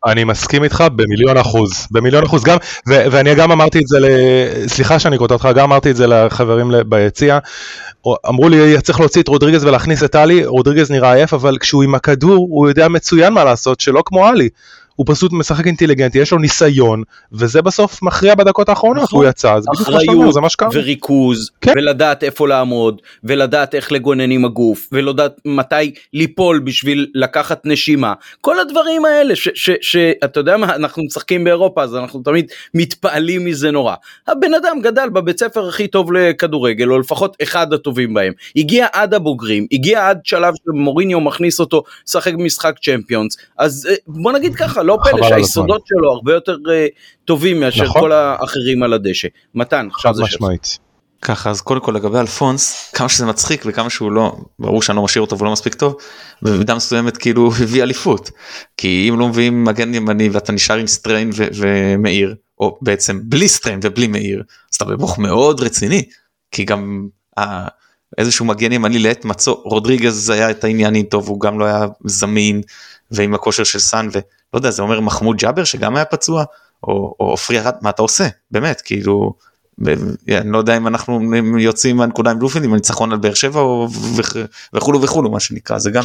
אני 0.07 0.25
מסכים 0.25 0.65
איתך 0.65 0.85
במיליון 0.97 1.37
אחוז, 1.37 1.87
במיליון 1.91 2.25
אחוז 2.25 2.45
גם, 2.45 2.57
ו- 2.89 3.05
ואני 3.11 3.35
גם 3.35 3.53
אמרתי 3.53 3.79
את 3.79 3.87
זה, 3.87 4.01
ל- 4.01 4.69
סליחה 4.69 4.99
שאני 4.99 5.19
קוטע 5.19 5.35
אותך, 5.35 5.49
גם 5.55 5.65
אמרתי 5.65 5.91
את 5.91 5.97
זה 5.97 6.07
לחברים 6.07 6.73
ביציע, 6.87 7.39
אמרו 8.29 8.49
לי 8.49 8.83
צריך 8.83 9.01
להוציא 9.01 9.23
את 9.23 9.29
רודריגז 9.29 9.65
ולהכניס 9.65 10.05
את 10.05 10.15
עלי, 10.15 10.47
רודריגז 10.47 10.91
נראה 10.91 11.13
עייף, 11.15 11.35
אבל 11.35 11.59
כשהוא 11.59 11.83
עם 11.83 11.95
הכדור 11.95 12.47
הוא 12.51 12.69
יודע 12.69 12.89
מצוין 12.89 13.33
מה 13.33 13.45
לעשות, 13.45 13.81
שלא 13.81 14.03
כמו 14.07 14.27
עלי. 14.27 14.49
הוא 14.97 15.07
פשוט 15.09 15.33
משחק 15.33 15.67
אינטליגנטי, 15.67 16.19
יש 16.19 16.33
לו 16.33 16.39
ניסיון, 16.39 17.03
וזה 17.33 17.63
בסוף 17.63 18.03
מכריע 18.03 18.35
בדקות 18.35 18.69
האחרונות, 18.69 19.03
נכון. 19.03 19.23
הוא 19.23 19.31
יצא, 19.31 19.61
זה 19.61 19.69
בדיוק 19.73 19.89
מה 19.89 20.01
שאתה 20.01 20.13
אומר, 20.13 20.21
אחריות 20.21 20.35
זה 20.35 20.41
מה 20.41 20.49
שקרה. 20.49 20.69
וריכוז 20.73 21.51
כן. 21.61 21.73
ולדעת 21.77 22.25
איפה 22.25 22.49
לעמוד 22.49 23.03
ולדעת 23.25 23.75
איך 23.75 23.93
לגונן 23.93 24.31
עם 24.31 24.45
הגוף 24.45 24.89
ולדעת 24.93 25.41
מתי 25.45 25.93
ליפול 26.13 26.59
בשביל 26.59 27.07
לקחת 27.15 27.61
נשימה 27.65 28.13
כל 28.41 28.61
הדברים 28.61 29.05
האלה 29.05 29.35
שאתה 29.81 30.41
יודע 30.41 30.57
מה 30.57 30.75
אנחנו 30.75 31.05
משחקים 31.05 31.45
באירופה 31.45 31.83
אז 31.83 31.95
אנחנו 31.95 32.23
תמיד 32.23 32.47
מתפעלים 32.75 33.45
מזה 33.45 33.71
נורא. 33.71 33.95
הבן 34.29 34.55
אדם 34.55 34.81
גדל 34.83 35.09
בבית 35.09 35.39
ספר 35.39 35.69
הכי 35.69 35.89
טוב 35.89 36.13
לכדורגל 36.13 36.91
או 36.91 36.99
לפחות 36.99 37.37
אחד 37.43 37.73
הטובים 37.73 38.15
בהם 38.15 38.33
הגיע 38.57 38.87
עד 38.93 39.15
הבוגרים 39.15 39.67
הגיע 39.73 40.09
עד 40.09 40.21
שלב 40.25 40.55
שמוריניו 40.65 41.21
מכניס 41.21 41.61
אותו 41.61 41.83
לשחק 42.09 42.35
במשחק 42.35 42.75
צ'מפיונס 42.83 43.37
אז 43.59 43.89
אה, 43.91 43.95
בוא 44.07 44.33
נגיד 44.33 44.55
ככה 44.55 44.83
לא 44.87 44.99
פלא 45.05 45.29
שהיסודות 45.29 45.83
שלו 45.87 46.13
הרבה 46.13 46.35
יותר 46.35 46.57
אה, 46.71 46.87
טובים 47.25 47.61
מאשר 47.61 47.85
נכון. 47.85 48.01
כל 48.01 48.13
האחרים 48.13 48.83
על 48.83 48.93
הדשא. 48.93 49.29
מתן 49.55 49.89
עכשיו 49.93 50.15
זה 50.15 50.23
שלך. 50.27 50.43
ככה 51.23 51.51
אז 51.51 51.61
קודם 51.61 51.81
כל 51.81 51.93
לגבי 51.93 52.19
אלפונס 52.19 52.91
כמה 52.95 53.09
שזה 53.09 53.27
מצחיק 53.27 53.63
וכמה 53.67 53.91
שהוא 53.91 54.13
לא 54.13 54.37
ברור 54.59 54.83
שאני 54.83 54.97
לא 54.97 55.03
משאיר 55.03 55.23
אותו 55.25 55.39
ולא 55.39 55.53
מספיק 55.53 55.75
טוב 55.75 55.97
במידה 56.43 56.75
מסוימת 56.75 57.17
כאילו 57.17 57.51
הביא 57.63 57.83
אליפות 57.83 58.31
כי 58.77 59.07
אם 59.11 59.19
לא 59.19 59.29
מביאים 59.29 59.65
מגן 59.65 59.95
ימני 59.95 60.29
ואתה 60.29 60.53
נשאר 60.53 60.77
עם 60.77 60.87
סנטריין 60.87 61.31
ו- 61.37 61.49
ומאיר 61.55 62.35
או 62.61 62.79
בעצם 62.83 63.21
בלי 63.25 63.49
סטריין 63.49 63.81
ובלי 63.83 64.07
מאיר 64.07 64.43
אז 64.73 64.77
אתה 64.77 64.85
בברוך 64.85 65.19
מאוד 65.19 65.61
רציני 65.61 66.03
כי 66.51 66.65
גם 66.65 67.07
ה- 67.39 67.69
איזשהו 68.19 68.45
מגן 68.45 68.73
ימני 68.73 68.99
לעת 68.99 69.25
מצוא 69.25 69.55
רודריגז 69.65 70.31
היה 70.31 70.51
את 70.51 70.65
העניין 70.65 70.95
איתו 70.95 71.25
והוא 71.25 71.41
גם 71.41 71.59
לא 71.59 71.65
היה 71.65 71.87
זמין 72.05 72.63
ועם 73.11 73.35
הכושר 73.35 73.65
של 73.65 73.79
סאן 73.79 74.09
ולא 74.13 74.23
יודע 74.55 74.71
זה 74.71 74.83
אומר 74.83 75.01
מחמוד 75.01 75.37
ג'אבר 75.37 75.65
שגם 75.65 75.97
היה 75.97 76.05
פצוע 76.05 76.45
או 76.83 77.15
עופרי 77.19 77.61
ארד 77.61 77.75
מה 77.83 77.91
אתה 77.91 78.03
עושה 78.03 78.29
באמת 78.51 78.81
כאילו. 78.81 79.33
אני 80.29 80.53
לא 80.53 80.59
יודע 80.59 80.77
אם 80.77 80.87
אנחנו 80.87 81.21
יוצאים 81.59 81.97
מהנקודה 81.97 82.31
עם 82.31 82.39
בלומפילד 82.39 82.65
עם 82.65 82.73
הניצחון 82.73 83.13
על 83.13 83.19
באר 83.19 83.35
שבע 83.35 83.61
או 83.61 83.89
וכ- 84.17 84.37
וכולו 84.73 85.03
וכולו 85.03 85.31
מה 85.31 85.41
שנקרא 85.41 85.79
זה 85.79 85.91
גם 85.91 86.05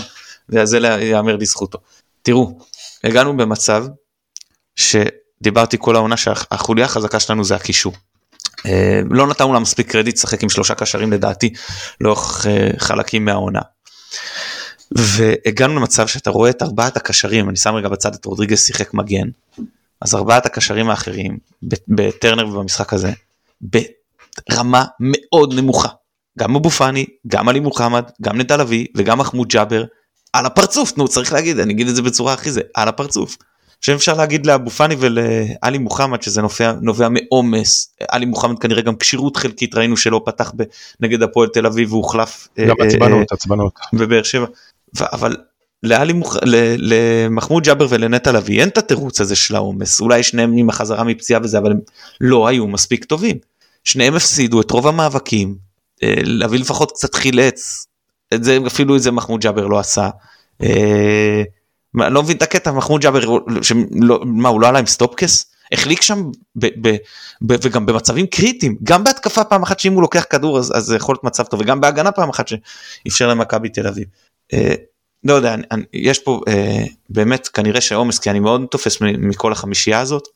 זה 0.64 0.78
ייאמר 0.78 1.36
לזכותו. 1.36 1.78
תראו 2.22 2.60
הגענו 3.04 3.38
במצב 3.38 3.86
שדיברתי 4.76 5.78
כל 5.80 5.96
העונה 5.96 6.18
שהחוליה 6.18 6.86
החזקה 6.86 7.20
שלנו 7.20 7.44
זה 7.44 7.56
הקישור. 7.56 7.94
אה, 8.66 9.02
לא 9.10 9.28
נתנו 9.28 9.54
לה 9.54 9.60
מספיק 9.60 9.92
קרדיט 9.92 10.16
לשחק 10.18 10.44
עם 10.44 10.50
שלושה 10.50 10.76
קשרים 10.76 11.12
לדעתי 11.12 11.54
לאורך 12.02 12.46
אה, 12.48 12.70
חלקים 12.78 13.26
מהעונה. 13.26 13.62
והגענו 14.92 15.76
למצב 15.76 16.08
שאתה 16.08 16.30
רואה 16.30 16.50
את 16.50 16.62
ארבעת 16.62 16.98
הקשרים 16.98 17.50
אני 17.50 17.58
שם 17.58 17.76
רגע 17.76 17.90
בצד 17.90 18.14
את 18.14 18.26
רודריגז 18.26 18.60
שיחק 18.60 18.94
מגן 18.94 19.28
אז 20.02 20.16
ארבעת 20.16 20.46
הקשרים 20.46 20.90
האחרים 20.90 21.38
בטרנר 21.88 22.48
ובמשחק 22.48 22.94
הזה 22.94 23.12
ברמה 23.62 24.86
מאוד 25.00 25.54
נמוכה. 25.54 25.90
גם 26.40 26.56
אבו 26.56 26.70
פאני, 26.70 27.06
גם 27.28 27.50
עלי 27.50 27.60
מוחמד, 27.60 28.04
גם 28.22 28.38
נטע 28.38 28.58
לביא 28.58 28.88
וגם 28.98 29.18
מחמוד 29.20 29.48
ג'אבר 29.48 29.84
על 30.34 30.46
הפרצוף, 30.46 30.98
נו 30.98 31.08
צריך 31.08 31.34
להגיד, 31.34 31.60
אני 31.60 31.74
אגיד 31.74 31.88
את 31.88 31.96
זה 31.96 32.02
בצורה 32.02 32.34
הכי 32.34 32.52
זה, 32.52 32.62
על 32.74 32.88
הפרצוף. 32.88 33.38
עכשיו 33.78 33.96
אפשר 33.96 34.14
להגיד 34.14 34.46
לאבו 34.46 34.70
פאני 34.70 34.96
ולעלי 35.00 35.78
מוחמד 35.78 36.22
שזה 36.22 36.42
נובע, 36.42 36.74
נובע 36.82 37.08
מעומס, 37.10 37.96
עלי 38.10 38.26
מוחמד 38.26 38.60
כנראה 38.60 38.82
גם 38.82 38.96
כשירות 38.96 39.38
חלקית 39.38 39.76
ראינו 39.76 39.98
שלא 39.98 40.22
פתח 40.26 40.52
נגד 41.00 41.24
הפועל 41.24 41.50
תל 41.50 41.66
אביב 41.66 41.94
והוחלף. 41.94 42.48
גם 42.60 42.76
אה, 42.82 42.88
עצבנות, 42.88 43.32
עצבנות. 43.32 43.74
בבאר 43.94 44.24
שבע, 44.24 44.46
אבל 45.00 45.38
לאלי 45.84 46.14
מוח... 46.14 46.38
למחמוד 46.78 47.64
ג'אבר 47.64 47.88
ולנטע 47.90 48.32
לביא 48.32 48.62
אין 48.62 48.70
את 48.70 48.78
התירוץ 48.78 49.22
הזה 49.22 49.36
של 49.36 49.56
העומס 49.56 50.02
אולי 50.02 50.24
שניהם 50.24 50.58
עם 50.58 50.70
החזרה 50.70 51.04
מפציעה 51.04 51.42
וזה 51.44 51.58
אבל 51.58 51.72
הם 51.72 51.80
לא 52.22 52.48
היו 52.48 52.68
מספיק 52.68 53.06
טובים. 53.06 53.38
שניהם 53.84 54.16
הפסידו 54.16 54.62
את 54.62 54.72
רוב 54.72 54.88
המאבקים 54.88 55.56
אה, 56.04 56.14
להביא 56.24 56.60
לפחות 56.60 56.92
קצת 56.92 57.16
חילץ 57.16 57.88
את 58.34 58.44
זה 58.44 58.58
אפילו 58.68 58.96
את 58.96 59.02
זה 59.02 59.12
מחמוד 59.12 59.42
ג'אבר 59.42 59.68
לא 59.68 59.80
עשה. 59.80 60.10
אה, 60.64 61.44
אני 62.02 62.14
לא 62.14 62.24
מבין 62.24 62.38
את 62.38 62.42
הקטע 62.42 62.72
מחמוד 62.72 63.02
ג'אבר 63.02 63.20
שלא, 63.62 64.20
מה 64.26 64.50
הוא 64.50 64.62
לא 64.62 64.68
עלה 64.68 64.80
עם 64.80 64.86
סטופקס? 64.86 65.46
החליק 65.72 66.02
שם 66.02 66.24
ב, 66.56 66.68
ב, 66.82 66.96
ב, 67.42 67.56
וגם 67.62 67.86
במצבים 67.86 68.28
קריטיים 68.28 68.78
גם 68.84 69.04
בהתקפה 69.04 69.44
פעם 69.44 69.64
אחת 69.64 69.80
שאם 69.80 69.94
הוא 69.94 70.02
לוקח 70.02 70.26
כדור 70.30 70.58
אז 70.60 70.72
זה 70.78 70.96
יכול 70.96 71.14
להיות 71.14 71.24
מצב 71.24 71.44
טוב 71.44 71.60
וגם 71.60 71.82
בהגנה 71.82 72.12
פעם 72.12 72.30
אחת 72.30 72.48
שאפשר 72.48 73.28
למכבי 73.28 73.70
תל 73.70 73.88
אביב. 73.88 74.06
אה, 74.54 74.74
לא 75.24 75.34
יודע, 75.34 75.54
אני, 75.54 75.64
אני, 75.72 75.84
יש 75.94 76.20
פה 76.20 76.42
אה, 76.48 76.84
באמת 77.10 77.48
כנראה 77.48 77.82
שעומס, 77.82 78.20
כי 78.20 78.30
אני 78.30 78.40
מאוד 78.40 78.66
תופס 78.72 78.98
מכל 79.02 79.52
החמישייה 79.52 80.00
הזאת, 80.00 80.28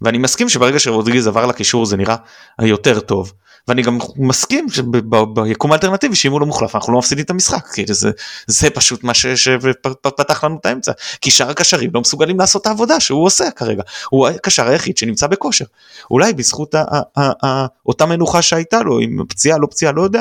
ואני 0.00 0.18
מסכים 0.18 0.48
שברגע 0.48 0.78
שרודריגז 0.78 1.26
עבר 1.26 1.46
לקישור 1.46 1.86
זה 1.86 1.96
נראה 1.96 2.16
יותר 2.62 3.00
טוב, 3.00 3.32
ואני 3.68 3.82
גם 3.82 3.98
מסכים 4.16 4.66
שביקום 4.70 5.72
האלטרנטיבי 5.72 6.16
שאם 6.16 6.32
הוא 6.32 6.40
לא 6.40 6.46
מוחלף 6.46 6.74
אנחנו 6.74 6.92
לא 6.92 6.98
מפסידים 6.98 7.24
את 7.24 7.30
המשחק, 7.30 7.66
כי 7.74 7.84
זה, 7.88 8.10
זה 8.46 8.70
פשוט 8.70 9.04
מה 9.04 9.14
שפתח 9.14 10.44
לנו 10.44 10.56
את 10.60 10.66
האמצע, 10.66 10.92
כי 11.20 11.30
שאר 11.30 11.50
הקשרים 11.50 11.90
לא 11.94 12.00
מסוגלים 12.00 12.38
לעשות 12.38 12.62
את 12.62 12.66
העבודה 12.66 13.00
שהוא 13.00 13.24
עושה 13.24 13.50
כרגע, 13.50 13.82
הוא 14.10 14.28
הקשר 14.28 14.68
היחיד 14.68 14.98
שנמצא 14.98 15.26
בכושר, 15.26 15.64
אולי 16.10 16.32
בזכות 16.32 16.74
ה, 16.74 16.84
ה, 16.90 17.00
ה, 17.16 17.46
ה, 17.46 17.66
אותה 17.86 18.06
מנוחה 18.06 18.42
שהייתה 18.42 18.82
לו, 18.82 18.98
עם 18.98 19.26
פציעה 19.28 19.58
לא 19.58 19.66
פציעה 19.70 19.92
לא 19.92 20.02
יודע, 20.02 20.20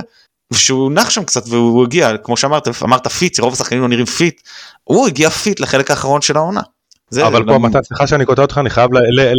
שהוא 0.54 0.92
נח 0.92 1.10
שם 1.10 1.24
קצת 1.24 1.44
והוא 1.48 1.84
הגיע 1.84 2.18
כמו 2.18 2.38
שאמרת 2.38 2.68
אמרת 2.84 3.08
fit 3.08 3.40
רוב 3.40 3.54
השחקנים 3.54 3.82
לא 3.82 3.88
נראים 3.88 4.06
fit 4.06 4.42
הוא 4.84 5.08
הגיע 5.08 5.30
פיט 5.30 5.60
לחלק 5.60 5.92
האחרון 5.92 6.22
של 6.22 6.38
העונה. 6.38 6.62
אבל 7.28 7.46
פה 7.46 7.58
מתן 7.58 7.84
סליחה 7.84 8.08
שאני 8.08 8.26
קוטע 8.26 8.42
אותך 8.42 8.58
אני 8.58 8.70
חייב 8.70 8.90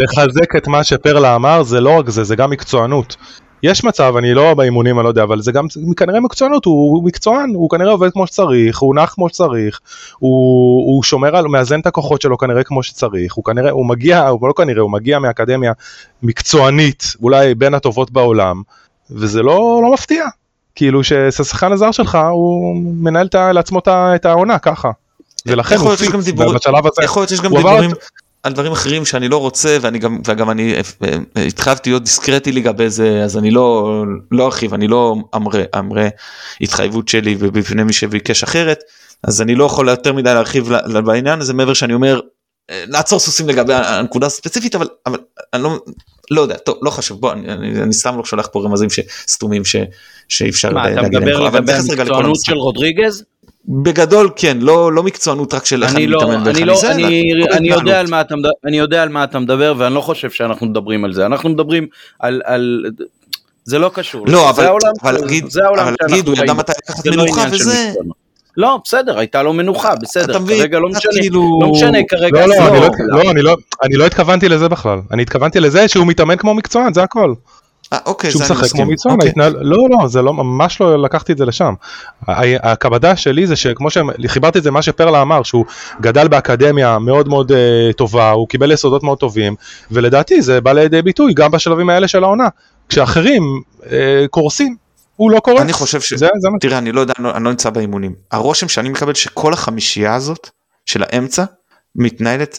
לחזק 0.03 0.57
את 0.57 0.69
מה 0.69 0.85
שפרלה 0.85 1.35
אמר 1.35 1.63
זה 1.63 1.81
לא 1.81 1.99
רק 1.99 2.11
זה 2.11 2.25
זה 2.25 2.37
גם 2.37 2.51
מקצוענות. 2.51 3.17
יש 3.63 3.85
מצב 3.85 4.15
אני 4.17 4.35
לא 4.35 4.55
באימונים 4.55 4.99
אני 4.99 5.05
לא 5.05 5.09
יודע 5.09 5.23
אבל 5.23 5.43
זה 5.43 5.53
גם 5.53 5.67
כנראה 5.97 6.21
מקצוענות 6.21 6.65
הוא, 6.65 6.93
הוא 6.93 7.05
מקצוען 7.05 7.51
הוא 7.55 7.71
כנראה 7.71 7.93
עובד 7.93 8.11
כמו 8.13 8.27
שצריך 8.27 8.79
הוא 8.79 8.95
נח 8.95 9.15
כמו 9.15 9.29
שצריך 9.29 9.81
הוא, 10.19 10.87
הוא 10.87 11.03
שומר 11.03 11.37
על 11.37 11.47
מאזן 11.47 11.81
את 11.81 11.87
הכוחות 11.87 12.23
שלו 12.23 12.39
כנראה 12.39 12.65
כמו 12.65 12.83
שצריך 12.83 13.35
הוא 13.35 13.45
כנראה 13.45 13.71
הוא 13.71 13.87
מגיע 13.87 14.29
הוא 14.29 14.49
לא 14.49 14.53
כנראה 14.57 14.83
הוא 14.83 14.91
מגיע 14.91 15.19
מאקדמיה 15.19 15.73
מקצוענית 16.23 17.15
אולי 17.23 17.55
בין 17.55 17.75
הטובות 17.75 18.11
בעולם 18.11 18.63
וזה 19.11 19.43
לא 19.43 19.81
לא 19.83 19.93
מפתיע 19.93 20.25
כאילו 20.77 21.05
שהשחקן 21.05 21.73
הזר 21.73 21.91
שלך 21.91 22.19
הוא 22.33 22.77
מנהל 22.77 23.29
לעצמו 23.53 23.81
את 23.89 24.27
העונה 24.27 24.59
ככה. 24.59 24.91
ולכן 25.47 25.77
הוא 25.77 25.97
פיק 25.97 26.15
בשלב 26.15 26.87
הזה. 26.87 27.03
יכול 27.05 27.21
להיות 27.21 27.29
שיש 27.29 27.41
גם 27.41 27.55
דיבורים 27.57 27.91
על 28.47 28.53
דברים 28.53 28.73
אחרים 28.73 29.05
שאני 29.05 29.29
לא 29.29 29.37
רוצה 29.37 29.79
ואני 29.81 29.99
גם 29.99 30.21
וגם 30.27 30.51
אני 30.51 30.75
אה, 30.75 30.81
אה, 31.37 31.43
התחייבתי 31.43 31.91
להיות 31.91 32.03
דיסקרטי 32.03 32.53
לגבי 32.53 32.91
זה 32.91 33.23
אז 33.25 33.39
אני 33.39 33.51
לא 33.51 34.05
לא 34.33 34.45
ארחיב 34.45 34.75
אני 34.75 34.89
לא 34.89 35.17
אמרה 35.35 35.63
אמרה 35.79 36.09
התחייבות 36.61 37.09
שלי 37.09 37.37
ובפני 37.39 37.83
מי 37.83 37.93
שביקש 37.93 38.43
אחרת 38.43 38.79
אז 39.23 39.43
אני 39.43 39.55
לא 39.55 39.65
יכול 39.65 39.89
יותר 39.89 40.13
מדי 40.13 40.35
להרחיב 40.35 40.73
בעניין 41.05 41.41
הזה 41.41 41.55
מעבר 41.55 41.75
שאני 41.75 41.95
אומר 41.95 42.21
לעצור 42.71 43.19
סוסים 43.19 43.49
לגבי 43.49 43.75
הנקודה 43.75 44.27
הספציפית 44.27 44.75
אבל 44.75 44.89
אבל 45.07 45.19
אני 45.55 45.63
לא 45.63 45.79
לא 46.31 46.41
יודע 46.41 46.57
טוב 46.57 46.79
לא 46.83 46.91
חשוב 46.91 47.21
בוא 47.21 47.33
אני, 47.33 47.53
אני, 47.53 47.83
אני 47.83 47.93
סתם 47.93 48.17
לא 48.17 48.25
שולח 48.25 48.49
פה 48.53 48.65
רמזים 48.65 48.89
סתומים 49.29 49.63
שאי 50.29 50.49
אפשר 50.49 50.71
להגיד. 50.71 50.95
מה 50.95 51.01
אתה 51.01 51.09
מדבר 51.09 51.41
לגבי 51.41 51.73
המקצוענות 51.73 52.39
של 52.45 52.55
רודריגז? 52.55 53.25
בגדול 53.69 54.31
כן 54.37 54.59
לא 54.61 54.93
לא 54.93 55.03
מקצוענות 55.03 55.55
רק 55.55 55.65
של 55.65 55.83
איך 55.83 55.95
אני 55.95 56.07
לא, 56.07 56.19
מתאמן 56.19 56.43
ואיך 56.47 56.59
אני 56.59 56.77
זה. 56.77 56.93
אני, 56.93 57.33
אני, 57.53 57.69
יודע 57.69 58.01
על 58.01 58.07
מה 58.07 58.21
אתה 58.21 58.35
אני 58.65 58.79
יודע 58.79 59.03
על 59.03 59.09
מה 59.09 59.25
אתה 59.25 59.39
מדבר 59.39 59.75
ואני 59.79 59.95
לא 59.95 60.01
חושב 60.01 60.31
שאנחנו 60.31 60.67
מדברים 60.67 61.05
על 61.05 61.13
זה 61.13 61.27
אנחנו 61.27 61.49
מדברים 61.49 61.87
על, 62.21 62.43
על 62.45 62.85
זה 63.65 63.79
לא 63.79 63.91
קשור. 63.95 64.27
לא 64.29 64.51
אבל, 64.51 64.65
העולם, 64.65 64.93
אבל 65.03 65.13
להגיד, 65.13 65.45
אבל 65.79 65.95
להגיד 66.01 66.29
הוא 66.29 66.37
ידע 66.37 66.53
מתי 66.53 66.73
לקחת 66.83 67.07
לא 67.07 67.25
מנוחה 67.25 67.45
וזה. 67.53 67.93
לא 68.57 68.79
בסדר 68.85 69.19
הייתה 69.19 69.43
לו 69.43 69.53
מנוחה 69.53 69.95
בסדר 69.95 70.47
כרגע 70.47 70.79
לא 70.79 70.89
משנה 70.89 71.13
כאילו... 71.21 71.59
לא 71.63 71.69
משנה 71.69 71.99
כרגע 72.09 72.47
לא 72.47 72.57
לא, 72.57 72.81
לא, 72.81 72.89
לא, 72.99 73.31
אני 73.31 73.43
לא 73.43 73.57
אני 73.83 73.95
לא 73.95 74.07
התכוונתי 74.07 74.49
לזה 74.49 74.69
בכלל 74.69 74.99
אני 75.11 75.23
התכוונתי 75.23 75.61
לזה 75.61 75.89
שהוא 75.89 76.07
מתאמן 76.07 76.37
כמו 76.37 76.55
מקצוען 76.55 76.93
זה 76.93 77.03
הכל. 77.03 77.35
אה, 77.93 77.99
אוקיי, 78.07 78.31
שהוא 78.31 78.43
משחק 78.43 78.71
כמו 78.71 78.87
מקצוען, 78.87 79.15
אוקיי. 79.15 79.29
ההתנהל... 79.29 79.57
לא 79.61 79.77
לא 79.91 80.09
זה 80.09 80.23
לא 80.23 80.35
ממש 80.35 80.81
לא 80.81 81.03
לקחתי 81.03 81.33
את 81.33 81.39
זה 81.39 81.45
לשם. 81.45 81.75
הקבדה 82.63 83.17
שלי 83.17 83.47
זה 83.47 83.57
שכמו 83.57 83.89
שחיברתי 83.91 84.59
את 84.59 84.63
זה 84.63 84.71
מה 84.71 84.83
שפרלה 84.83 85.23
אמר 85.23 85.43
שהוא 85.43 85.65
גדל 86.01 86.29
באקדמיה 86.29 86.99
מאוד 86.99 87.29
מאוד 87.29 87.53
uh, 87.53 87.93
טובה 87.97 88.31
הוא 88.31 88.49
קיבל 88.49 88.73
יסודות 88.73 89.03
מאוד 89.03 89.19
טובים 89.19 89.55
ולדעתי 89.91 90.43
זה 90.43 90.61
בא 90.61 90.73
לידי 90.73 91.03
ביטוי 91.03 91.35
גם 91.35 91.51
בשלבים 91.51 91.91
האלה 91.91 92.09
של 92.09 92.25
העונה 92.25 92.49
כשאחרים 92.89 93.43
uh, 93.83 93.89
קורסים 94.31 94.77
הוא 95.17 95.31
לא 95.31 95.41
קורה. 95.41 95.63
אני 95.63 95.73
חושב 95.73 96.01
ש... 96.01 96.13
זה, 96.13 96.27
זה 96.39 96.49
תראה, 96.61 96.79
אני 96.79 96.93
לא 96.93 97.01
יודע, 97.01 97.15
אני 97.19 97.25
לא, 97.25 97.37
אני 97.37 97.45
לא 97.45 97.51
נמצא 97.51 97.71
באימונים. 97.71 98.15
הרושם 98.31 98.69
שאני 98.69 98.89
מקבל 98.89 99.15
שכל 99.15 99.53
החמישייה 99.53 100.15
הזאת 100.15 100.51
של 100.87 101.03
האמצע 101.03 101.45
מתנהלת 101.95 102.59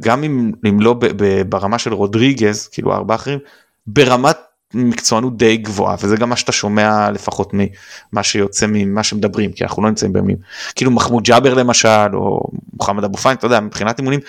גם 0.00 0.24
אם, 0.24 0.52
אם 0.68 0.80
לא 0.80 0.94
ב, 0.94 1.06
ב, 1.16 1.42
ברמה 1.42 1.78
של 1.78 1.92
רודריגז, 1.92 2.68
כאילו 2.68 2.92
ארבעה 2.92 3.16
אחרים, 3.16 3.38
ברמת 3.86 4.36
מקצוענות 4.74 5.36
די 5.36 5.56
גבוהה 5.56 5.96
וזה 6.00 6.16
גם 6.16 6.28
מה 6.28 6.36
שאתה 6.36 6.52
שומע 6.52 7.10
לפחות 7.10 7.50
ממה 7.52 8.22
שיוצא 8.22 8.66
ממה 8.68 9.02
שמדברים 9.02 9.52
כי 9.52 9.64
אנחנו 9.64 9.82
לא 9.82 9.88
נמצאים 9.88 10.12
בימים 10.12 10.36
כאילו 10.74 10.90
מחמוד 10.90 11.24
ג'אבר 11.24 11.54
למשל 11.54 12.14
או 12.14 12.48
מוחמד 12.72 13.04
אבו 13.04 13.18
פיין 13.18 13.36
אתה 13.36 13.46
יודע 13.46 13.60
מבחינת 13.60 13.98
אימונים 13.98 14.20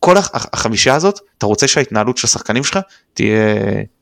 כל 0.00 0.16
החמישה 0.32 0.94
הזאת 0.94 1.20
אתה 1.38 1.46
רוצה 1.46 1.68
שההתנהלות 1.68 2.16
של 2.16 2.26
השחקנים 2.26 2.64
שלך 2.64 2.78
תהיה 3.14 3.54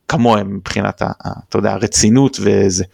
כמוהם 0.09 0.57
מבחינת 0.57 1.02
ה, 1.02 1.07
אתה 1.48 1.59
יודע, 1.59 1.72
הרצינות 1.72 2.36
וזה. 2.40 2.84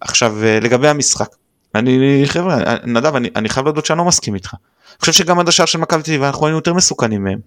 עכשיו 0.00 0.44
אה, 0.44 0.60
לגבי 0.60 0.88
המשחק, 0.88 1.28
אני 1.74 2.22
חבר'ה, 2.26 2.56
נדב 2.84 3.16
אני, 3.16 3.30
אני 3.36 3.48
חייב 3.48 3.66
להודות 3.66 3.86
שאני 3.86 3.98
לא 3.98 4.04
מסכים 4.04 4.34
איתך. 4.34 4.54
אני 4.54 5.00
חושב 5.00 5.12
שגם 5.12 5.38
עד 5.38 5.48
השער 5.48 5.66
של 5.66 5.78
מכבי 5.78 6.02
תל 6.02 6.10
אביב 6.10 6.22
אנחנו 6.22 6.46
היינו 6.46 6.58
יותר 6.58 6.74
מסוכנים 6.74 7.24
מהם. 7.24 7.38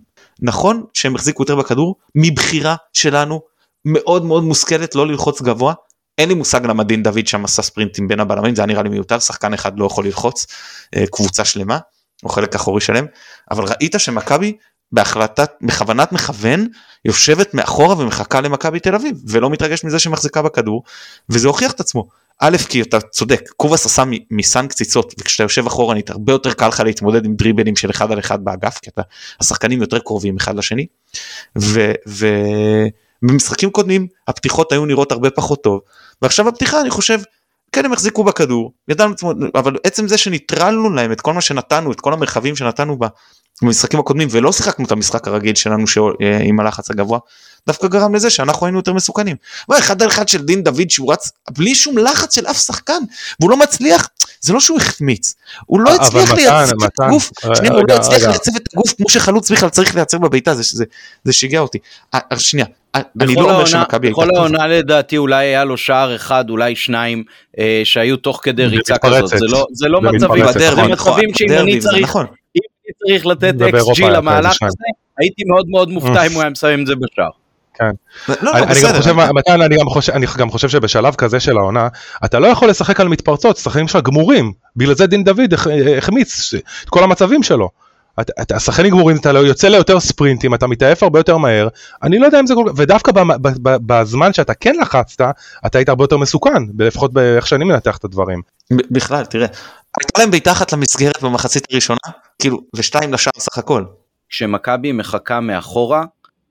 נכון 0.41 0.83
שהם 0.93 1.15
החזיקו 1.15 1.43
יותר 1.43 1.55
בכדור 1.55 1.95
מבחירה 2.15 2.75
שלנו 2.93 3.41
מאוד 3.85 4.25
מאוד 4.25 4.43
מושכלת 4.43 4.95
לא 4.95 5.07
ללחוץ 5.07 5.41
גבוה. 5.41 5.73
אין 6.17 6.29
לי 6.29 6.35
מושג 6.35 6.65
למה 6.65 6.83
דין 6.83 7.03
דוד 7.03 7.27
שם 7.27 7.45
עשה 7.45 7.61
ספרינטים 7.61 8.07
בין 8.07 8.19
הבלמים 8.19 8.55
זה 8.55 8.61
היה 8.61 8.67
נראה 8.67 8.83
לי 8.83 8.89
מיותר 8.89 9.19
שחקן 9.19 9.53
אחד 9.53 9.79
לא 9.79 9.85
יכול 9.85 10.05
ללחוץ 10.05 10.45
אה, 10.95 11.03
קבוצה 11.11 11.45
שלמה 11.45 11.79
או 12.23 12.29
חלק 12.29 12.55
אחורי 12.55 12.81
שלם 12.81 13.05
אבל 13.51 13.63
ראית 13.63 13.95
שמכבי 13.97 14.57
בהחלטת 14.95 15.51
בכוונת 15.61 16.11
מכוון 16.11 16.67
יושבת 17.05 17.53
מאחורה 17.53 17.99
ומחכה 17.99 18.41
למכבי 18.41 18.79
תל 18.79 18.95
אביב 18.95 19.17
ולא 19.27 19.49
מתרגש 19.49 19.83
מזה 19.83 19.99
שמחזיקה 19.99 20.41
בכדור 20.41 20.83
וזה 21.29 21.47
הוכיח 21.47 21.71
את 21.71 21.79
עצמו. 21.79 22.07
א' 22.39 22.57
כי 22.69 22.81
אתה 22.81 23.01
צודק 23.01 23.41
קובאס 23.57 23.85
עשה 23.85 24.03
מסן 24.31 24.67
קציצות 24.67 25.13
וכשאתה 25.19 25.43
יושב 25.43 25.67
אחורנית 25.67 26.09
הרבה 26.09 26.33
יותר 26.33 26.53
קל 26.53 26.67
לך 26.67 26.79
להתמודד 26.79 27.25
עם 27.25 27.35
דריבלים 27.35 27.75
של 27.75 27.89
אחד 27.89 28.11
על 28.11 28.19
אחד 28.19 28.43
באגף 28.43 28.79
כי 28.81 28.89
אתה 28.89 29.01
השחקנים 29.39 29.81
יותר 29.81 29.99
קרובים 29.99 30.37
אחד 30.37 30.55
לשני. 30.55 30.85
ובמשחקים 33.21 33.69
קודמים 33.69 34.07
הפתיחות 34.27 34.71
היו 34.71 34.85
נראות 34.85 35.11
הרבה 35.11 35.29
פחות 35.29 35.63
טוב 35.63 35.79
ועכשיו 36.21 36.47
הפתיחה 36.47 36.81
אני 36.81 36.89
חושב 36.89 37.19
כן 37.75 37.85
הם 37.85 37.93
החזיקו 37.93 38.23
בכדור 38.23 38.71
ידענו 38.87 39.15
אבל 39.55 39.75
עצם 39.83 40.07
זה 40.07 40.17
שניטרלנו 40.17 40.89
להם 40.89 41.11
את 41.11 41.21
כל 41.21 41.33
מה 41.33 41.41
שנתנו 41.41 41.91
את 41.91 42.01
כל 42.01 42.13
המרחבים 42.13 42.55
שנתנו 42.55 42.97
במשחקים 43.61 43.99
הקודמים 43.99 44.27
ולא 44.31 44.51
שיחקנו 44.51 44.85
את 44.85 44.91
המשחק 44.91 45.27
הרגיל 45.27 45.55
שלנו 45.55 45.85
אה, 46.21 46.37
עם 46.41 46.59
הלחץ 46.59 46.91
הגבוה 46.91 47.19
דווקא 47.67 47.87
גרם 47.87 48.15
לזה 48.15 48.29
שאנחנו 48.29 48.65
היינו 48.65 48.79
יותר 48.79 48.93
מסוכנים. 48.93 49.35
אחד 49.79 50.01
על 50.01 50.07
אחד 50.07 50.27
של 50.27 50.41
דין 50.45 50.63
דוד 50.63 50.89
שהוא 50.89 51.13
רץ 51.13 51.31
בלי 51.51 51.75
שום 51.75 51.97
לחץ 51.97 52.35
של 52.35 52.47
אף 52.47 52.57
שחקן 52.57 53.01
והוא 53.39 53.51
לא 53.51 53.57
מצליח 53.57 54.09
זה 54.45 54.53
לא 54.53 54.59
שהוא 54.59 54.77
החמיץ 54.77 55.35
הוא 55.65 55.79
לא 55.79 55.95
הצליח 55.95 56.33
לייצב 56.33 56.83
את 56.83 56.99
הגוף 56.99 57.31
שנייה, 57.57 57.73
הוא 57.73 57.83
לא 57.89 57.95
הצליח 57.95 58.23
לייצב 58.23 58.51
את 58.55 58.67
הגוף 58.73 58.93
כמו 58.97 59.09
שחלוץ 59.09 59.51
בכלל 59.51 59.69
צריך 59.69 59.95
לייצר 59.95 60.17
בביתה 60.17 60.55
זה, 60.55 60.63
זה, 60.63 60.85
זה 61.23 61.33
שיגע 61.33 61.59
אותי. 61.59 61.77
שנייה 62.37 62.65
אני 63.21 63.35
לא 63.35 63.41
אומר 63.41 63.65
שמכבי 63.65 64.07
הייתה... 64.07 64.21
בכל 64.21 64.35
העונה 64.35 64.67
לדעתי 64.67 65.17
אולי 65.17 65.45
היה 65.45 65.63
לו 65.63 65.77
שער 65.77 66.15
אחד 66.15 66.49
אולי 66.49 66.75
שניים 66.75 67.23
אה, 67.59 67.81
שהיו 67.83 68.17
תוך 68.17 68.39
כדי 68.43 68.65
ריצה 68.65 68.97
כזאת. 68.97 69.27
זה 69.27 69.45
לא, 69.47 69.65
זה 69.71 69.87
לא 69.87 70.01
מצבים, 70.01 70.45
זה 70.51 70.71
מצבים 70.71 71.33
שאם 71.33 71.51
אני 71.51 71.79
צריך, 71.79 72.03
נכון. 72.03 72.25
אם 72.55 72.61
אני 72.85 72.93
צריך 72.93 73.25
לתת 73.25 73.53
XG 73.61 74.05
למהלך 74.05 74.57
הזה 74.61 74.83
הייתי 75.17 75.43
מאוד 75.47 75.65
מאוד 75.69 75.89
מופתע 75.89 76.25
אם 76.25 76.31
הוא 76.31 76.41
היה 76.41 76.49
מסיים 76.49 76.81
את 76.81 76.87
זה 76.87 76.93
בשער. 76.95 77.44
כן. 77.79 77.85
לא, 78.29 78.35
לא, 78.41 78.51
אני, 78.51 78.59
אני 78.61 78.65
גם 78.65 78.69
בסדר. 78.71 78.97
חושב, 78.97 79.13
מתן, 79.13 79.61
אני 79.61 79.77
גם 79.79 79.89
חושב, 79.89 80.13
אני 80.13 80.25
גם 80.37 80.51
חושב 80.51 80.69
שבשלב 80.69 81.15
כזה 81.15 81.39
של 81.39 81.57
העונה, 81.57 81.87
אתה 82.25 82.39
לא 82.39 82.47
יכול 82.47 82.69
לשחק 82.69 82.99
על 82.99 83.07
מתפרצות, 83.07 83.57
שחקנים 83.57 83.87
שלך 83.87 84.03
גמורים. 84.03 84.53
בגלל 84.75 84.95
זה 84.95 85.07
דין 85.07 85.23
דוד 85.23 85.53
הח- 85.53 85.67
החמיץ 85.97 86.53
את 86.83 86.89
כל 86.89 87.03
המצבים 87.03 87.43
שלו. 87.43 87.69
אתה- 88.21 88.33
אתה- 88.41 88.55
השחקנים 88.55 88.91
גמורים, 88.91 89.17
אתה 89.17 89.31
לא- 89.31 89.39
יוצא 89.39 89.67
ליותר 89.67 89.99
ספרינטים, 89.99 90.53
אתה 90.53 90.67
מתעייף 90.67 91.03
הרבה 91.03 91.19
יותר 91.19 91.37
מהר, 91.37 91.67
אני 92.03 92.19
לא 92.19 92.25
יודע 92.25 92.39
אם 92.39 92.47
זה 92.47 92.53
כל 92.55 92.63
כך, 92.67 92.73
ודווקא 92.77 93.11
במ- 93.11 93.41
ב- 93.41 93.69
ב- 93.69 93.77
בזמן 93.93 94.33
שאתה 94.33 94.53
כן 94.53 94.75
לחצת, 94.81 95.21
אתה 95.65 95.77
היית 95.77 95.89
הרבה 95.89 96.03
יותר 96.03 96.17
מסוכן, 96.17 96.63
לפחות 96.79 97.13
באיך 97.13 97.47
שאני 97.47 97.65
מנתח 97.65 97.97
את 97.97 98.03
הדברים. 98.05 98.41
ב- 98.73 98.81
בכלל, 98.91 99.25
תראה, 99.25 99.47
הייתה 100.01 100.19
להם 100.21 100.31
בעיטה 100.31 100.51
אחת 100.51 100.73
למסגרת 100.73 101.23
במחצית 101.23 101.67
הראשונה, 101.71 101.97
כאילו, 102.41 102.57
ושתיים 102.75 103.13
לשער 103.13 103.33
סך 103.39 103.57
הכל. 103.57 103.83
כשמכבי 104.29 104.91
מחכה 104.91 105.39
מאחורה, 105.39 106.03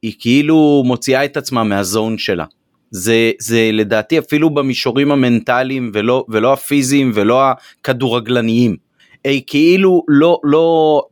היא 0.04 0.12
כאילו 0.18 0.82
מוציאה 0.86 1.24
את 1.24 1.36
עצמה 1.36 1.64
מהזון 1.64 2.18
שלה. 2.18 2.44
זה, 2.90 3.30
זה 3.38 3.70
לדעתי 3.72 4.18
אפילו 4.18 4.50
במישורים 4.50 5.12
המנטליים 5.12 5.90
ולא, 5.94 6.24
ולא 6.28 6.52
הפיזיים 6.52 7.12
ולא 7.14 7.42
הכדורגלניים. 7.50 8.76
היא 9.24 9.42
כאילו 9.46 10.04
לא, 10.08 10.40
לא, 10.44 11.02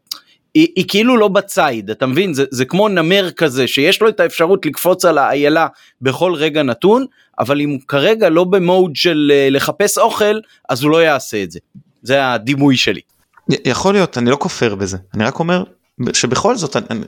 היא, 0.54 0.68
היא 0.76 0.84
כאילו 0.88 1.16
לא 1.16 1.28
בציד, 1.28 1.90
אתה 1.90 2.06
מבין? 2.06 2.34
זה, 2.34 2.44
זה 2.50 2.64
כמו 2.64 2.88
נמר 2.88 3.30
כזה 3.30 3.66
שיש 3.66 4.02
לו 4.02 4.08
את 4.08 4.20
האפשרות 4.20 4.66
לקפוץ 4.66 5.04
על 5.04 5.18
האיילה 5.18 5.66
בכל 6.02 6.34
רגע 6.34 6.62
נתון, 6.62 7.04
אבל 7.38 7.60
אם 7.60 7.70
הוא 7.70 7.80
כרגע 7.88 8.28
לא 8.28 8.44
במוד 8.44 8.96
של 8.96 9.32
אה, 9.34 9.48
לחפש 9.50 9.98
אוכל, 9.98 10.40
אז 10.68 10.82
הוא 10.82 10.90
לא 10.90 11.02
יעשה 11.02 11.42
את 11.42 11.50
זה. 11.50 11.58
זה 12.02 12.32
הדימוי 12.32 12.76
שלי. 12.76 13.00
יכול 13.64 13.94
להיות, 13.94 14.18
אני 14.18 14.30
לא 14.30 14.36
כופר 14.40 14.74
בזה, 14.74 14.96
אני 15.14 15.24
רק 15.24 15.38
אומר 15.38 15.64
שבכל 16.12 16.56
זאת 16.56 16.76
אה, 16.76 16.82
הם 16.86 17.04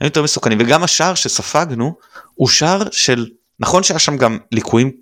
יותר 0.00 0.22
מסוכנים, 0.22 0.58
וגם 0.60 0.82
השער 0.82 1.14
שספגנו 1.14 1.94
הוא 2.34 2.48
שער 2.48 2.82
של, 2.90 3.26
נכון 3.60 3.82
שהיה 3.82 3.98
שם 3.98 4.16
גם 4.16 4.38
ליקויים 4.52 4.92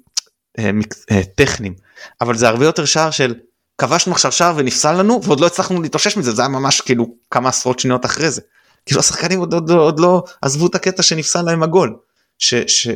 אה, 0.59 0.71
אה, 1.11 1.21
טכניים, 1.35 1.75
אבל 2.21 2.37
זה 2.37 2.49
הרבה 2.49 2.65
יותר 2.65 2.85
שער 2.85 3.11
של 3.11 3.35
כבשנו 3.79 4.13
עכשיו 4.13 4.33
שער 4.33 4.55
ונפסל 4.57 4.93
לנו 4.93 5.21
ועוד 5.25 5.41
לא 5.41 5.47
הצלחנו 5.47 5.83
להתאושש 5.83 6.17
מזה, 6.17 6.33
זה 6.33 6.43
היה 6.43 6.49
ממש 6.49 6.81
כאילו 6.81 7.07
כמה 7.31 7.49
עשרות 7.49 7.79
שניות 7.79 8.05
אחרי 8.05 8.31
זה. 8.31 8.41
כאילו 8.87 9.01
השחקנים 9.01 9.39
עוד, 9.39 9.55
עוד, 9.55 9.71
עוד 9.71 10.01
לא 10.01 10.23
עזבו 10.43 10.67
את 10.67 10.75
הקטע 10.75 11.03
שנפסל 11.03 11.43
להם 11.43 11.63
הגול. 11.63 11.97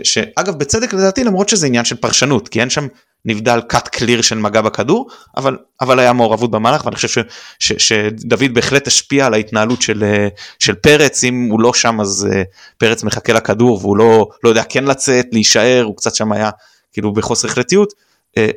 שאגב 0.03 0.59
בצדק 0.59 0.95
לדעתי 0.95 1.25
למרות 1.25 1.49
שזה 1.49 1.67
עניין 1.67 1.85
של 1.85 1.97
פרשנות 1.97 2.49
כי 2.49 2.61
אין 2.61 2.71
שם 2.71 2.87
נבדל 3.25 3.61
cut 3.73 3.89
קליר 3.89 4.23
של 4.23 4.39
מגע 4.39 4.61
בכדור 4.61 5.11
אבל 5.37 5.59
אבל 5.81 5.99
היה 5.99 6.13
מעורבות 6.13 6.51
במהלך 6.51 6.85
ואני 6.85 6.97
חושב 6.97 7.09
ש, 7.09 7.19
ש, 7.59 7.73
שדוד 7.73 8.55
בהחלט 8.55 8.87
השפיע 8.87 9.27
על 9.27 9.35
ההתנהלות 9.35 9.83
של, 9.83 10.05
אה, 10.05 10.29
של 10.59 10.75
פרץ 10.75 11.25
אם 11.25 11.49
הוא 11.51 11.61
לא 11.61 11.75
שם 11.75 12.01
אז 12.01 12.29
אה, 12.33 12.43
פרץ 12.79 13.05
מחכה 13.05 13.33
לכדור 13.33 13.79
והוא 13.83 13.97
לא 13.97 14.29
לא 14.45 14.49
יודע 14.49 14.63
כן 14.69 14.85
לצאת 14.85 15.27
להישאר 15.33 15.83
הוא 15.87 15.97
קצת 15.97 16.15
שם 16.15 16.33
היה 16.33 16.51
כאילו 16.93 17.13
בחוסר 17.13 17.49
החלטיות. 17.49 17.93
אה, 18.37 18.51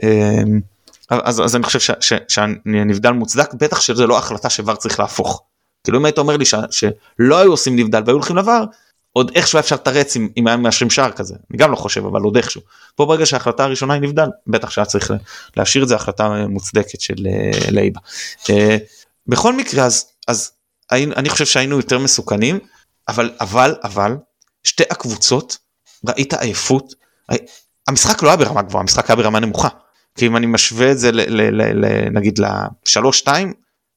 אז, 1.09 1.41
אז 1.41 1.55
אני 1.55 1.63
חושב 1.63 1.79
ש, 1.79 1.91
ש, 1.99 2.13
שהנבדל 2.27 3.11
מוצדק 3.11 3.53
בטח 3.53 3.79
שזה 3.79 4.07
לא 4.07 4.17
החלטה 4.17 4.49
שוואר 4.49 4.75
צריך 4.75 4.99
להפוך. 4.99 5.43
כאילו 5.83 5.99
אם 5.99 6.05
היית 6.05 6.17
אומר 6.17 6.37
לי 6.37 6.45
ש, 6.45 6.55
שלא 6.71 7.37
היו 7.37 7.51
עושים 7.51 7.75
נבדל 7.75 8.01
והיו 8.05 8.15
הולכים 8.15 8.37
לVAR 8.37 8.65
עוד 9.17 9.31
איכשהו 9.35 9.59
אפשר 9.59 9.75
לתרץ 9.75 10.15
אם, 10.15 10.29
אם 10.37 10.47
היה 10.47 10.57
מאשרים 10.57 10.89
שער 10.89 11.11
כזה 11.11 11.35
אני 11.51 11.57
גם 11.57 11.71
לא 11.71 11.75
חושב 11.75 12.05
אבל 12.05 12.21
עוד 12.21 12.37
איכשהו. 12.37 12.61
פה 12.95 13.05
ברגע 13.05 13.25
שההחלטה 13.25 13.63
הראשונה 13.63 13.93
היא 13.93 14.01
נבדל 14.01 14.27
בטח 14.47 14.69
שהיה 14.69 14.85
צריך 14.85 15.11
להשאיר 15.57 15.83
את 15.83 15.89
זה 15.89 15.95
החלטה 15.95 16.47
מוצדקת 16.47 17.01
של 17.01 17.27
אה, 17.27 17.71
לייבה. 17.71 17.99
אה, 18.49 18.77
בכל 19.27 19.55
מקרה 19.55 19.85
אז 19.85 20.05
אז 20.27 20.51
אני 20.91 21.29
חושב 21.29 21.45
שהיינו 21.45 21.75
יותר 21.75 21.99
מסוכנים 21.99 22.59
אבל 23.07 23.31
אבל 23.41 23.75
אבל 23.83 24.17
שתי 24.63 24.83
הקבוצות 24.89 25.57
ראית 26.07 26.33
עייפות 26.33 26.93
המשחק 27.87 28.23
לא 28.23 28.27
היה 28.27 28.37
ברמה 28.37 28.61
גבוהה 28.61 28.81
המשחק 28.81 29.09
היה 29.09 29.15
ברמה 29.15 29.39
נמוכה. 29.39 29.67
כי 30.15 30.27
אם 30.27 30.37
אני 30.37 30.45
משווה 30.45 30.91
את 30.91 30.99
זה 30.99 31.11
ל, 31.11 31.21
ל, 31.21 31.61
ל, 31.61 31.85
ל, 31.85 32.09
נגיד 32.09 32.39
לשלוש 32.39 33.21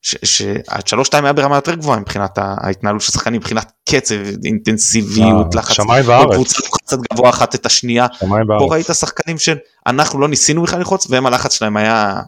שהשלוש 0.02 1.06
שתיים 1.06 1.24
היה 1.24 1.32
ברמה 1.32 1.56
יותר 1.56 1.74
גבוהה 1.74 1.98
מבחינת 1.98 2.38
ההתנהלות 2.38 3.02
של 3.02 3.12
שחקנים 3.12 3.40
מבחינת 3.40 3.72
קצב 3.88 4.14
אינטנסיביות 4.44 5.54
אה, 5.54 5.60
לחץ 5.60 5.72
שמיים 5.72 6.08
וארץ. 6.08 6.34
קבוצה 6.34 6.58
לוחצת 6.64 6.98
גבוה 7.12 7.30
אחת 7.30 7.54
את 7.54 7.66
השנייה 7.66 8.06
שמיים 8.18 8.46
פה 8.46 8.58
בארץ. 8.58 8.72
ראית 8.72 8.86
שחקנים 8.86 9.36
שאנחנו 9.38 10.20
לא 10.20 10.28
ניסינו 10.28 10.62
בכלל 10.62 10.78
ללחוץ 10.78 11.06
והם 11.10 11.26
הלחץ 11.26 11.54
שלהם 11.54 11.76
היה 11.76 12.20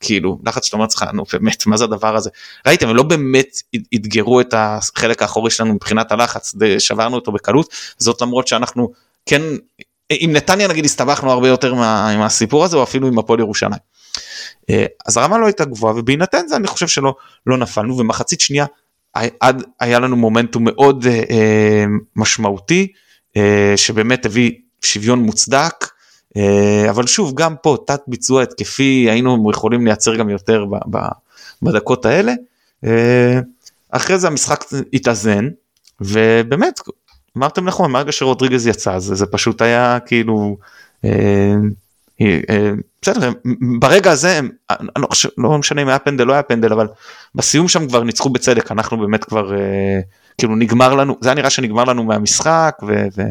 כאילו 0.00 0.38
לחץ 0.44 0.64
שאתה 0.64 0.76
אומר 0.76 0.86
לך 0.94 1.04
נו 1.12 1.24
באמת 1.32 1.66
מה 1.66 1.76
זה 1.76 1.84
הדבר 1.84 2.16
הזה 2.16 2.30
ראיתם 2.66 2.88
הם 2.88 2.96
לא 2.96 3.02
באמת 3.02 3.56
אתגרו 3.94 4.40
את 4.40 4.54
החלק 4.56 5.22
האחורי 5.22 5.50
שלנו 5.50 5.74
מבחינת 5.74 6.12
הלחץ 6.12 6.54
שברנו 6.78 7.16
אותו 7.16 7.32
בקלות 7.32 7.74
זאת 7.98 8.22
למרות 8.22 8.48
שאנחנו 8.48 8.92
כן 9.26 9.42
עם 10.10 10.32
נתניה 10.32 10.68
נגיד 10.68 10.84
הסתבכנו 10.84 11.32
הרבה 11.32 11.48
יותר 11.48 11.74
מה, 11.74 12.10
עם 12.10 12.22
הסיפור 12.22 12.64
הזה 12.64 12.76
או 12.76 12.82
אפילו 12.82 13.08
עם 13.08 13.18
הפועל 13.18 13.40
ירושלים. 13.40 13.97
אה, 14.70 14.86
אז 15.06 15.16
הרמה 15.16 15.38
לא 15.38 15.46
הייתה 15.46 15.64
גבוהה 15.64 15.94
ובהינתן 15.96 16.48
זה 16.48 16.56
אני 16.56 16.66
חושב 16.66 16.88
שלא 16.88 17.14
לא 17.46 17.56
נפלנו 17.58 17.98
ומחצית 17.98 18.40
שנייה 18.40 18.66
עד 19.40 19.62
היה 19.80 19.98
לנו 19.98 20.16
מומנטום 20.16 20.64
מאוד 20.64 21.06
אה, 21.06 21.22
אה, 21.30 21.84
משמעותי 22.16 22.92
אה, 23.36 23.72
שבאמת 23.76 24.26
הביא 24.26 24.52
שוויון 24.82 25.18
מוצדק 25.18 25.88
אה, 26.36 26.86
אבל 26.90 27.06
שוב 27.06 27.34
גם 27.34 27.54
פה 27.62 27.76
תת 27.86 28.00
ביצוע 28.06 28.42
התקפי 28.42 29.06
היינו 29.10 29.50
יכולים 29.50 29.86
לייצר 29.86 30.16
גם 30.16 30.28
יותר 30.28 30.64
בדקות 31.62 32.06
האלה. 32.06 32.32
אה, 32.84 33.40
אחרי 33.90 34.18
זה 34.18 34.26
המשחק 34.26 34.64
התאזן 34.92 35.48
ובאמת 36.00 36.80
אמרתם 37.36 37.64
נכון 37.64 37.90
מהרגע 37.90 38.12
שרודריגז 38.12 38.66
יצא 38.66 38.98
זה, 38.98 39.14
זה 39.14 39.26
פשוט 39.26 39.62
היה 39.62 39.98
כאילו 40.06 40.56
אה, 41.04 41.54
אה, 42.20 42.40
אה, 42.50 42.70
בסדר 43.02 43.32
ברגע 43.78 44.10
הזה 44.10 44.38
הם, 44.38 44.50
לא, 44.98 45.08
לא 45.38 45.58
משנה 45.58 45.82
אם 45.82 45.88
היה 45.88 45.98
פנדל 45.98 46.24
לא 46.24 46.32
היה 46.32 46.42
פנדל 46.42 46.72
אבל 46.72 46.86
בסיום 47.34 47.68
שם 47.68 47.88
כבר 47.88 48.02
ניצחו 48.02 48.28
בצדק 48.28 48.72
אנחנו 48.72 48.98
באמת 48.98 49.24
כבר 49.24 49.54
אה, 49.54 50.00
כאילו 50.38 50.56
נגמר 50.56 50.94
לנו 50.94 51.16
זה 51.20 51.28
היה 51.28 51.34
נראה 51.34 51.50
שנגמר 51.50 51.84
לנו 51.84 52.04
מהמשחק 52.04 52.76
ו, 52.82 53.06
ו, 53.16 53.22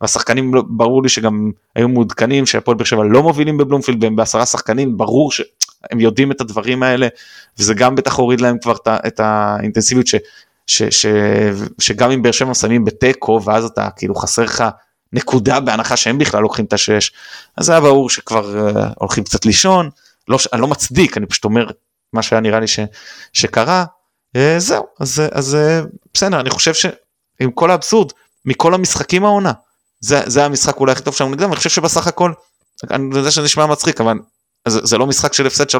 והשחקנים 0.00 0.54
לא- 0.54 0.62
ברור 0.68 1.02
לי 1.02 1.08
שגם 1.08 1.50
היו 1.76 1.88
מעודכנים 1.88 2.46
שהפועל 2.46 2.76
באר 2.76 2.84
שבע 2.84 3.04
לא 3.04 3.22
מובילים 3.22 3.56
בבלומפילד 3.56 4.04
והם 4.04 4.16
בעשרה 4.16 4.46
שחקנים 4.46 4.96
ברור 4.96 5.32
שהם 5.32 6.00
יודעים 6.00 6.32
את 6.32 6.40
הדברים 6.40 6.82
האלה 6.82 7.08
וזה 7.58 7.74
גם 7.74 7.94
בטח 7.94 8.16
הוריד 8.16 8.40
להם 8.40 8.58
כבר 8.58 8.74
את 8.74 8.88
את 8.88 9.20
האינטנסיביות 9.20 10.06
ש, 10.06 10.14
ש, 10.66 10.82
ש, 10.82 11.06
שגם 11.80 12.10
אם 12.10 12.22
באר 12.22 12.32
שבע 12.32 12.50
מסיימים 12.50 12.84
בתיקו 12.84 13.40
ואז 13.44 13.64
אתה 13.64 13.88
כאילו 13.96 14.14
חסר 14.14 14.42
לך 14.42 14.64
נקודה 15.12 15.60
בהנחה 15.60 15.96
שהם 15.96 16.18
בכלל 16.18 16.42
לוקחים 16.42 16.64
את 16.64 16.72
השש. 16.72 17.12
אז 17.56 17.68
היה 17.68 17.80
ברור 17.80 18.10
שכבר 18.10 18.70
uh, 18.74 18.78
הולכים 18.98 19.24
קצת 19.24 19.46
לישון. 19.46 19.90
לא, 20.28 20.38
אני 20.52 20.60
לא 20.60 20.68
מצדיק 20.68 21.16
אני 21.16 21.26
פשוט 21.26 21.44
אומר 21.44 21.66
מה 22.12 22.22
שהיה 22.22 22.40
נראה 22.40 22.60
לי 22.60 22.66
ש, 22.66 22.80
שקרה. 23.32 23.84
uh, 24.36 24.40
זהו 24.58 24.84
אז, 25.00 25.22
אז 25.32 25.56
uh, 25.56 25.86
בסדר 26.14 26.40
אני 26.40 26.50
חושב 26.50 26.74
שעם 26.74 27.50
כל 27.54 27.70
האבסורד 27.70 28.12
מכל 28.44 28.74
המשחקים 28.74 29.24
העונה. 29.24 29.52
זה, 30.00 30.22
זה 30.26 30.44
המשחק 30.44 30.76
אולי 30.76 30.92
הכי 30.92 31.02
טוב 31.02 31.14
שלנו 31.14 31.30
נגדם 31.30 31.48
אני 31.48 31.56
חושב 31.56 31.70
שבסך 31.70 32.06
הכל 32.06 32.32
אני 32.90 33.16
יודע 33.16 33.30
שזה 33.30 33.42
נשמע 33.42 33.66
מצחיק 33.66 34.00
אבל 34.00 34.18
זה, 34.68 34.80
זה 34.82 34.98
לא 34.98 35.06
משחק 35.06 35.32
של 35.32 35.46
הפסד 35.46 35.70
3-1 35.70 35.76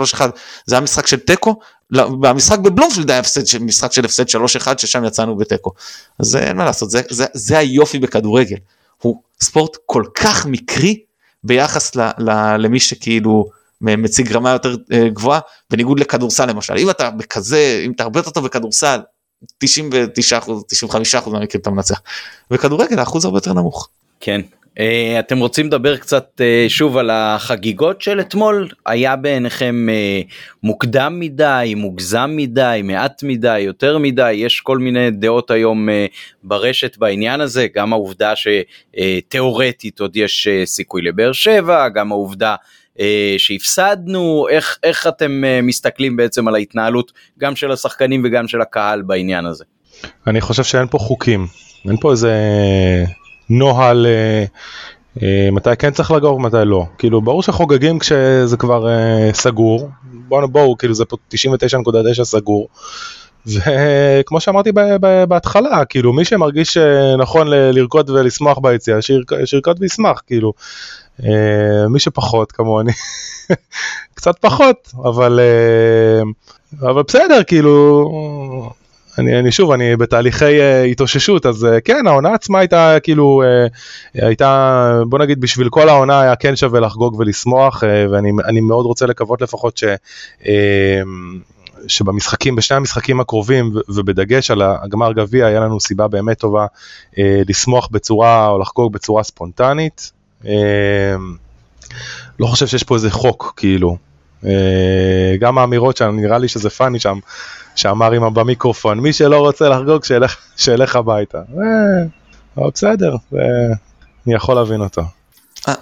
זה 0.66 0.74
היה 0.74 0.80
משחק 0.80 1.06
של 1.06 1.20
תיקו 1.20 1.60
לא, 1.90 2.08
במשחק 2.08 2.58
בבלומפילד 2.58 3.10
היה 3.10 3.20
הפסד 3.20 3.58
משחק 3.60 3.92
של 3.92 4.04
הפסד 4.04 4.28
3-1 4.28 4.78
ששם 4.78 5.04
יצאנו 5.04 5.36
בתיקו. 5.36 5.72
אז 6.18 6.36
אין 6.36 6.56
מה 6.56 6.64
לעשות 6.64 6.90
זה, 6.90 7.02
זה, 7.10 7.26
זה 7.34 7.58
היופי 7.58 7.98
בכדורגל 7.98 8.56
הוא 9.02 9.22
ספורט 9.40 9.76
כל 9.86 10.04
כך 10.14 10.46
מקרי 10.46 11.02
ביחס 11.44 11.96
ל, 11.96 12.00
ל, 12.18 12.56
למי 12.58 12.80
שכאילו 12.80 13.44
מציג 13.80 14.32
רמה 14.32 14.50
יותר 14.50 14.76
אה, 14.92 15.08
גבוהה 15.08 15.40
בניגוד 15.70 16.00
לכדורסל 16.00 16.46
למשל 16.46 16.74
אם 16.78 16.90
אתה 16.90 17.10
בכזה 17.10 17.82
אם 17.86 17.92
אתה 17.92 18.02
הרבה 18.02 18.20
יותר 18.20 18.30
טוב 18.30 18.44
בכדורסל 18.44 19.00
99 19.58 20.38
95 20.68 21.14
מהמקרים 21.14 21.60
אתה 21.60 21.70
מנצח 21.70 22.00
וכדורגל 22.50 22.98
האחוז 22.98 23.24
הרבה 23.24 23.36
יותר 23.36 23.52
נמוך. 23.52 23.88
כן. 24.20 24.40
Uh, 24.78 25.18
אתם 25.18 25.38
רוצים 25.38 25.66
לדבר 25.66 25.96
קצת 25.96 26.40
uh, 26.40 26.70
שוב 26.70 26.96
על 26.96 27.10
החגיגות 27.10 28.02
של 28.02 28.20
אתמול? 28.20 28.68
היה 28.86 29.16
בעיניכם 29.16 29.86
uh, 29.88 30.32
מוקדם 30.62 31.20
מדי, 31.20 31.74
מוגזם 31.76 32.30
מדי, 32.36 32.80
מעט 32.84 33.22
מדי, 33.22 33.58
יותר 33.58 33.98
מדי? 33.98 34.32
יש 34.32 34.60
כל 34.60 34.78
מיני 34.78 35.10
דעות 35.10 35.50
היום 35.50 35.88
ברשת 36.42 36.96
בעניין 36.98 37.40
הזה, 37.40 37.66
גם 37.74 37.92
העובדה 37.92 38.32
שתאורטית 38.36 40.00
עוד 40.00 40.16
יש 40.16 40.48
סיכוי 40.64 41.02
לבאר 41.02 41.32
שבע, 41.32 41.88
גם 41.88 42.12
העובדה 42.12 42.56
שהפסדנו, 43.38 44.46
איך, 44.50 44.78
איך 44.82 45.06
אתם 45.06 45.42
מסתכלים 45.62 46.16
בעצם 46.16 46.48
על 46.48 46.54
ההתנהלות 46.54 47.12
גם 47.38 47.56
של 47.56 47.70
השחקנים 47.72 48.22
וגם 48.24 48.48
של 48.48 48.60
הקהל 48.60 49.02
בעניין 49.02 49.46
הזה? 49.46 49.64
אני 50.26 50.40
חושב 50.40 50.62
שאין 50.64 50.86
פה 50.86 50.98
חוקים, 50.98 51.46
אין 51.88 51.96
פה 52.00 52.10
איזה 52.10 52.32
נוהל 53.50 54.06
אה, 54.06 54.44
אה, 55.22 55.48
מתי 55.52 55.76
כן 55.78 55.90
צריך 55.90 56.10
לגור 56.10 56.36
ומתי 56.36 56.56
לא. 56.64 56.84
כאילו 56.98 57.20
ברור 57.20 57.42
שחוגגים 57.42 57.98
כשזה 57.98 58.56
כבר 58.56 58.88
אה, 58.88 59.30
סגור, 59.34 59.90
בואו 60.04 60.48
בואו 60.48 60.78
כאילו 60.78 60.94
זה 60.94 61.04
פה 61.04 61.16
99.9 61.34 62.24
סגור. 62.24 62.68
וכמו 63.46 64.40
שאמרתי 64.40 64.70
בהתחלה, 65.28 65.84
כאילו 65.84 66.12
מי 66.12 66.24
שמרגיש 66.24 66.76
נכון 67.18 67.48
לרקוד 67.50 68.10
ולשמוח 68.10 68.58
ביציאה, 68.58 68.98
שירקוד 69.44 69.76
וישמח, 69.80 70.22
כאילו. 70.26 70.52
מי 71.88 72.00
שפחות 72.00 72.52
כמוני, 72.52 72.92
קצת 74.14 74.38
פחות, 74.38 74.92
אבל, 75.04 75.40
אבל 76.82 77.02
בסדר, 77.02 77.42
כאילו, 77.46 78.10
אני, 79.18 79.38
אני 79.38 79.52
שוב, 79.52 79.70
אני 79.70 79.96
בתהליכי 79.96 80.60
uh, 80.60 80.86
התאוששות, 80.90 81.46
אז 81.46 81.64
uh, 81.64 81.80
כן, 81.84 82.06
העונה 82.06 82.34
עצמה 82.34 82.58
הייתה 82.58 82.96
כאילו, 83.02 83.42
uh, 83.44 84.24
הייתה, 84.26 85.00
בוא 85.08 85.18
נגיד, 85.18 85.40
בשביל 85.40 85.68
כל 85.68 85.88
העונה 85.88 86.20
היה 86.20 86.36
כן 86.36 86.56
שווה 86.56 86.80
לחגוג 86.80 87.14
ולשמוח, 87.18 87.82
uh, 87.82 87.86
ואני 88.10 88.60
מאוד 88.60 88.86
רוצה 88.86 89.06
לקוות 89.06 89.42
לפחות 89.42 89.76
ש... 89.76 89.84
Uh, 90.40 90.46
שבמשחקים, 91.88 92.56
בשני 92.56 92.76
המשחקים 92.76 93.20
הקרובים, 93.20 93.72
ובדגש 93.88 94.50
על 94.50 94.62
הגמר 94.62 95.12
גביע, 95.12 95.46
היה 95.46 95.60
לנו 95.60 95.80
סיבה 95.80 96.08
באמת 96.08 96.38
טובה 96.38 96.66
אה, 97.18 97.42
לשמוח 97.48 97.88
בצורה, 97.90 98.48
או 98.48 98.58
לחגוג 98.58 98.92
בצורה 98.92 99.22
ספונטנית. 99.22 100.12
אה, 100.46 101.16
לא 102.40 102.46
חושב 102.46 102.66
שיש 102.66 102.82
פה 102.82 102.94
איזה 102.94 103.10
חוק, 103.10 103.54
כאילו. 103.56 103.96
אה, 104.46 105.36
גם 105.40 105.58
האמירות 105.58 105.96
שם, 105.96 106.16
נראה 106.16 106.38
לי 106.38 106.48
שזה 106.48 106.70
פאני 106.70 107.00
שם, 107.00 107.18
שאמר 107.74 108.12
עם 108.12 108.34
במיקרופון, 108.34 109.00
מי 109.00 109.12
שלא 109.12 109.38
רוצה 109.38 109.68
לחגוג, 109.68 110.04
שילך, 110.04 110.36
שילך 110.56 110.96
הביתה. 110.96 111.38
אה, 111.38 112.66
בסדר, 112.68 113.16
אני 114.26 114.34
יכול 114.34 114.54
להבין 114.54 114.80
אותו. 114.80 115.02
אה, 115.68 115.74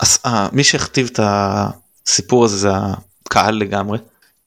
אז 0.00 0.18
מי 0.52 0.64
שהכתיב 0.64 1.08
את 1.12 1.20
הסיפור 1.22 2.44
הזה 2.44 2.56
זה 2.56 2.70
הקהל 3.26 3.54
לגמרי. 3.54 3.98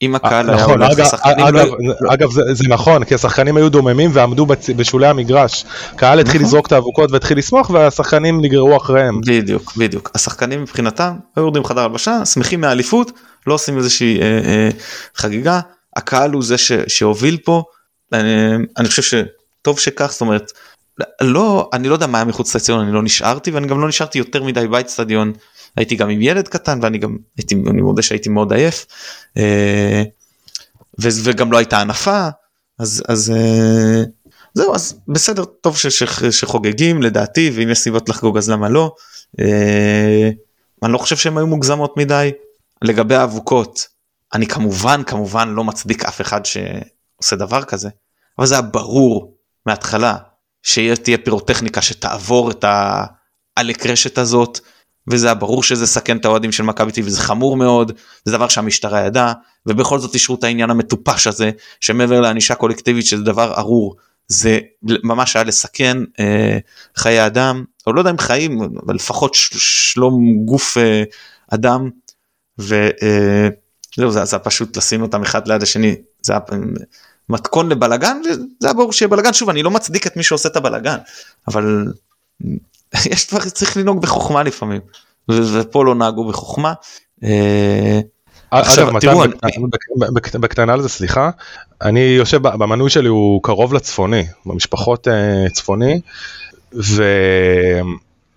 אם 0.02 0.14
הקהל 0.14 0.50
היה 0.50 0.62
נכון. 0.62 0.82
אגב, 0.82 1.54
לא... 1.54 2.14
אגב 2.14 2.30
זה, 2.30 2.42
זה 2.52 2.64
נכון, 2.68 3.04
כי 3.04 3.14
השחקנים 3.14 3.56
היו 3.56 3.68
דוממים 3.68 4.10
ועמדו. 4.12 4.46
בשולי 4.76 5.06
המגרש. 5.06 5.64
קהל 5.96 6.20
התחיל 6.20 6.36
נכון. 6.40 6.46
לזרוק 6.46 6.66
את 6.66 6.72
האבוקות 6.72 7.12
והתחיל 7.12 7.38
לשמוח 7.38 7.70
והשחקנים 7.70 8.40
נגררו 8.40 8.76
אחריהם. 8.76 9.20
בדיוק, 9.20 9.72
בדיוק. 9.76 10.10
השחקנים 10.14 10.62
מבחינתם 10.62 11.12
היו 11.36 11.44
יורדים 11.44 11.64
חדר 11.64 11.80
הלבשה, 11.80 12.24
שמחים 12.24 12.60
מהאליפות, 12.60 13.12
לא 13.46 13.54
עושים 13.54 13.78
איזושהי 13.78 14.20
אה, 14.20 14.40
אה, 14.44 14.68
חגיגה, 15.14 15.60
הקהל 15.96 16.32
הוא 16.32 16.42
זה 16.42 16.58
ש, 16.58 16.72
שהוביל 16.88 17.38
פה, 17.44 17.62
אני, 18.12 18.28
אני 18.78 18.88
חושב 18.88 19.02
שטוב 19.02 19.78
שכך, 19.78 20.12
זאת 20.12 20.20
אומרת, 20.20 20.52
לא, 21.20 21.70
אני 21.72 21.88
לא 21.88 21.94
יודע 21.94 22.06
מה 22.06 22.18
היה 22.18 22.24
מחוץ 22.24 22.54
לאצטדיון, 22.54 22.80
אני 22.80 22.92
לא 22.92 23.02
נשארתי 23.02 23.50
ואני 23.50 23.66
גם 23.66 23.80
לא 23.80 23.88
נשארתי 23.88 24.18
יותר 24.18 24.42
מדי 24.42 24.68
באצטדיון, 24.68 25.32
הייתי 25.76 25.96
גם 25.96 26.08
עם 26.08 26.22
ילד 26.22 26.48
קטן 26.48 26.78
ואני 26.82 26.98
גם, 26.98 27.16
הייתי, 27.38 27.54
אני 27.54 27.82
מודה 27.82 28.02
שהייתי 28.02 28.28
מאוד 28.28 28.52
עייף, 28.52 28.86
אה, 29.36 30.02
ו, 31.00 31.08
וגם 31.24 31.52
לא 31.52 31.56
הייתה 31.56 31.78
הנפה, 31.80 32.28
אז, 32.78 33.02
אז 33.08 33.30
אה, 33.36 34.02
זהו, 34.54 34.74
אז 34.74 35.00
בסדר, 35.08 35.44
טוב 35.44 35.76
ש, 35.76 35.86
ש, 35.86 36.24
שחוגגים 36.30 37.02
לדעתי, 37.02 37.50
ואם 37.54 37.70
יש 37.70 37.78
סיבות 37.78 38.08
לחגוג 38.08 38.38
אז 38.38 38.50
למה 38.50 38.68
לא. 38.68 38.94
אה, 39.40 40.30
אני 40.82 40.92
לא 40.92 40.98
חושב 40.98 41.16
שהן 41.16 41.36
היו 41.36 41.46
מוגזמות 41.46 41.96
מדי. 41.96 42.30
לגבי 42.84 43.14
האבוקות, 43.14 43.88
אני 44.34 44.46
כמובן 44.46 45.02
כמובן 45.06 45.48
לא 45.48 45.64
מצדיק 45.64 46.04
אף 46.04 46.20
אחד 46.20 46.40
שעושה 46.46 47.36
דבר 47.36 47.64
כזה, 47.64 47.88
אבל 48.38 48.46
זה 48.46 48.54
היה 48.54 48.62
ברור 48.62 49.36
מההתחלה 49.66 50.16
שתהיה 50.62 51.18
פירוטכניקה 51.18 51.82
שתעבור 51.82 52.50
את 52.50 52.64
העלק 53.56 53.86
רשת 53.86 54.18
הזאת, 54.18 54.60
וזה 55.06 55.26
היה 55.26 55.34
ברור 55.34 55.62
שזה 55.62 55.86
סכן 55.86 56.16
את 56.16 56.24
האוהדים 56.24 56.52
של 56.52 56.62
מכבי 56.62 56.92
תל 56.92 57.00
וזה 57.04 57.20
חמור 57.20 57.56
מאוד, 57.56 57.92
זה 58.24 58.32
דבר 58.32 58.48
שהמשטרה 58.48 59.00
ידעה, 59.00 59.32
ובכל 59.66 59.98
זאת 59.98 60.14
אישרו 60.14 60.36
את 60.36 60.44
העניין 60.44 60.70
המטופש 60.70 61.26
הזה, 61.26 61.50
שמעבר 61.80 62.20
לענישה 62.20 62.54
קולקטיבית 62.54 63.06
שזה 63.06 63.22
דבר 63.22 63.54
ארור, 63.58 63.96
זה 64.28 64.58
ממש 64.82 65.36
היה 65.36 65.44
לסכן 65.44 65.96
אה, 66.20 66.58
חיי 66.96 67.26
אדם, 67.26 67.64
או 67.86 67.92
לא 67.92 68.00
יודע 68.00 68.10
אם 68.10 68.18
חיים, 68.18 68.60
אבל 68.86 68.94
לפחות 68.94 69.34
שלום 69.34 70.44
גוף 70.44 70.78
אה, 70.78 71.02
אדם. 71.50 71.90
וזהו, 72.58 74.10
זה 74.10 74.20
היה 74.32 74.38
פשוט 74.38 74.76
לשים 74.76 75.02
אותם 75.02 75.22
אחד 75.22 75.48
ליד 75.48 75.62
השני, 75.62 75.94
זה 76.22 76.32
היה 76.32 76.40
מתכון 77.28 77.68
לבלגן, 77.68 78.16
זה 78.60 78.68
היה 78.68 78.74
ברור 78.74 78.92
שיהיה 78.92 79.08
בלגן, 79.08 79.32
שוב 79.32 79.50
אני 79.50 79.62
לא 79.62 79.70
מצדיק 79.70 80.06
את 80.06 80.16
מי 80.16 80.22
שעושה 80.22 80.48
את 80.48 80.56
הבלגן, 80.56 80.96
אבל 81.48 81.86
יש 83.12 83.28
דברים 83.28 83.50
צריך 83.50 83.76
לנהוג 83.76 84.02
בחוכמה 84.02 84.42
לפעמים, 84.42 84.80
ופה 85.28 85.84
לא 85.84 85.94
נהגו 85.94 86.28
בחוכמה. 86.28 86.72
אה, 87.24 88.00
עכשיו 88.50 89.00
תראו, 89.00 89.22
בקטנה 90.40 90.72
על 90.72 90.82
זה 90.82 90.88
סליחה, 90.88 91.30
אני 91.82 92.00
יושב 92.00 92.42
במנוי 92.42 92.90
שלי 92.90 93.08
הוא 93.08 93.42
קרוב 93.42 93.74
לצפוני, 93.74 94.26
במשפחות 94.46 95.08
אה, 95.08 95.46
צפוני, 95.52 96.00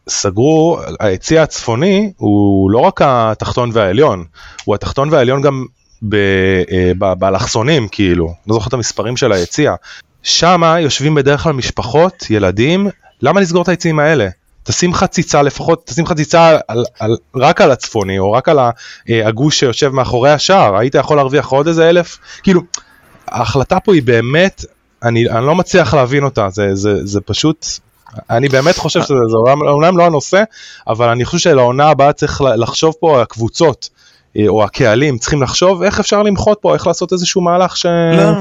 סגרו, 0.09 0.79
היציא 0.99 1.41
הצפוני 1.41 2.11
הוא 2.17 2.71
לא 2.71 2.79
רק 2.79 3.01
התחתון 3.03 3.69
והעליון, 3.73 4.25
הוא 4.65 4.75
התחתון 4.75 5.09
והעליון 5.13 5.41
גם 5.41 5.65
אה, 6.13 6.91
באלכסונים 7.19 7.87
כאילו, 7.87 8.33
לא 8.47 8.53
זוכר 8.53 8.67
את 8.67 8.73
המספרים 8.73 9.17
של 9.17 9.31
היציע. 9.31 9.75
שם 10.23 10.61
יושבים 10.79 11.15
בדרך 11.15 11.43
כלל 11.43 11.53
משפחות, 11.53 12.25
ילדים, 12.29 12.87
למה 13.21 13.41
לסגור 13.41 13.61
את 13.61 13.69
היציעים 13.69 13.99
האלה? 13.99 14.27
תשים 14.63 14.93
חציצה 14.93 15.41
לפחות, 15.41 15.85
תשים 15.85 16.05
חציצה 16.05 16.57
על, 16.67 16.85
על, 16.99 17.17
רק 17.35 17.61
על 17.61 17.71
הצפוני 17.71 18.19
או 18.19 18.31
רק 18.31 18.49
על 18.49 18.59
אה, 18.59 19.27
הגוש 19.27 19.59
שיושב 19.59 19.89
מאחורי 19.89 20.31
השער, 20.31 20.77
היית 20.77 20.95
יכול 20.95 21.17
להרוויח 21.17 21.47
עוד 21.47 21.67
איזה 21.67 21.89
אלף, 21.89 22.17
כאילו, 22.43 22.61
ההחלטה 23.27 23.79
פה 23.79 23.93
היא 23.93 24.03
באמת, 24.03 24.65
אני, 25.03 25.29
אני 25.29 25.45
לא 25.45 25.55
מצליח 25.55 25.93
להבין 25.93 26.23
אותה, 26.23 26.49
זה, 26.49 26.75
זה, 26.75 27.05
זה 27.05 27.21
פשוט 27.21 27.65
אני 28.29 28.49
באמת 28.49 28.77
חושב 28.77 29.01
שזה 29.01 29.37
אומנם 29.67 29.97
לא 29.97 30.03
הנושא, 30.05 30.43
אבל 30.87 31.09
אני 31.09 31.25
חושב 31.25 31.37
שלעונה 31.37 31.89
הבאה 31.89 32.13
צריך 32.13 32.41
לחשוב 32.41 32.93
פה, 32.99 33.21
הקבוצות 33.21 33.89
אה, 34.37 34.47
או 34.47 34.63
הקהלים 34.63 35.17
צריכים 35.17 35.41
לחשוב 35.41 35.83
איך 35.83 35.99
אפשר 35.99 36.23
למחות 36.23 36.57
פה, 36.61 36.73
איך 36.73 36.87
לעשות 36.87 37.13
איזשהו 37.13 37.41
מהלך 37.41 37.77
ש... 37.77 37.85
לא, 37.85 38.31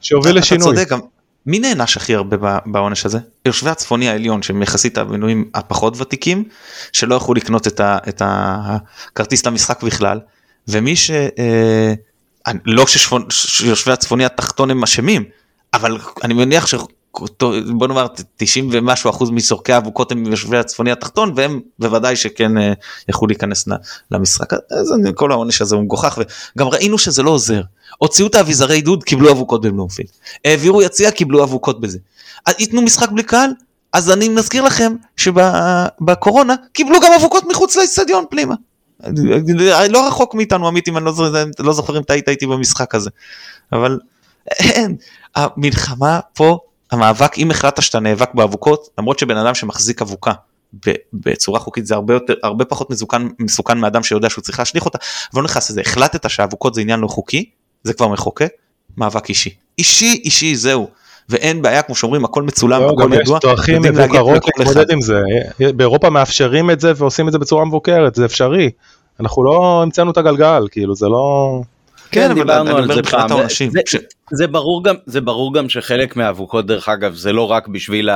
שיוביל 0.00 0.38
לשינוי. 0.38 0.82
אתה 0.82 0.84
צודק, 0.84 1.04
מי 1.46 1.58
נענש 1.58 1.96
הכי 1.96 2.14
הרבה 2.14 2.58
בעונש 2.66 3.06
הזה? 3.06 3.18
יושבי 3.46 3.70
הצפוני 3.70 4.08
העליון 4.08 4.42
שהם 4.42 4.62
יחסית 4.62 4.98
המנויים 4.98 5.50
הפחות 5.54 6.00
ותיקים, 6.00 6.44
שלא 6.92 7.14
יכלו 7.14 7.34
לקנות 7.34 7.66
את, 7.66 7.80
ה, 7.80 7.98
את 8.08 8.22
הכרטיס 8.24 9.46
למשחק 9.46 9.82
בכלל, 9.82 10.20
ומי 10.68 10.96
ש... 10.96 11.10
אה, 11.10 11.94
לא 12.64 12.84
שיושבי 13.30 13.92
הצפוני 13.92 14.24
התחתון 14.24 14.70
הם 14.70 14.82
אשמים, 14.82 15.24
אבל 15.74 15.98
אני 16.24 16.34
מניח 16.34 16.66
בוא 17.78 17.86
נאמר 17.88 18.06
90 18.36 18.68
ומשהו 18.72 19.10
אחוז 19.10 19.30
מסורקי 19.30 19.72
האבוקות 19.72 20.12
הם 20.12 20.26
יושבי 20.26 20.58
הצפוני 20.58 20.92
התחתון 20.92 21.32
והם 21.36 21.60
בוודאי 21.78 22.16
שכן 22.16 22.58
אה, 22.58 22.72
יכלו 23.08 23.26
להיכנס 23.28 23.68
למשחק 24.10 24.52
אז 24.52 24.94
כל 25.14 25.32
העונש 25.32 25.62
הזה 25.62 25.74
הוא 25.76 25.84
מגוחך 25.84 26.18
וגם 26.56 26.68
ראינו 26.68 26.98
שזה 26.98 27.22
לא 27.22 27.30
עוזר. 27.30 27.62
הוציאו 27.98 28.26
את 28.26 28.34
האביזרי 28.34 28.80
דוד 28.80 29.04
קיבלו 29.04 29.30
אבוקות 29.30 29.60
בבלומפילד 29.60 30.08
העבירו 30.44 30.82
יציע 30.82 31.10
קיבלו 31.10 31.44
אבוקות 31.44 31.80
בזה. 31.80 31.98
ייתנו 32.58 32.82
משחק 32.82 33.10
בלי 33.10 33.22
קהל 33.22 33.50
אז 33.92 34.10
אני 34.10 34.28
מזכיר 34.28 34.62
לכם 34.62 34.92
שבקורונה 35.16 36.54
קיבלו 36.72 37.00
גם 37.00 37.12
אבוקות 37.18 37.44
מחוץ 37.50 37.76
לאצטדיון 37.76 38.24
פנימה. 38.30 38.54
לא 39.88 40.08
רחוק 40.08 40.34
מאיתנו 40.34 40.68
עמית 40.68 40.88
אם 40.88 40.96
אני 40.96 41.04
לא 41.04 41.12
לא 41.58 41.72
זוכר 41.72 41.96
אם 41.96 42.02
אתה 42.02 42.12
היית 42.12 42.28
איתי 42.28 42.46
במשחק 42.46 42.94
הזה 42.94 43.10
אבל 43.72 43.98
אין 44.50 44.96
המלחמה 45.36 46.20
פה 46.34 46.58
המאבק 46.96 47.38
אם 47.38 47.50
החלטת 47.50 47.82
שאתה 47.82 48.00
נאבק 48.00 48.34
באבוקות 48.34 48.88
למרות 48.98 49.18
שבן 49.18 49.36
אדם 49.36 49.54
שמחזיק 49.54 50.02
אבוקה 50.02 50.32
בצורה 51.12 51.60
חוקית 51.60 51.86
זה 51.86 51.94
הרבה 51.94 52.14
יותר 52.14 52.34
הרבה 52.42 52.64
פחות 52.64 52.90
מסוכן 52.90 53.22
מסוכן 53.38 53.78
מאדם 53.78 54.02
שיודע 54.02 54.30
שהוא 54.30 54.42
צריך 54.42 54.58
להשליך 54.58 54.84
אותה 54.84 54.98
אבל 55.32 55.42
לא 55.42 55.44
נכנס 55.44 55.70
לזה 55.70 55.80
החלטת 55.80 56.30
שאבוקות 56.30 56.74
זה 56.74 56.80
עניין 56.80 57.00
לא 57.00 57.06
חוקי 57.06 57.50
זה 57.82 57.92
כבר 57.92 58.08
מחוקק 58.08 58.52
מאבק 58.96 59.28
אישי 59.28 59.50
אישי 59.78 60.20
אישי 60.24 60.56
זהו 60.56 60.88
ואין 61.28 61.62
בעיה 61.62 61.82
כמו 61.82 61.94
שאומרים 61.94 62.24
הכל 62.24 62.42
מצולם 62.42 62.82
לא, 62.82 62.92
הכל 62.96 63.10
ידוע. 63.12 63.38
יש 63.38 63.44
דרכים 63.44 63.82
מבוקרות 63.82 64.44
להתמודד 64.58 64.90
עם 64.90 65.00
זה 65.00 65.22
באירופה 65.58 66.10
מאפשרים 66.10 66.70
את 66.70 66.80
זה 66.80 66.92
ועושים 66.96 67.28
את 67.28 67.32
זה 67.32 67.38
בצורה 67.38 67.64
מבוקרת 67.64 68.14
זה 68.14 68.24
אפשרי 68.24 68.70
אנחנו 69.20 69.44
לא 69.44 69.82
המצאנו 69.82 70.10
את 70.10 70.16
הגלגל 70.16 70.66
כאילו 70.70 70.94
זה 70.94 71.06
לא. 71.06 71.60
כן, 72.10 72.30
אבל 72.30 72.34
דיברנו 72.34 72.76
על 72.76 72.94
זה 72.94 73.02
פעם. 73.02 73.28
זה, 73.48 73.48
ש... 73.86 73.96
זה, 74.32 74.46
ברור 74.46 74.84
גם, 74.84 74.94
זה 75.06 75.20
ברור 75.20 75.54
גם 75.54 75.68
שחלק 75.68 76.16
מהאבוקות 76.16 76.66
דרך 76.66 76.88
אגב 76.88 77.14
זה 77.14 77.32
לא 77.32 77.50
רק 77.50 77.68
בשביל 77.68 78.10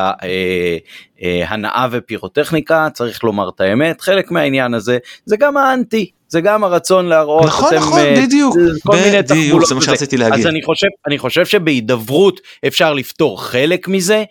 ההנאה 1.22 1.82
אה, 1.84 1.88
ופירוטכניקה 1.91 2.88
צריך 2.93 3.24
לומר 3.24 3.49
את 3.49 3.61
האמת. 3.61 4.01
חלק 4.01 4.30
מהעניין 4.30 4.74
הזה 4.74 4.99
זה 5.24 5.36
גם 5.36 5.57
האנטי 5.57 6.11
זה 6.30 6.41
גם 6.41 6.64
הרצון 6.64 7.07
להראות. 7.07 7.45
נכון 7.45 7.68
אתם, 7.68 7.76
נכון 7.76 8.01
uh, 8.01 8.18
בדיוק. 8.18 8.57
כל 8.82 8.97
מיני 8.97 9.22
תחבולות 9.22 9.66
זה 9.66 9.74
מה 9.74 9.80
שרציתי 9.80 10.16
להגיד. 10.16 10.41
אז 10.41 10.47
אני 10.47 10.62
חושב 10.62 10.86
אני 11.07 11.18
חושב 11.18 11.47
שבהידברות 11.47 12.41
אפשר 12.66 12.93
לפתור 12.93 13.43
חלק 13.43 13.88
מזה 13.88 14.24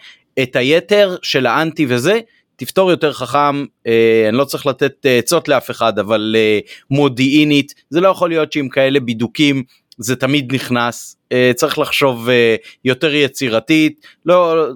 את 0.44 0.56
היתר 0.56 1.16
של 1.22 1.46
האנטי 1.46 1.86
וזה 1.90 2.20
תפתור 2.60 2.92
יותר 2.92 3.14
חכם, 3.14 3.66
אה, 3.88 4.26
אני 4.30 4.38
לא 4.38 4.46
צריך 4.46 4.66
לתת 4.66 5.06
עצות 5.20 5.48
לאף 5.48 5.72
אחד, 5.72 6.00
אבל 6.00 6.36
אה, 6.38 6.60
מודיעינית, 6.92 7.74
זה 7.90 8.02
לא 8.02 8.08
יכול 8.08 8.30
להיות 8.30 8.54
שעם 8.54 8.70
כאלה 8.70 9.00
בידוקים 9.00 9.64
זה 9.98 10.16
תמיד 10.16 10.54
נכנס, 10.54 11.18
אה, 11.32 11.52
צריך 11.56 11.80
לחשוב 11.80 12.30
אה, 12.30 12.56
יותר 12.86 13.16
יצירתית, 13.16 14.06
לא, 14.26 14.68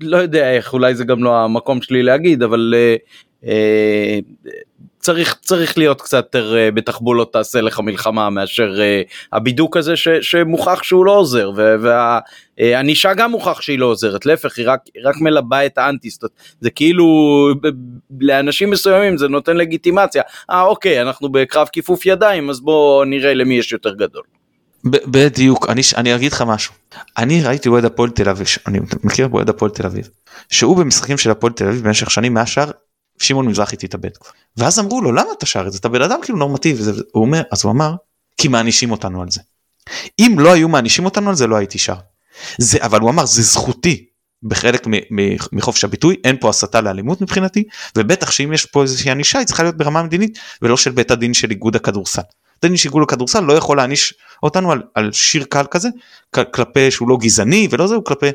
לא 0.00 0.16
יודע 0.16 0.52
איך, 0.52 0.72
אולי 0.72 0.94
זה 0.94 1.04
גם 1.04 1.24
לא 1.24 1.36
המקום 1.36 1.82
שלי 1.82 2.02
להגיד, 2.02 2.42
אבל 2.42 2.74
אה, 2.76 2.80
אה, 2.80 2.96
צריך, 5.00 5.36
צריך 5.40 5.78
להיות 5.78 6.00
קצת 6.00 6.16
יותר 6.16 6.56
אה, 6.56 6.70
בתחבולות 6.70 7.32
תעשה 7.32 7.60
לך 7.60 7.80
מלחמה 7.80 8.30
מאשר 8.30 8.80
אה, 8.80 9.02
הבידוק 9.32 9.76
הזה 9.76 9.96
ש, 9.96 10.08
שמוכח 10.20 10.82
שהוא 10.82 11.06
לא 11.06 11.12
עוזר 11.12 11.50
והענישה 11.56 13.14
גם 13.14 13.30
מוכח 13.30 13.60
שהיא 13.60 13.78
לא 13.78 13.86
עוזרת 13.86 14.26
להפך 14.26 14.58
היא 14.58 14.66
רק, 14.68 14.80
רק 15.04 15.14
מלבה 15.20 15.66
את 15.66 15.78
האנטיסט 15.78 16.24
זה 16.60 16.70
כאילו 16.70 17.06
לאנשים 18.20 18.70
מסוימים 18.70 19.18
זה 19.18 19.28
נותן 19.28 19.56
לגיטימציה 19.56 20.22
אה 20.50 20.62
אוקיי 20.62 21.02
אנחנו 21.02 21.28
בקרב 21.28 21.68
כיפוף 21.72 22.06
ידיים 22.06 22.50
אז 22.50 22.60
בוא 22.60 23.04
נראה 23.04 23.34
למי 23.34 23.54
יש 23.54 23.72
יותר 23.72 23.94
גדול. 23.94 24.22
בדיוק 24.84 25.68
אני, 25.68 25.82
אני 25.96 26.14
אגיד 26.14 26.32
לך 26.32 26.44
משהו 26.46 26.74
אני 27.18 27.44
ראיתי 27.44 27.68
אוהד 27.68 27.84
הפועל 27.84 28.10
תל 28.10 28.28
אביב 28.28 28.46
אני 28.66 28.78
מכיר 29.04 29.28
אוהד 29.32 29.48
הפועל 29.48 29.70
תל 29.70 29.86
אביב 29.86 30.08
שהוא 30.50 30.76
במשחקים 30.76 31.18
של 31.18 31.30
הפועל 31.30 31.52
תל 31.52 31.66
אביב 31.66 31.84
במשך 31.84 32.10
שנים 32.10 32.34
מהשאר 32.34 32.70
שמעון 33.20 33.46
מזרחי 33.46 33.76
תתאבד. 33.76 34.10
ואז 34.56 34.78
אמרו 34.78 35.00
לו 35.00 35.12
למה 35.12 35.28
אתה 35.38 35.46
שר 35.46 35.66
את 35.66 35.72
זה 35.72 35.78
אתה 35.78 35.88
בן 35.88 36.02
אדם 36.02 36.18
כאילו 36.22 36.38
נורמטיבי 36.38 36.82
הוא 37.12 37.24
אומר 37.24 37.42
אז 37.52 37.64
הוא 37.64 37.72
אמר 37.72 37.94
כי 38.36 38.48
מענישים 38.48 38.90
אותנו 38.90 39.22
על 39.22 39.30
זה. 39.30 39.40
אם 40.18 40.36
לא 40.38 40.52
היו 40.52 40.68
מענישים 40.68 41.04
אותנו 41.04 41.28
על 41.28 41.34
זה 41.34 41.46
לא 41.46 41.56
הייתי 41.56 41.78
שר. 41.78 41.94
זה 42.58 42.78
אבל 42.80 43.00
הוא 43.00 43.10
אמר 43.10 43.26
זה 43.26 43.42
זכותי 43.42 44.06
בחלק 44.42 44.86
מחופש 45.52 45.84
הביטוי 45.84 46.16
אין 46.24 46.36
פה 46.40 46.48
הסתה 46.48 46.80
לאלימות 46.80 47.20
מבחינתי 47.20 47.64
ובטח 47.96 48.30
שאם 48.30 48.52
יש 48.52 48.66
פה 48.66 48.82
איזושהי 48.82 49.10
ענישה 49.10 49.38
היא 49.38 49.46
צריכה 49.46 49.62
להיות 49.62 49.76
ברמה 49.76 50.02
מדינית 50.02 50.38
ולא 50.62 50.76
של 50.76 50.90
בית 50.90 51.10
הדין 51.10 51.34
של 51.34 51.50
איגוד 51.50 51.76
הכדורסל. 51.76 52.22
בית 52.54 52.64
הדין 52.64 52.76
של 52.76 52.88
איגוד 52.88 53.02
הכדורסל 53.02 53.40
לא 53.40 53.52
יכול 53.52 53.76
להעניש 53.76 54.14
אותנו 54.42 54.72
על, 54.72 54.82
על 54.94 55.12
שיר 55.12 55.44
קל 55.44 55.64
כזה 55.70 55.88
כלפי 56.30 56.90
שהוא 56.90 57.08
לא 57.08 57.16
גזעני 57.20 57.68
ולא 57.70 57.86
זה 57.86 57.94
הוא 57.94 58.04
כלפי 58.04 58.26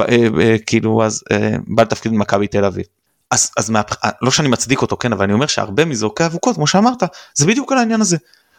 אה, 0.00 0.06
אה, 0.40 0.56
כאילו 0.66 1.04
אז 1.04 1.22
אה, 1.32 1.56
בעל 1.66 1.86
תפקיד 1.86 2.12
במכבי 2.12 2.46
תל 2.46 2.64
אביב. 2.64 2.84
אז, 3.30 3.50
אז 3.56 3.70
מה, 3.70 3.82
לא 4.22 4.30
שאני 4.30 4.48
מצדיק 4.48 4.82
אותו 4.82 4.96
כן 4.96 5.12
אבל 5.12 5.24
אני 5.24 5.32
אומר 5.32 5.46
שהרבה 5.46 5.84
מזורקי 5.84 6.26
אבוקות 6.26 6.56
כמו 6.56 6.66
שאמרת 6.66 7.02
זה 7.34 7.46
בדיוק 7.46 7.72
על 7.72 7.78
העניין 7.78 8.00
הזה. 8.00 8.16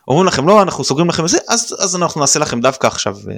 אומרים 0.07 0.27
לכם 0.27 0.47
לא 0.47 0.61
אנחנו 0.61 0.83
סוגרים 0.83 1.09
לכם 1.09 1.23
את 1.23 1.29
זה 1.29 1.37
אז 1.47 1.75
אז 1.79 1.95
אנחנו 1.95 2.21
נעשה 2.21 2.39
לכם 2.39 2.61
דווקא 2.61 2.87
עכשיו 2.87 3.17
ו, 3.25 3.31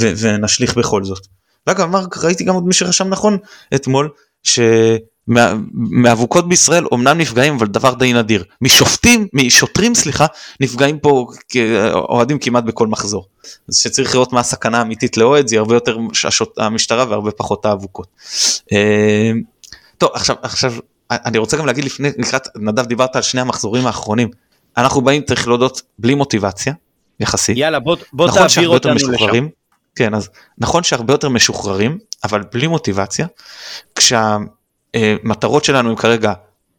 ו, 0.00 0.12
ונשליך 0.18 0.78
בכל 0.78 1.04
זאת. 1.04 1.26
ואגב 1.66 1.80
אמר 1.80 2.04
ראיתי 2.22 2.44
גם 2.44 2.54
עוד 2.54 2.66
מי 2.66 2.72
שרשם 2.72 3.08
נכון 3.08 3.38
אתמול 3.74 4.08
שמאבוקות 4.42 6.48
בישראל 6.48 6.84
אומנם 6.84 7.18
נפגעים 7.18 7.54
אבל 7.54 7.66
דבר 7.66 7.94
די 7.94 8.12
נדיר 8.12 8.44
משופטים 8.60 9.28
משוטרים 9.32 9.94
סליחה 9.94 10.26
נפגעים 10.60 10.98
פה 10.98 11.26
אוהדים 11.94 12.38
כמעט 12.38 12.64
בכל 12.64 12.86
מחזור. 12.86 13.26
אז 13.68 13.76
שצריך 13.76 14.14
לראות 14.14 14.32
מה 14.32 14.40
הסכנה 14.40 14.78
האמיתית 14.78 15.16
לאוהד 15.16 15.48
זה 15.48 15.58
הרבה 15.58 15.74
יותר 15.74 15.98
השוט, 16.24 16.58
המשטרה 16.58 17.04
והרבה 17.08 17.30
פחות 17.30 17.66
האבוקות. 17.66 18.06
טוב 20.00 20.10
עכשיו 20.14 20.36
עכשיו 20.42 20.74
אני 21.10 21.38
רוצה 21.38 21.56
גם 21.56 21.66
להגיד 21.66 21.84
לפני 21.84 22.08
לקראת 22.18 22.48
נדב 22.56 22.86
דיברת 22.86 23.16
על 23.16 23.22
שני 23.22 23.40
המחזורים 23.40 23.86
האחרונים 23.86 24.30
אנחנו 24.76 25.00
באים 25.00 25.22
צריך 25.22 25.48
להודות 25.48 25.82
בלי 25.98 26.14
מוטיבציה 26.14 26.72
יחסית 27.20 27.56
יאללה 27.58 27.78
בוא, 27.78 27.96
בוא 28.12 28.26
נכון 28.28 28.48
תעביר 28.48 28.68
אותנו 28.68 28.94
לשם. 28.94 29.10
משוחררים 29.10 29.48
כן 29.96 30.14
אז 30.14 30.28
נכון 30.58 30.82
שהרבה 30.82 31.14
יותר 31.14 31.28
משוחררים 31.28 31.98
אבל 32.24 32.42
בלי 32.52 32.66
מוטיבציה 32.66 33.26
כשהמטרות 33.94 35.64
שלנו 35.64 35.90
הם 35.90 35.96
כרגע 35.96 36.32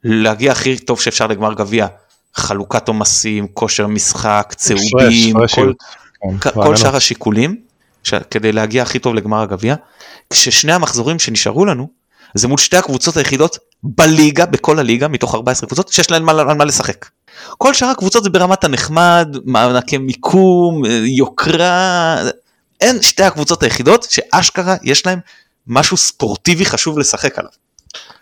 להגיע 0.03 0.51
הכי 0.51 0.79
טוב 0.79 1.01
שאפשר 1.01 1.27
לגמר 1.27 1.53
גביע 1.53 1.87
חלוקת 2.35 2.87
עומסים 2.87 3.47
כושר 3.47 3.87
משחק 3.87 4.53
צהובים 4.57 5.33
כל, 5.33 5.39
פרשיות. 5.39 5.75
כן, 6.41 6.51
כל. 6.53 6.75
שאר 6.75 6.95
השיקולים 6.95 7.61
ש- 8.03 8.13
כדי 8.13 8.51
להגיע 8.51 8.83
הכי 8.83 8.99
טוב 8.99 9.13
לגמר 9.15 9.41
הגביע 9.41 9.75
כששני 10.29 10.73
המחזורים 10.73 11.19
שנשארו 11.19 11.65
לנו 11.65 12.00
זה 12.33 12.47
מול 12.47 12.57
שתי 12.57 12.77
הקבוצות 12.77 13.17
היחידות 13.17 13.57
בליגה 13.83 14.45
בכל 14.45 14.79
הליגה 14.79 15.07
מתוך 15.07 15.35
14 15.35 15.67
קבוצות 15.67 15.87
שיש 15.87 16.11
להן 16.11 16.23
מה, 16.23 16.31
על 16.31 16.57
מה 16.57 16.65
לשחק. 16.65 17.09
כל 17.57 17.73
שאר 17.73 17.87
הקבוצות 17.87 18.23
זה 18.23 18.29
ברמת 18.29 18.63
הנחמד 18.63 19.37
מענקי 19.45 19.97
מיקום 19.97 20.85
אה, 20.85 20.91
יוקרה 20.91 22.17
אין 22.81 23.01
שתי 23.01 23.23
הקבוצות 23.23 23.63
היחידות 23.63 24.07
שאשכרה 24.09 24.75
יש 24.83 25.05
להם 25.05 25.19
משהו 25.67 25.97
ספורטיבי 25.97 26.65
חשוב 26.65 26.99
לשחק 26.99 27.39
עליו. 27.39 27.51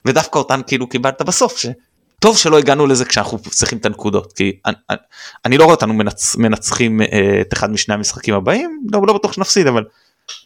ודווקא 0.06 0.40
אותן 0.40 0.62
כאילו 0.68 0.90
קיבלת 0.90 1.22
בסוף 1.22 1.58
שטוב 1.58 2.38
שלא 2.38 2.58
הגענו 2.58 2.88
לזה 2.88 3.06
כשאנחנו 3.06 3.40
צריכים 3.40 3.78
את 3.78 3.86
הנקודות 3.86 4.34
כי 4.34 4.54
אני, 4.66 4.76
אני- 4.90 4.98
אני 5.46 5.58
לא 5.58 5.64
רואה 5.64 5.76
אותנו 5.76 5.94
מנצ, 5.94 6.36
מנצחים 6.36 7.02
אה, 7.02 7.08
את 7.42 7.54
אחד 7.54 7.72
משני 7.72 7.94
המשחקים 7.94 8.34
הבאים 8.36 8.84
לא, 8.92 9.02
לא 9.08 9.14
בטוח 9.14 9.34
שנפסיד 9.34 9.68
אבל 9.68 9.84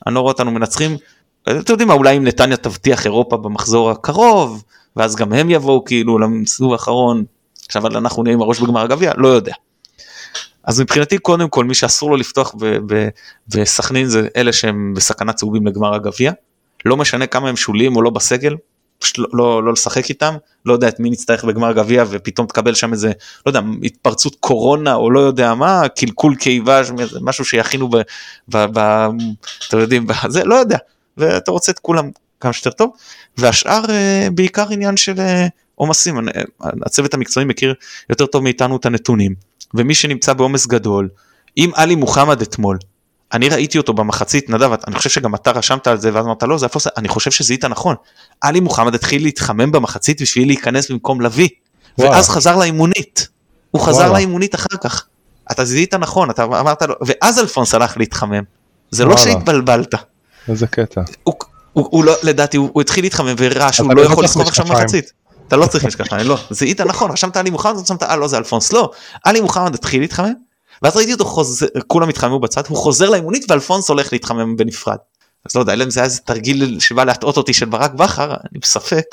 אני 0.08 0.16
לא 0.16 0.20
רואה 0.20 0.32
אותנו 0.32 0.52
מנצחים 0.52 0.98
אתם 1.44 1.74
יודעים 1.74 1.88
מה 1.88 1.94
אולי 1.94 2.18
אם 2.18 2.24
נתניה 2.24 2.58
תבטיח 2.58 3.06
אירופה 3.06 3.38
במחזור 3.38 3.92
הקרוב 3.92 4.64
ואז 4.96 5.16
גם 5.16 5.34
הם 5.34 5.50
יבואו 5.50 5.86
כאילו 5.86 6.20
לסיבוב 6.20 6.74
האחרון 6.74 7.24
עכשיו 7.66 7.88
אנחנו 7.88 8.24
נהיה 8.24 8.34
עם 8.34 8.42
הראש 8.42 8.60
בגמר 8.60 8.82
הגביע 8.82 9.12
לא 9.18 9.28
יודע. 9.28 9.54
אז 10.64 10.82
מבחינתי 10.82 11.18
קודם 11.18 11.50
כל 11.50 11.66
מי 11.66 11.74
שאסור 11.74 12.10
לו 12.10 12.18
לפתוח 12.18 12.56
בסכנין 13.48 14.06
זה 14.06 14.28
אלה 14.36 14.54
שהם 14.54 14.94
בסכנת 14.96 15.36
צהובים 15.36 15.68
לגמר 15.68 15.94
הגביע 15.94 16.32
לא 16.86 16.98
משנה 16.98 17.28
כמה 17.28 17.50
הם 17.50 17.56
שוליים 17.56 17.96
או 17.96 18.02
לא 18.02 18.10
בסגל 18.10 18.56
פשוט 19.00 19.18
לא, 19.18 19.28
לא, 19.34 19.64
לא 19.64 19.74
לשחק 19.74 20.10
איתם 20.10 20.34
לא 20.66 20.74
יודע 20.74 20.88
את 20.88 21.00
מי 21.00 21.10
נצטרך 21.10 21.44
בגמר 21.44 21.74
גביע 21.74 22.04
ופתאום 22.10 22.48
תקבל 22.48 22.74
שם 22.74 22.94
איזה 22.94 23.12
לא 23.46 23.50
יודע 23.50 23.62
התפרצות 23.84 24.36
קורונה 24.40 24.94
או 24.94 25.12
לא 25.12 25.20
יודע 25.20 25.54
מה 25.54 25.88
קלקול 25.88 26.36
קיבה 26.36 26.82
משהו 27.22 27.46
שיכינו 27.46 27.90
ב... 27.90 27.98
ב, 28.48 28.66
ב 28.74 29.08
אתם 29.68 29.78
יודעים 29.78 30.08
זה 30.28 30.44
לא 30.44 30.56
יודע 30.56 30.78
ואתה 31.18 31.52
רוצה 31.52 31.72
את 31.72 31.80
כולם 31.80 32.10
כמה 32.40 32.54
שיותר 32.54 32.72
טוב. 32.72 32.92
והשאר 33.38 33.84
אה, 33.90 34.28
בעיקר 34.34 34.66
עניין 34.72 34.98
של 34.98 35.20
אה, 35.20 35.48
עומסים. 35.76 36.30
אה, 36.30 36.42
הצוות 36.86 37.14
המקצועי 37.14 37.46
מכיר 37.46 37.74
יותר 38.10 38.26
טוב 38.26 38.44
מאיתנו 38.44 38.78
את 38.78 38.86
הנתונים. 38.86 39.36
ומי 39.74 39.96
שנמצא 39.96 40.34
בעומס 40.34 40.68
גדול 40.68 41.10
אם 41.58 41.72
עלי 41.76 41.96
מוחמד 41.96 42.42
אתמול 42.42 42.78
אני 43.34 43.50
ראיתי 43.50 43.78
אותו 43.78 43.94
במחצית 43.94 44.50
נדב 44.50 44.72
אני 44.88 44.96
חושב 44.96 45.10
שגם 45.10 45.36
אתה 45.36 45.52
רשמת 45.52 45.88
על 45.88 45.98
זה 45.98 46.10
ואז 46.14 46.26
אמרת 46.26 46.44
לא 46.44 46.58
זה 46.58 46.66
הפוסט 46.66 46.88
אני 46.98 47.08
חושב 47.08 47.32
שזיהית 47.32 47.66
נכון. 47.66 47.96
עלי 48.42 48.60
מוחמד 48.60 48.96
התחיל 48.96 49.24
להתחמם 49.24 49.72
במחצית 49.72 50.22
בשביל 50.22 50.48
להיכנס 50.48 50.92
במקום 50.92 51.22
לביא. 51.22 51.50
ואז 51.98 52.30
חזר 52.30 52.56
לאימונית. 52.58 53.28
הוא 53.72 53.82
חזר 53.82 53.98
וואלה. 53.98 54.14
לאימונית 54.14 54.56
אחר 54.56 54.78
כך. 54.82 55.06
אתה 55.52 55.66
זיהית 55.66 55.94
נכון 55.94 56.30
אתה 56.30 56.44
אמרת 56.44 56.82
לו 56.82 56.96
ואז 57.06 57.40
אלפונס 57.40 57.74
הלך 57.74 57.98
להתחמם. 57.98 58.44
זה 58.92 59.06
לא 59.06 59.14
וואלה. 59.14 59.32
שהתבלבלת 59.32 59.96
איזה 60.50 60.68
קטע. 60.68 61.02
הוא, 61.24 61.34
הוא, 61.74 61.88
הוא 61.92 62.04
לא 62.04 62.14
לדעתי 62.24 62.58
הוא, 62.58 62.70
הוא 62.74 62.82
התחיל 62.82 63.06
להתחמם 63.06 63.36
והראה 63.38 63.74
שהוא 63.74 63.94
לא 63.94 64.04
לא 64.04 64.10
יכול 64.10 64.24
לסחוב 64.24 64.48
עכשיו. 64.48 64.66
מחצית. 64.66 65.12
אתה 65.48 65.56
לא 65.56 65.68
צריך 65.68 65.86
משקפיים 65.86 66.28
לא 66.28 66.38
זיהית 66.50 66.82
נכון 66.82 67.12
רשמת 67.12 67.38
עלי 67.38 67.50
מוחמד 67.50 67.80
רשמת 67.80 68.04
אה 68.04 68.16
לא 68.16 68.28
זה 68.28 68.38
אלפונס 68.38 68.74
לא 68.74 68.92
עלי 69.24 69.42
מוחמד 69.42 69.76
התחיל 69.76 70.02
להתחמם 70.02 70.34
ואז 70.82 70.98
ראיתי 70.98 71.14
אותו 71.14 71.26
חוזר 71.26 71.66
כולם 71.88 72.10
התחממו 72.10 72.40
בצד 72.40 72.64
הוא 72.68 72.78
חוזר 72.78 73.10
לאימונית 73.10 73.52
ואלפונס 73.52 73.90
הולך 73.90 74.14
להתחמם 74.14 74.56
בנפרד. 74.56 74.98
אז 75.46 75.56
לא 75.56 75.60
יודע 75.60 75.74
אלא 75.74 75.84
אם 75.84 75.90
זה 75.90 76.00
היה 76.00 76.06
איזה 76.06 76.20
תרגיל 76.20 76.80
שבא 76.80 77.04
להטעות 77.04 77.38
אותי 77.38 77.54
של 77.54 77.66
ברק 77.66 77.94
בכר 77.94 78.32
אני 78.32 78.60
בספק. 78.62 79.06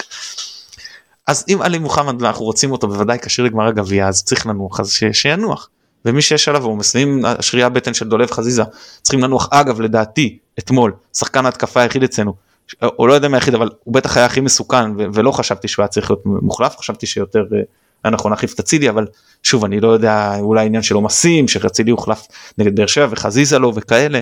אז 1.27 1.45
אם 1.49 1.63
עלי 1.63 1.79
מוחמד 1.79 2.23
אנחנו 2.23 2.45
רוצים 2.45 2.73
אותו 2.73 2.89
בוודאי 2.89 3.19
כשיר 3.23 3.45
לגמר 3.45 3.67
הגביע 3.67 4.09
אז 4.09 4.25
צריך 4.25 4.47
לנוח 4.47 4.81
אז 4.81 4.91
ש, 4.91 5.05
שינוח. 5.13 5.69
ומי 6.05 6.23
שיש 6.23 6.49
עליו 6.49 6.65
עומס 6.65 6.95
ואם 6.95 7.25
השריעה 7.25 7.69
בטן 7.69 7.95
של 7.95 8.09
דולב 8.09 8.31
חזיזה 8.31 8.63
צריכים 9.03 9.21
לנוח 9.21 9.49
אגב 9.51 9.81
לדעתי 9.81 10.39
אתמול 10.61 10.93
שחקן 11.15 11.45
ההתקפה 11.45 11.81
היחיד 11.81 12.03
אצלנו 12.03 12.35
או 12.83 13.07
לא 13.07 13.13
יודע 13.13 13.29
מה 13.29 13.37
היחיד 13.37 13.55
אבל 13.55 13.71
הוא 13.85 13.95
בטח 13.95 14.17
היה 14.17 14.27
הכי 14.27 14.41
מסוכן 14.41 14.91
ו- 14.99 15.05
ולא 15.15 15.33
חשבתי 15.33 15.69
שהוא 15.69 15.83
היה 15.83 15.89
צריך 15.89 16.11
להיות 16.11 16.23
מוחלף 16.27 16.77
חשבתי 16.77 17.07
שיותר 17.07 17.45
אה, 17.53 17.61
היה 18.05 18.11
נכון 18.11 18.31
להחליף 18.31 18.55
את 18.55 18.61
אצילי 18.61 18.89
אבל 18.91 19.07
שוב 19.43 19.65
אני 19.65 19.81
לא 19.81 19.89
יודע 19.89 20.37
אולי 20.39 20.67
עניין 20.67 20.83
של 20.83 20.95
עומסים 20.95 21.49
שאצילי 21.49 21.91
הוחלף 21.91 22.27
נגד 22.59 22.77
באר 22.77 22.87
שבע 22.87 23.07
וחזיזה 23.11 23.59
לו 23.59 23.75
וכאלה 23.75 24.21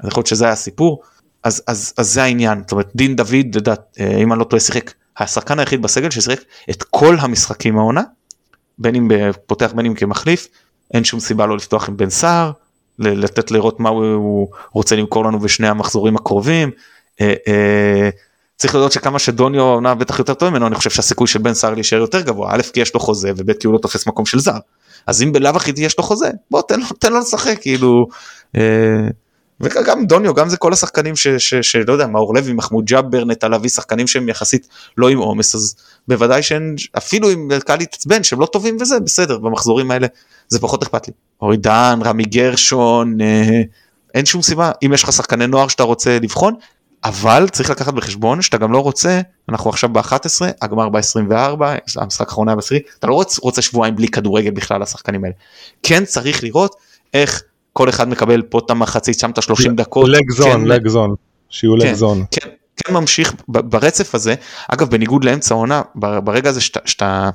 אז 0.00 0.08
יכול 0.08 0.20
להיות 0.20 0.26
שזה 0.26 0.44
היה 0.44 0.52
הסיפור. 0.52 1.02
אז 1.42 1.62
אז 1.66 1.92
אז 1.96 2.12
זה 2.12 2.22
העניין 2.22 2.60
זאת 2.60 2.72
אומרת 2.72 2.90
דין 2.94 3.16
דוד 3.16 3.54
לדעת 3.54 3.96
אה, 4.00 4.16
אם 4.16 4.32
אני 4.32 4.40
לא 4.40 4.44
טועה 4.44 4.60
שיחק 4.60 4.92
השחקן 5.16 5.58
היחיד 5.58 5.82
בסגל 5.82 6.10
ששיחק 6.10 6.40
את 6.70 6.82
כל 6.82 7.16
המשחקים 7.20 7.78
העונה 7.78 8.02
בין 8.78 8.94
אם 8.94 9.08
פותח 9.46 9.72
בין 9.72 9.86
אם 9.86 9.94
כמחליף 9.94 10.48
אין 10.94 11.04
שום 11.04 11.20
סיבה 11.20 11.46
לא 11.46 11.56
לפתוח 11.56 11.88
עם 11.88 11.96
בן 11.96 12.10
סער 12.10 12.52
לתת 13.00 13.50
לראות 13.50 13.80
מה 13.80 13.88
הוא, 13.88 14.48
רוצה 14.72 14.96
למכור 14.96 15.24
לנו 15.24 15.38
בשני 15.38 15.68
המחזורים 15.68 16.16
הקרובים. 16.16 16.70
אה, 17.20 17.34
אה, 17.48 18.10
צריך 18.56 18.74
לדעת 18.74 18.92
שכמה 18.92 19.18
שדוניו 19.18 19.62
עונה 19.62 19.94
בטח 19.94 20.18
יותר 20.18 20.34
טוב 20.34 20.50
ממנו 20.50 20.66
אני 20.66 20.74
חושב 20.74 20.90
שהסיכוי 20.90 21.26
של 21.26 21.38
בן 21.38 21.54
סער 21.54 21.74
להישאר 21.74 21.98
יותר 21.98 22.20
גבוה 22.20 22.54
א' 22.54 22.62
כי 22.72 22.80
יש 22.80 22.94
לו 22.94 23.00
חוזה 23.00 23.32
וב' 23.36 23.52
כי 23.52 23.66
הוא 23.66 23.74
לא 23.74 23.78
תופס 23.78 24.06
מקום 24.06 24.26
של 24.26 24.38
זר 24.38 24.58
אז 25.06 25.22
אם 25.22 25.32
בלאו 25.32 25.56
הכי 25.56 25.72
יש 25.76 25.98
לו 25.98 26.04
חוזה 26.04 26.30
בוא 26.50 26.62
תן 26.68 26.80
תן 26.98 27.12
לו 27.12 27.18
לשחק 27.18 27.58
כאילו 27.60 28.06
אה, 28.56 29.08
וגם 29.60 30.06
דוניו 30.06 30.34
גם 30.34 30.48
זה 30.48 30.56
כל 30.56 30.72
השחקנים 30.72 31.14
שלא 31.60 31.92
יודע 31.92 32.06
מאור 32.06 32.34
לוי 32.34 32.52
מחמוד 32.52 32.84
ג'אבר 32.84 33.24
נטע 33.24 33.48
לביא 33.48 33.70
שחקנים 33.70 34.06
שהם 34.06 34.28
יחסית 34.28 34.68
לא 34.96 35.08
עם 35.08 35.18
עומס 35.18 35.54
אז 35.54 35.74
בוודאי 36.08 36.42
שאין 36.42 36.74
אפילו 36.98 37.30
אם 37.30 37.48
קל 37.66 37.76
להתעצבן 37.76 38.22
שהם 38.22 38.40
לא 38.40 38.46
טובים 38.46 38.76
וזה 38.80 39.00
בסדר 39.00 39.38
במחזורים 39.38 39.90
האלה 39.90 40.06
זה 40.50 40.60
פחות 40.60 40.82
אכפת 40.82 41.08
לי. 41.08 41.14
אורי 41.42 41.56
דן 41.56 41.98
רמי 42.04 42.24
גרשון 42.24 43.20
אה, 43.20 43.62
אין 44.14 44.26
שום 44.26 44.42
סיבה 44.42 44.72
אם 44.82 44.92
יש 44.92 45.02
לך 45.02 45.12
שחקני 45.12 45.46
נוער 45.46 45.68
שאתה 45.68 45.82
רוצה 45.82 46.18
לבחון 46.22 46.54
אבל 47.04 47.48
צריך 47.52 47.70
לקחת 47.70 47.94
בחשבון 47.94 48.42
שאתה 48.42 48.56
גם 48.56 48.72
לא 48.72 48.78
רוצה 48.78 49.20
אנחנו 49.48 49.70
עכשיו 49.70 49.90
ב-11 49.92 50.42
הגמר 50.62 50.88
ב-24 50.88 51.64
המשחק 51.96 52.28
האחרון 52.28 52.48
היה 52.48 52.56
בעשירי 52.56 52.80
אתה 52.98 53.06
לא 53.06 53.14
רוצה, 53.14 53.40
רוצה 53.42 53.62
שבועיים 53.62 53.96
בלי 53.96 54.08
כדורגל 54.08 54.50
בכלל 54.50 54.82
השחקנים 54.82 55.24
האלה 55.24 55.34
כן 55.82 56.04
צריך 56.04 56.44
לראות 56.44 56.74
איך 57.14 57.42
כל 57.72 57.88
אחד 57.88 58.08
מקבל 58.08 58.42
פה 58.42 58.58
את 58.58 58.70
המחצית 58.70 59.18
שם 59.18 59.30
את 59.30 59.38
ה-30 59.38 59.72
דקות. 59.74 60.08
לג 60.08 60.30
זון, 60.30 60.50
כן, 60.50 60.64
לג 60.64 60.88
זון, 60.88 61.14
שיהיו 61.50 61.76
לך 61.76 61.94
זון. 61.94 62.24
כן, 62.30 62.48
כן 62.76 62.94
ממשיך 62.94 63.34
ברצף 63.48 64.14
הזה 64.14 64.34
אגב 64.68 64.90
בניגוד 64.90 65.24
לאמצע 65.24 65.54
העונה 65.54 65.82
ברגע 65.94 66.50
הזה 66.50 66.60
שאתה, 66.60 66.80
שאתה 66.84 67.30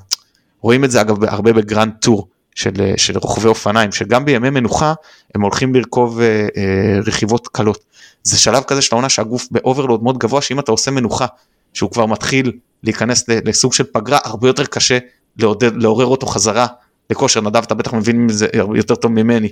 רואים 0.61 0.83
את 0.83 0.91
זה 0.91 1.01
אגב 1.01 1.23
הרבה 1.23 1.53
ב 1.53 1.60
grand 1.60 1.93
tour 2.01 2.27
של, 2.55 2.93
של 2.97 3.17
רוכבי 3.17 3.47
אופניים 3.47 3.91
שגם 3.91 4.25
בימי 4.25 4.49
מנוחה 4.49 4.93
הם 5.35 5.41
הולכים 5.41 5.75
לרכוב 5.75 6.19
אה, 6.19 6.47
אה, 6.57 6.99
רכיבות 7.05 7.47
קלות. 7.47 7.83
זה 8.23 8.37
שלב 8.39 8.63
כזה 8.63 8.81
של 8.81 8.95
העונה 8.95 9.09
שהגוף 9.09 9.47
ב 9.51 9.57
overload 9.57 10.03
מאוד 10.03 10.17
גבוה 10.17 10.41
שאם 10.41 10.59
אתה 10.59 10.71
עושה 10.71 10.91
מנוחה 10.91 11.25
שהוא 11.73 11.91
כבר 11.91 12.05
מתחיל 12.05 12.51
להיכנס 12.83 13.25
לסוג 13.27 13.73
של 13.73 13.83
פגרה 13.83 14.19
הרבה 14.23 14.47
יותר 14.47 14.65
קשה 14.65 14.97
לעודד, 15.37 15.75
לעורר 15.75 16.05
אותו 16.05 16.27
חזרה 16.27 16.67
לכושר 17.09 17.41
נדב 17.41 17.63
אתה 17.63 17.75
בטח 17.75 17.93
מבין 17.93 18.25
מזה 18.25 18.47
יותר 18.75 18.95
טוב 18.95 19.11
ממני 19.11 19.49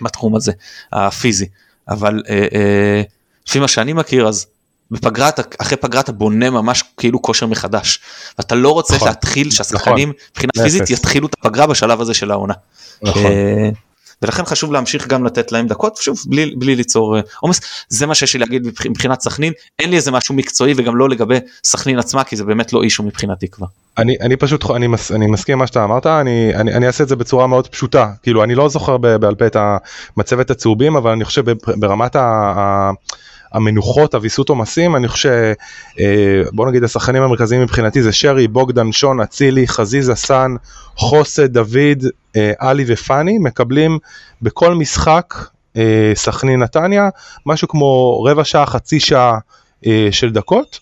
בתחום 0.00 0.36
הזה 0.36 0.52
הפיזי 0.92 1.46
אבל 1.88 2.22
אה, 2.28 2.46
אה, 2.54 3.02
לפי 3.48 3.60
מה 3.60 3.68
שאני 3.68 3.92
מכיר 3.92 4.28
אז 4.28 4.46
בפגרת 4.92 5.60
אחרי 5.60 5.76
פגרת 5.76 6.04
אתה 6.04 6.12
בונה 6.12 6.50
ממש 6.50 6.84
כאילו 6.96 7.22
כושר 7.22 7.46
מחדש 7.46 8.00
אתה 8.40 8.54
לא 8.54 8.70
רוצה 8.72 8.96
נכון, 8.96 9.08
להתחיל 9.08 9.50
שהשחקנים 9.50 10.08
נכון, 10.08 10.26
מבחינה 10.30 10.52
פיזית 10.62 10.90
יתחילו 10.90 11.26
את 11.26 11.34
הפגרה 11.38 11.66
בשלב 11.66 12.00
הזה 12.00 12.14
של 12.14 12.30
העונה. 12.30 12.54
נכון. 13.02 13.26
אה, 13.26 13.70
ולכן 14.22 14.44
חשוב 14.44 14.72
להמשיך 14.72 15.06
גם 15.06 15.24
לתת 15.24 15.52
להם 15.52 15.66
דקות 15.66 15.96
שוב 15.96 16.18
בלי, 16.26 16.54
בלי 16.56 16.76
ליצור 16.76 17.16
אה, 17.16 17.22
עומס 17.40 17.60
זה 17.88 18.06
מה 18.06 18.14
שיש 18.14 18.34
לי 18.34 18.40
להגיד 18.40 18.66
מבחינת 18.86 19.20
סכנין 19.20 19.52
אין 19.78 19.90
לי 19.90 19.96
איזה 19.96 20.10
משהו 20.10 20.34
מקצועי 20.34 20.74
וגם 20.76 20.96
לא 20.96 21.08
לגבי 21.08 21.38
סכנין 21.64 21.98
עצמה 21.98 22.24
כי 22.24 22.36
זה 22.36 22.44
באמת 22.44 22.72
לא 22.72 22.82
אישו 22.82 23.02
מבחינתי 23.02 23.48
כבר. 23.48 23.66
אני 23.98 24.16
אני 24.20 24.36
פשוט 24.36 24.70
אני, 24.70 24.86
מס, 24.86 25.12
אני 25.12 25.26
מסכים 25.26 25.58
מה 25.58 25.66
שאתה 25.66 25.84
אמרת 25.84 26.06
אני, 26.06 26.52
אני 26.54 26.74
אני 26.74 26.86
אעשה 26.86 27.04
את 27.04 27.08
זה 27.08 27.16
בצורה 27.16 27.46
מאוד 27.46 27.68
פשוטה 27.68 28.10
כאילו 28.22 28.44
אני 28.44 28.54
לא 28.54 28.68
זוכר 28.68 28.96
בעל 28.96 29.34
פה 29.34 29.46
את 29.46 29.56
המצבת 30.16 30.50
הצהובים 30.50 30.96
אבל 30.96 31.10
אני 31.10 31.24
חושב 31.24 31.44
ברמת 31.76 32.16
ה... 32.16 32.20
ה 32.56 32.90
המנוחות, 33.52 34.14
הוויסות 34.14 34.48
עומסים, 34.48 34.96
אני 34.96 35.08
חושב, 35.08 35.52
אה, 36.00 36.42
בוא 36.52 36.66
נגיד 36.66 36.84
השחקנים 36.84 37.22
המרכזיים 37.22 37.62
מבחינתי 37.62 38.02
זה 38.02 38.12
שרי, 38.12 38.48
בוגדן, 38.48 38.92
שון, 38.92 39.20
אצילי, 39.20 39.68
חזיזה, 39.68 40.14
סאן, 40.14 40.54
חוסה, 40.96 41.46
דוד, 41.46 42.06
אה, 42.36 42.52
עלי 42.58 42.84
ופאני, 42.86 43.38
מקבלים 43.38 43.98
בכל 44.42 44.74
משחק 44.74 45.34
אה, 45.76 46.12
סכנין 46.14 46.62
נתניה, 46.62 47.08
משהו 47.46 47.68
כמו 47.68 48.22
רבע 48.22 48.44
שעה, 48.44 48.66
חצי 48.66 49.00
שעה 49.00 49.38
של 50.10 50.32
דקות. 50.32 50.78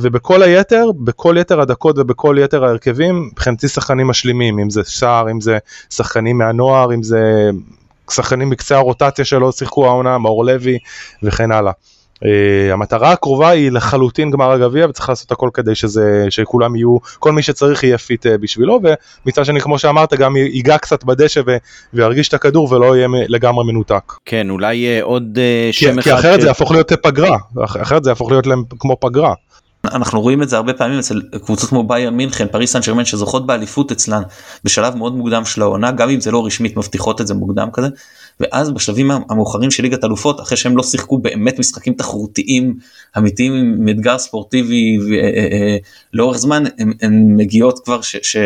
ובכל 0.00 0.42
היתר, 0.42 0.86
בכל 1.04 1.36
יתר 1.38 1.60
הדקות 1.60 1.98
ובכל 1.98 2.36
יתר 2.40 2.64
ההרכבים, 2.64 3.28
מבחינתי 3.32 3.68
שחקנים 3.68 4.06
משלימים, 4.06 4.58
אם 4.58 4.70
זה 4.70 4.80
שער, 4.86 5.30
אם 5.30 5.40
זה 5.40 5.58
שחקנים 5.90 6.38
מהנוער, 6.38 6.94
אם 6.94 7.02
זה 7.02 7.50
שחקנים 8.12 8.50
בקצה 8.50 8.76
הרוטציה 8.76 9.24
שלא 9.24 9.52
שיחקו 9.52 9.86
העונה, 9.86 10.18
מאור 10.18 10.44
לוי 10.44 10.78
וכן 11.22 11.52
הלאה. 11.52 11.72
Uh, 12.22 12.72
המטרה 12.72 13.12
הקרובה 13.12 13.48
היא 13.48 13.70
לחלוטין 13.70 14.30
גמר 14.30 14.52
הגביע 14.52 14.86
וצריך 14.88 15.08
לעשות 15.08 15.32
הכל 15.32 15.50
כדי 15.54 15.74
שזה, 15.74 16.26
שכולם 16.30 16.76
יהיו, 16.76 16.96
כל 17.18 17.32
מי 17.32 17.42
שצריך 17.42 17.84
יהיה 17.84 17.98
פיט 17.98 18.26
uh, 18.26 18.28
בשבילו 18.40 18.80
ומצד 19.26 19.44
שני 19.44 19.60
כמו 19.60 19.78
שאמרת 19.78 20.14
גם 20.14 20.36
ייגע 20.36 20.78
קצת 20.78 21.04
בדשא 21.04 21.40
ו, 21.46 21.56
וירגיש 21.94 22.28
את 22.28 22.34
הכדור 22.34 22.72
ולא 22.72 22.96
יהיה 22.96 23.08
לגמרי 23.28 23.64
מנותק. 23.64 24.12
כן 24.24 24.50
אולי 24.50 25.00
uh, 25.00 25.04
עוד 25.04 25.38
uh, 25.38 25.72
שם 25.72 26.00
כי, 26.00 26.00
אחד. 26.00 26.02
כי 26.02 26.14
אחרת 26.14 26.38
ש... 26.38 26.42
זה 26.42 26.48
יהפוך 26.48 26.72
להיות 26.72 26.92
פגרה, 26.92 27.36
אחרת 27.64 28.04
זה 28.04 28.10
יהפוך 28.10 28.30
להיות 28.30 28.46
להם 28.46 28.62
כמו 28.78 28.96
פגרה. 29.00 29.34
אנחנו 29.84 30.20
רואים 30.20 30.42
את 30.42 30.48
זה 30.48 30.56
הרבה 30.56 30.72
פעמים 30.72 30.98
אצל 30.98 31.22
קבוצות 31.44 31.70
כמו 31.70 31.82
בייר 31.82 32.10
מינכן 32.10 32.46
פריס 32.46 32.72
סן 32.72 32.82
שרמן 32.82 33.04
שזוכות 33.04 33.46
באליפות 33.46 33.92
אצלן 33.92 34.22
בשלב 34.64 34.94
מאוד 34.94 35.14
מוקדם 35.16 35.44
של 35.44 35.62
העונה 35.62 35.90
גם 35.90 36.10
אם 36.10 36.20
זה 36.20 36.30
לא 36.30 36.46
רשמית 36.46 36.76
מבטיחות 36.76 37.20
את 37.20 37.26
זה 37.26 37.34
מוקדם 37.34 37.68
כזה 37.72 37.88
ואז 38.40 38.70
בשלבים 38.70 39.10
המאוחרים 39.10 39.70
של 39.70 39.82
ליגת 39.82 40.04
אלופות 40.04 40.40
אחרי 40.40 40.56
שהם 40.56 40.76
לא 40.76 40.82
שיחקו 40.82 41.18
באמת 41.18 41.58
משחקים 41.58 41.94
תחרותיים 41.94 42.74
אמיתיים 43.18 43.52
עם 43.52 43.88
אתגר 43.88 44.18
ספורטיבי 44.18 44.98
ולאורך 46.14 46.36
זמן 46.36 46.62
הן 47.00 47.36
מגיעות 47.36 47.84
כבר 47.84 48.00
ש, 48.00 48.16
ש, 48.22 48.36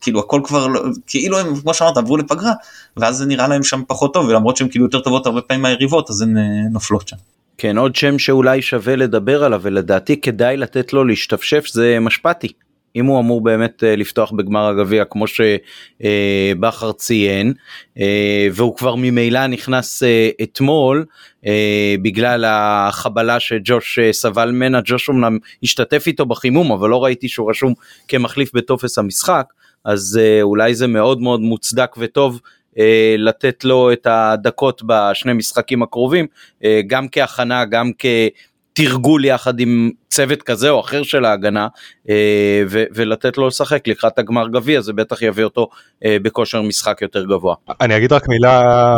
כאילו 0.00 0.20
הכל 0.20 0.40
כבר 0.44 0.66
לא, 0.66 0.82
כאילו 1.06 1.38
הם 1.38 1.60
כמו 1.60 1.74
שאמרת 1.74 1.96
עברו 1.96 2.16
לפגרה 2.16 2.52
ואז 2.96 3.16
זה 3.16 3.26
נראה 3.26 3.48
להם 3.48 3.62
שם 3.62 3.82
פחות 3.88 4.14
טוב 4.14 4.26
ולמרות 4.26 4.56
שהם 4.56 4.68
כאילו 4.68 4.84
יותר 4.84 5.00
טובות 5.00 5.26
הרבה 5.26 5.40
פעמים 5.40 5.62
מהיריבות 5.62 6.10
אז 6.10 6.22
הן 6.22 6.36
נופלות 6.72 7.08
שם. 7.08 7.16
כן 7.58 7.78
עוד 7.78 7.96
שם 7.96 8.18
שאולי 8.18 8.62
שווה 8.62 8.96
לדבר 8.96 9.44
עליו 9.44 9.60
ולדעתי 9.62 10.20
כדאי 10.20 10.56
לתת 10.56 10.92
לו 10.92 11.04
להשתפשף 11.04 11.66
זה 11.66 11.98
משפטי. 12.00 12.52
אם 12.96 13.06
הוא 13.06 13.20
אמור 13.20 13.40
באמת 13.40 13.84
אה, 13.84 13.96
לפתוח 13.96 14.32
בגמר 14.32 14.66
הגביע 14.68 15.04
כמו 15.04 15.24
שבכר 15.26 16.92
ציין 16.92 17.52
אה, 17.98 18.48
והוא 18.52 18.76
כבר 18.76 18.94
ממילא 18.94 19.46
נכנס 19.46 20.02
אה, 20.02 20.30
אתמול 20.42 21.04
בגלל 22.02 22.44
החבלה 22.48 23.40
שג'וש 23.40 23.98
סבל 24.12 24.50
ממנה 24.50 24.80
ג'וש 24.84 25.10
אמנם 25.10 25.38
השתתף 25.62 26.06
איתו 26.06 26.26
בחימום 26.26 26.72
אבל 26.72 26.88
לא 26.90 27.04
ראיתי 27.04 27.28
שהוא 27.28 27.50
רשום 27.50 27.74
כמחליף 28.08 28.54
בטופס 28.54 28.98
המשחק 28.98 29.44
אז 29.84 30.20
אולי 30.42 30.74
זה 30.74 30.86
מאוד 30.86 31.20
מאוד 31.20 31.40
מוצדק 31.40 31.90
וטוב 31.98 32.34
אה, 32.34 32.40
לתת 33.18 33.64
לו 33.64 33.92
את 33.92 34.06
הדקות 34.10 34.82
בשני 34.86 35.32
משחקים 35.32 35.82
הקרובים, 35.82 36.26
אה, 36.64 36.80
גם 36.86 37.06
כהכנה, 37.12 37.64
גם 37.64 37.90
כתרגול 37.98 39.24
יחד 39.24 39.60
עם 39.60 39.90
צוות 40.10 40.42
כזה 40.42 40.70
או 40.70 40.80
אחר 40.80 41.02
של 41.02 41.24
ההגנה 41.24 41.68
אה, 42.08 42.62
ו- 42.68 42.84
ולתת 42.94 43.38
לו 43.38 43.46
לשחק 43.46 43.88
לקראת 43.88 44.18
הגמר 44.18 44.48
גביע 44.48 44.80
זה 44.80 44.92
בטח 44.92 45.22
יביא 45.22 45.44
אותו 45.44 45.68
אה, 46.04 46.16
בכושר 46.22 46.62
משחק 46.62 47.02
יותר 47.02 47.24
גבוה. 47.24 47.54
אני 47.80 47.96
אגיד 47.96 48.12
רק 48.12 48.28
מילה 48.28 48.94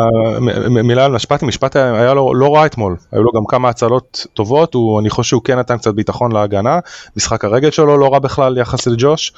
מילה 0.69 1.05
על 1.05 1.11
משפט 1.11 1.43
משפט 1.43 1.75
היה 1.75 2.13
לו 2.13 2.33
לא 2.35 2.55
רע 2.55 2.65
אתמול 2.65 2.95
היו 3.11 3.23
לו 3.23 3.31
גם 3.31 3.41
כמה 3.47 3.69
הצלות 3.69 4.27
טובות 4.33 4.73
הוא 4.73 4.99
אני 4.99 5.09
חושב 5.09 5.29
שהוא 5.29 5.41
כן 5.43 5.59
נתן 5.59 5.77
קצת 5.77 5.93
ביטחון 5.93 6.31
להגנה 6.31 6.79
משחק 7.17 7.45
הרגל 7.45 7.71
שלו 7.71 7.97
לא 7.97 8.13
רע 8.13 8.19
בכלל 8.19 8.57
יחס 8.57 8.87
לג'וש 8.87 9.33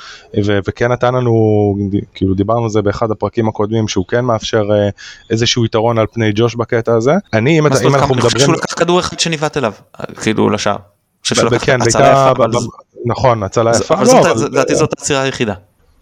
ו- 0.45 0.59
וכן 0.67 0.91
נתן 0.91 1.13
לנו 1.13 1.33
כאילו 2.13 2.33
דיברנו 2.33 2.63
על 2.63 2.69
זה 2.69 2.81
באחד 2.81 3.11
הפרקים 3.11 3.47
הקודמים 3.47 3.87
שהוא 3.87 4.05
כן 4.07 4.25
מאפשר 4.25 4.63
אה, 4.71 4.89
איזשהו 5.29 5.65
יתרון 5.65 5.97
על 5.97 6.05
פני 6.13 6.31
ג'וש 6.35 6.55
בקטע 6.55 6.95
הזה 6.95 7.13
אני 7.33 7.59
אם, 7.59 7.67
אם 7.67 7.95
אנחנו 7.95 8.15
מדברים. 8.15 8.39
שהוא 8.39 8.53
לקח 8.53 8.73
כדור 8.73 8.99
אחד 8.99 9.19
שניווט 9.19 9.57
אליו 9.57 9.73
כאילו 10.21 10.49
לשער. 10.49 10.92
כן, 11.59 11.79
בעיקר, 11.79 12.33
נכון, 13.05 13.43
הצלה 13.43 13.71
יפה. 13.71 13.93
אבל 13.93 14.05
לא, 14.05 14.45
לדעתי 14.45 14.75
זאת 14.75 14.93
הצירה 14.93 15.21
היחידה. 15.21 15.53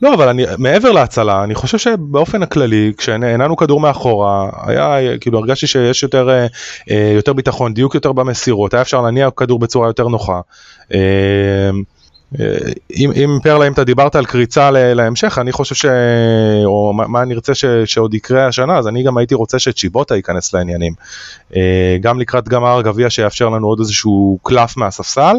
לא, 0.01 0.13
אבל 0.13 0.29
אני, 0.29 0.45
מעבר 0.57 0.91
להצלה, 0.91 1.43
אני 1.43 1.55
חושב 1.55 1.77
שבאופן 1.77 2.43
הכללי, 2.43 2.93
כשהנענו 2.97 3.57
כדור 3.57 3.79
מאחורה, 3.79 4.49
היה, 4.65 5.17
כאילו 5.17 5.39
הרגשתי 5.39 5.67
שיש 5.67 6.03
יותר, 6.03 6.29
אה, 6.89 7.11
יותר 7.15 7.33
ביטחון, 7.33 7.73
דיוק 7.73 7.95
יותר 7.95 8.11
במסירות, 8.11 8.73
היה 8.73 8.81
אפשר 8.81 9.01
להניע 9.01 9.29
כדור 9.37 9.59
בצורה 9.59 9.87
יותר 9.87 10.07
נוחה. 10.07 10.41
אם, 12.95 13.11
אם 13.15 13.39
פרלה 13.43 13.67
אם 13.67 13.73
אתה 13.73 13.83
דיברת 13.83 14.15
על 14.15 14.25
קריצה 14.25 14.71
להמשך 14.71 15.37
אני 15.41 15.51
חושב 15.51 15.75
ש... 15.75 15.85
או 16.65 16.93
מה, 16.93 17.07
מה 17.07 17.21
אני 17.21 17.33
ארצה 17.33 17.55
ש, 17.55 17.65
שעוד 17.85 18.13
יקרה 18.13 18.47
השנה 18.47 18.77
אז 18.77 18.87
אני 18.87 19.03
גם 19.03 19.17
הייתי 19.17 19.35
רוצה 19.35 19.59
שצ'יבוטה 19.59 20.15
ייכנס 20.15 20.53
לעניינים. 20.53 20.93
אה, 21.55 21.97
גם 22.01 22.19
לקראת 22.19 22.49
גמר 22.49 22.77
הגביע 22.77 23.09
שיאפשר 23.09 23.49
לנו 23.49 23.67
עוד 23.67 23.79
איזשהו 23.79 24.39
קלף 24.43 24.77
מהספסל 24.77 25.35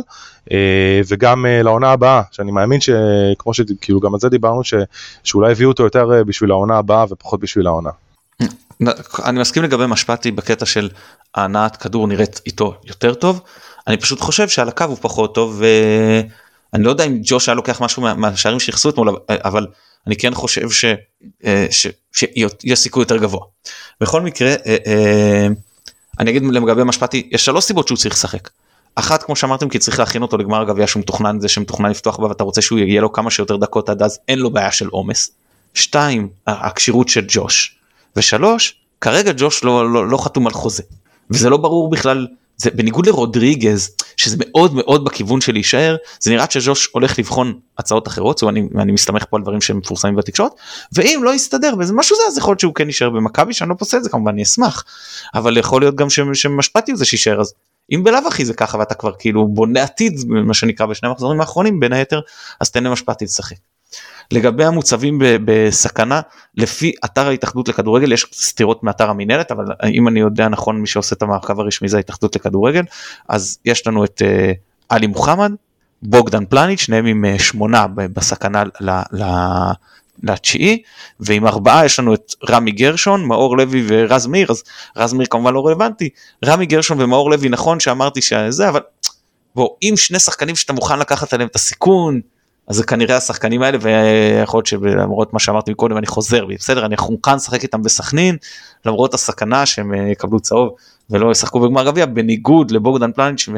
אה, 0.53 1.01
וגם 1.09 1.47
אה, 1.47 1.63
לעונה 1.63 1.91
הבאה 1.91 2.23
שאני 2.31 2.53
מאמין 2.53 2.81
שכמו 2.81 3.55
שכאילו 3.55 4.01
גם 4.01 4.15
על 4.15 4.21
זה 4.21 4.29
דיברנו 4.29 4.65
ש, 4.65 4.75
שאולי 5.25 5.53
הביאו 5.53 5.71
אותו 5.71 5.83
יותר 5.83 6.23
בשביל 6.27 6.51
העונה 6.51 6.79
הבאה 6.79 7.05
ופחות 7.11 7.41
בשביל 7.41 7.67
העונה. 7.67 7.91
אני 9.25 9.41
מסכים 9.41 9.63
לגבי 9.63 9.87
משפטי 9.87 10.31
בקטע 10.31 10.67
של 10.67 10.89
הנעת 11.35 11.77
כדור 11.77 12.09
נראית 12.09 12.41
איתו 12.47 12.75
יותר 12.85 13.15
טוב 13.15 13.41
אני 13.87 13.97
פשוט 13.97 14.21
חושב 14.21 14.49
שעל 14.49 14.69
הקו 14.69 14.85
הוא 14.85 14.97
פחות 15.01 15.35
טוב. 15.35 15.57
ו... 15.59 15.67
אני 16.75 16.85
לא 16.85 16.91
יודע 16.91 17.05
אם 17.05 17.21
ג'וש 17.25 17.49
היה 17.49 17.55
לוקח 17.55 17.81
משהו 17.81 18.03
מהשערים 18.03 18.61
שיחסו 18.61 18.91
אתמול 18.91 19.17
אבל 19.29 19.67
אני 20.07 20.17
כן 20.17 20.35
חושב 20.35 20.71
ש, 20.71 20.85
אה, 21.45 21.67
ש, 21.71 21.87
שיש 22.13 22.79
סיכוי 22.79 23.03
יותר 23.03 23.17
גבוה. 23.17 23.41
בכל 24.01 24.21
מקרה 24.21 24.51
אה, 24.67 24.77
אה, 24.87 25.47
אני 26.21 26.31
אגיד 26.31 26.43
לגבי 26.43 26.85
משפטי 26.85 27.29
יש 27.31 27.45
שלוש 27.45 27.65
סיבות 27.65 27.89
שהוא 27.89 27.99
צריך 27.99 28.15
לשחק. 28.15 28.51
אחת 28.95 29.23
כמו 29.23 29.37
שאמרתם 29.37 29.69
כי 29.69 29.79
צריך 29.79 29.99
להכין 29.99 30.23
אותו 30.23 30.39
לגמר 30.39 30.61
הגביע 30.61 30.87
שהוא 30.87 31.01
מתוכנן 31.01 31.41
זה 31.41 31.49
שמתוכנן 31.49 31.91
לפתוח 31.91 32.17
בה 32.17 32.27
ואתה 32.27 32.45
רוצה 32.45 32.63
שהוא 32.63 32.79
יהיה 32.79 33.01
לו 33.01 33.13
כמה 33.13 33.31
שיותר 33.31 33.57
דקות 33.57 33.89
עד 33.89 34.03
אז 34.03 34.19
אין 34.29 34.39
לו 34.39 34.51
בעיה 34.51 34.73
של 34.73 34.89
עומס. 34.89 35.31
שתיים 35.75 36.29
הכשירות 36.47 37.09
של 37.09 37.25
ג'וש 37.29 37.77
ושלוש 38.17 38.77
כרגע 39.01 39.33
ג'וש 39.37 39.65
לא, 39.65 39.93
לא, 39.93 40.09
לא 40.09 40.25
חתום 40.25 40.47
על 40.47 40.53
חוזה 40.53 40.83
וזה 41.31 41.51
לא 41.51 41.57
ברור 41.57 41.91
בכלל 41.91 42.27
זה 42.63 42.71
בניגוד 42.71 43.07
לרודריגז 43.07 43.91
שזה 44.17 44.37
מאוד 44.39 44.75
מאוד 44.75 45.05
בכיוון 45.05 45.41
של 45.41 45.53
להישאר 45.53 45.97
זה 46.21 46.31
נראה 46.31 46.47
שז'וש 46.51 46.89
הולך 46.93 47.19
לבחון 47.19 47.59
הצעות 47.79 48.09
אחרות 48.09 48.43
ואני 48.43 48.69
אני 48.79 48.93
מסתמך 48.93 49.25
פה 49.31 49.37
על 49.37 49.43
דברים 49.43 49.61
שמפורסמים 49.61 50.17
בתקשורת 50.17 50.53
ואם 50.93 51.21
לא 51.25 51.35
יסתדר 51.35 51.75
וזה 51.79 51.93
משהו 51.93 52.17
זה 52.17 52.23
אז 52.29 52.39
יכול 52.39 52.53
להיות 52.53 52.61
שהוא 52.61 52.75
כן 52.75 52.87
יישאר 52.87 53.11
במכבי 53.11 53.53
שאני 53.53 53.71
לא 53.71 53.75
פוסל 53.75 53.97
את 53.97 54.05
זה 54.05 54.11
כמובן 54.11 54.33
אני 54.33 54.43
אשמח 54.43 54.85
אבל 55.35 55.57
יכול 55.57 55.83
להיות 55.83 55.95
גם 55.95 56.07
שמשפטי 56.11 56.97
זה 56.97 57.05
שישאר 57.05 57.41
אז 57.41 57.55
אם 57.93 58.05
בלאו 58.05 58.29
הכי 58.29 58.45
זה 58.45 58.55
ככה 58.55 58.79
ואתה 58.79 58.95
כבר 58.95 59.13
כאילו 59.19 59.49
בונה 59.49 59.83
עתיד 59.83 60.13
מה 60.27 60.55
שנקרא 60.55 60.87
בשני 60.87 61.09
המחזורים 61.09 61.41
האחרונים 61.41 61.81
בין 61.81 61.93
היתר 61.93 62.21
אז 62.61 62.71
תן 62.71 62.85
למשפטי 62.85 63.25
לשחק. 63.25 63.57
לגבי 64.33 64.65
המוצבים 64.65 65.19
בסכנה 65.45 66.21
לפי 66.55 66.93
אתר 67.05 67.27
ההתאחדות 67.27 67.69
לכדורגל 67.69 68.13
יש 68.13 68.27
סתירות 68.33 68.85
מאתר 68.85 69.11
המינהלת 69.11 69.51
אבל 69.51 69.65
אם 69.95 70.09
אני 70.09 70.21
יודע 70.21 70.49
נכון 70.49 70.81
מי 70.81 70.87
שעושה 70.87 71.17
את 71.17 71.23
המעקב 71.23 71.61
הרשמי 71.61 71.89
זה 71.89 71.97
ההתאחדות 71.97 72.37
לכדורגל 72.37 72.83
אז 73.29 73.59
יש 73.65 73.87
לנו 73.87 74.05
את 74.05 74.23
אה, 74.25 74.53
עלי 74.89 75.07
מוחמד 75.07 75.53
בוגדן 76.03 76.45
פלניץ' 76.45 76.81
שניהם 76.81 77.07
עם 77.07 77.25
אה, 77.25 77.39
שמונה 77.39 77.87
בסכנה 77.87 78.63
לתשיעי 80.23 80.83
ועם 81.21 81.47
ארבעה 81.47 81.87
יש 81.87 81.99
לנו 81.99 82.15
את 82.15 82.35
רמי 82.51 82.73
גרשון 82.73 83.25
מאור 83.25 83.57
לוי 83.57 83.85
ורז 83.89 84.27
מאיר 84.27 84.51
אז 84.51 84.63
רז 84.97 85.13
מאיר 85.13 85.27
כמובן 85.31 85.55
לא 85.55 85.67
רלוונטי. 85.67 86.09
רמי 86.45 86.67
גרשון 86.67 87.01
ומאור 87.01 87.31
לוי 87.31 87.49
נכון 87.49 87.81
שאמרתי 87.81 88.23
שזה 88.23 88.69
אבל 88.69 88.81
בוא 89.55 89.69
אם 89.83 89.95
שני 89.97 90.19
שחקנים 90.19 90.57
שאתה 90.57 90.73
מוכן 90.73 90.99
לקחת 90.99 91.33
עליהם 91.33 91.49
את 91.49 91.57
הסיכון 91.57 92.21
אז 92.69 92.77
זה 92.77 92.85
כנראה 92.85 93.17
השחקנים 93.17 93.63
האלה 93.63 93.79
ויכול 93.81 94.59
להיות 94.59 94.67
שלמרות 94.67 95.33
מה 95.33 95.39
שאמרתי 95.39 95.75
קודם 95.75 95.99
אני 95.99 96.07
חוזר 96.07 96.47
בי 96.47 96.55
בסדר 96.55 96.87
אני 96.87 96.97
מוכן 97.11 97.35
לשחק 97.35 97.63
איתם 97.63 97.83
בסכנין 97.83 98.37
למרות 98.87 99.15
הסכנה 99.15 99.67
שהם 99.67 99.95
אה, 99.95 100.09
יקבלו 100.09 100.41
צהוב 100.41 100.71
ולא 101.11 101.31
ישחקו 101.31 101.61
בגמר 101.61 101.85
גביע 101.85 102.07
בניגוד 102.07 102.71
לבוגדן 102.71 103.13
פלניץ' 103.13 103.49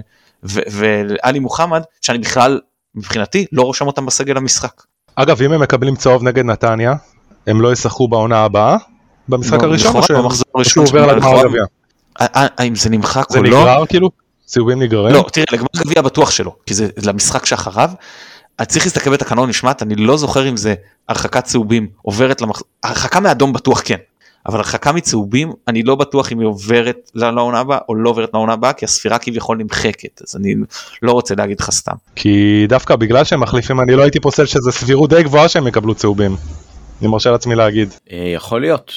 ואלי 0.43 1.39
מוחמד 1.39 1.83
שאני 2.01 2.19
בכלל 2.19 2.61
מבחינתי 2.95 3.47
לא 3.53 3.63
רושם 3.63 3.87
אותם 3.87 4.07
בסגל 4.07 4.37
המשחק. 4.37 4.83
אגב 5.17 5.43
אם 5.43 5.53
הם 5.53 5.61
מקבלים 5.63 5.97
צהוב 5.97 6.23
נגד 6.23 6.45
נתניה 6.45 6.95
הם 7.47 7.61
לא 7.61 7.73
ישחקו 7.73 8.09
בעונה 8.09 8.39
הבאה 8.39 8.77
במשחק 9.29 9.63
לא, 9.63 9.67
הראשון 9.67 9.97
נכון, 9.97 10.27
או 10.55 10.65
שהוא 10.65 10.85
עובר 10.85 11.07
לגמר 11.07 11.43
גביע? 11.43 11.65
האם 12.19 12.75
זה 12.75 12.91
נמחק 12.91 13.31
או 13.31 13.43
לא? 13.43 13.51
זה 13.51 13.57
נגרר 13.57 13.87
כאילו? 13.87 14.11
צהובים 14.45 14.83
נגררים? 14.83 15.15
לא 15.15 15.27
תראה 15.33 15.47
לגמר 15.53 15.67
גביע 15.77 16.03
בטוח 16.03 16.31
שלא 16.31 16.55
כי 16.67 16.75
זה 16.75 16.89
למשחק 17.03 17.47
שאחריו 17.47 17.91
אני 18.59 18.67
צריך 18.67 18.85
להסתכל 18.85 19.11
בתקנון 19.11 19.49
משמעת 19.49 19.83
אני 19.83 19.95
לא 19.95 20.17
זוכר 20.17 20.49
אם 20.49 20.57
זה 20.57 20.75
הרחקת 21.09 21.45
צהובים 21.45 21.89
עוברת 22.03 22.41
למח... 22.41 22.63
הרחקה 22.83 23.21
מאדום 23.21 23.53
בטוח 23.53 23.83
כן 23.85 23.97
אבל 24.47 24.57
הרחקה 24.57 24.93
מצהובים 24.93 25.53
אני 25.69 25.83
לא 25.83 25.95
בטוח 25.95 26.33
אם 26.33 26.41
היא 26.41 26.49
עוברת 26.49 27.11
לעונה 27.15 27.59
הבאה 27.59 27.79
או 27.89 27.95
לא 27.95 28.11
עוברת 28.11 28.31
לעונה 28.35 28.53
הבאה 28.53 28.73
כי 28.73 28.85
הספירה 28.85 29.19
כביכול 29.19 29.57
נמחקת 29.57 30.23
אז 30.29 30.37
אני 30.37 30.55
לא 31.03 31.13
רוצה 31.13 31.35
להגיד 31.35 31.61
לך 31.61 31.71
סתם. 31.71 31.95
כי 32.17 32.65
דווקא 32.69 32.97
בגלל 32.97 33.25
שהם 33.25 33.41
מחליפים 33.41 33.81
אני 33.81 33.95
לא 33.95 34.03
הייתי 34.03 34.21
פוסל 34.21 34.47
שזה 34.47 34.73
סבירות 34.73 35.11
די 35.11 35.23
גבוהה 35.23 35.49
שהם 35.49 35.67
יקבלו 35.67 35.95
צהובים. 35.95 36.37
אני 37.01 37.09
מרשה 37.09 37.31
לעצמי 37.31 37.55
להגיד. 37.55 37.89
אה, 38.13 38.33
יכול 38.35 38.61
להיות 38.61 38.93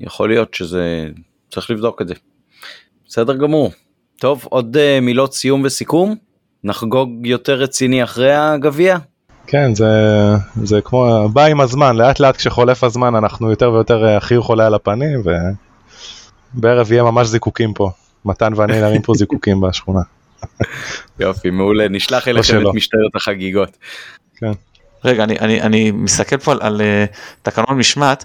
יכול 0.00 0.28
להיות 0.28 0.54
שזה 0.54 1.08
צריך 1.50 1.70
לבדוק 1.70 2.02
את 2.02 2.08
זה. 2.08 2.14
בסדר 3.08 3.36
גמור. 3.36 3.72
טוב 4.20 4.44
עוד 4.50 4.76
uh, 4.76 5.00
מילות 5.04 5.34
סיום 5.34 5.62
וסיכום. 5.64 6.14
נחגוג 6.64 7.26
יותר 7.26 7.54
רציני 7.54 8.04
אחרי 8.04 8.34
הגביע? 8.34 8.96
כן 9.46 9.74
זה 9.74 9.86
זה 10.62 10.80
כמו 10.80 11.28
בא 11.32 11.44
עם 11.44 11.60
הזמן 11.60 11.96
לאט 11.96 12.20
לאט 12.20 12.36
כשחולף 12.36 12.84
הזמן 12.84 13.14
אנחנו 13.14 13.50
יותר 13.50 13.72
ויותר 13.72 14.04
אה, 14.04 14.16
החיוך 14.16 14.46
עולה 14.46 14.66
על 14.66 14.74
הפנים 14.74 15.22
ובערב 16.54 16.92
יהיה 16.92 17.02
ממש 17.02 17.26
זיקוקים 17.26 17.74
פה 17.74 17.90
מתן 18.24 18.52
ואני 18.56 18.80
נרים 18.80 19.02
פה 19.02 19.14
זיקוקים 19.14 19.60
בשכונה. 19.68 20.00
יופי 21.18 21.50
מעולה 21.50 21.88
נשלח 21.88 22.28
אליכם 22.28 22.68
את 22.68 22.74
משטרת 22.74 23.16
החגיגות. 23.16 23.76
כן. 24.36 24.52
רגע 25.04 25.24
אני 25.24 25.38
אני 25.38 25.62
אני 25.62 25.90
מסתכל 25.90 26.38
פה 26.38 26.52
על, 26.52 26.58
על 26.62 26.80
uh, 26.80 27.16
תקנון 27.42 27.78
משמעת 27.78 28.24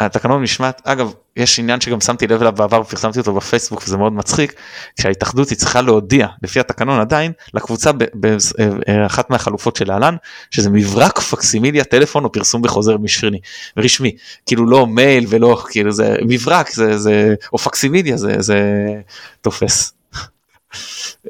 התקנון 0.00 0.42
משמעת 0.42 0.82
אגב 0.84 1.12
יש 1.36 1.58
עניין 1.58 1.80
שגם 1.80 2.00
שמתי 2.00 2.26
לב 2.26 2.40
אליו 2.40 2.52
בעבר 2.52 2.80
ופרסמתי 2.80 3.18
אותו 3.18 3.34
בפייסבוק 3.34 3.82
וזה 3.86 3.96
מאוד 3.96 4.12
מצחיק 4.12 4.54
שההתאחדות 5.00 5.48
היא 5.48 5.58
צריכה 5.58 5.82
להודיע 5.82 6.26
לפי 6.42 6.60
התקנון 6.60 7.00
עדיין 7.00 7.32
לקבוצה 7.54 7.90
באחת 8.14 9.30
מהחלופות 9.30 9.76
של 9.76 9.88
להלן 9.88 10.16
שזה 10.50 10.70
מברק 10.70 11.18
פקסימיליה 11.20 11.84
טלפון 11.84 12.24
או 12.24 12.32
פרסום 12.32 12.62
בחוזר 12.62 12.98
משרני 12.98 13.40
רשמי 13.76 14.16
כאילו 14.46 14.66
לא 14.66 14.86
מייל 14.86 15.26
ולא 15.28 15.62
כאילו 15.70 15.92
זה 15.92 16.16
מברק 16.22 16.70
זה 16.70 16.98
זה 16.98 17.34
או 17.52 17.58
פקסימיליה 17.58 18.16
זה 18.16 18.36
זה 18.38 18.84
תופס. 19.40 19.92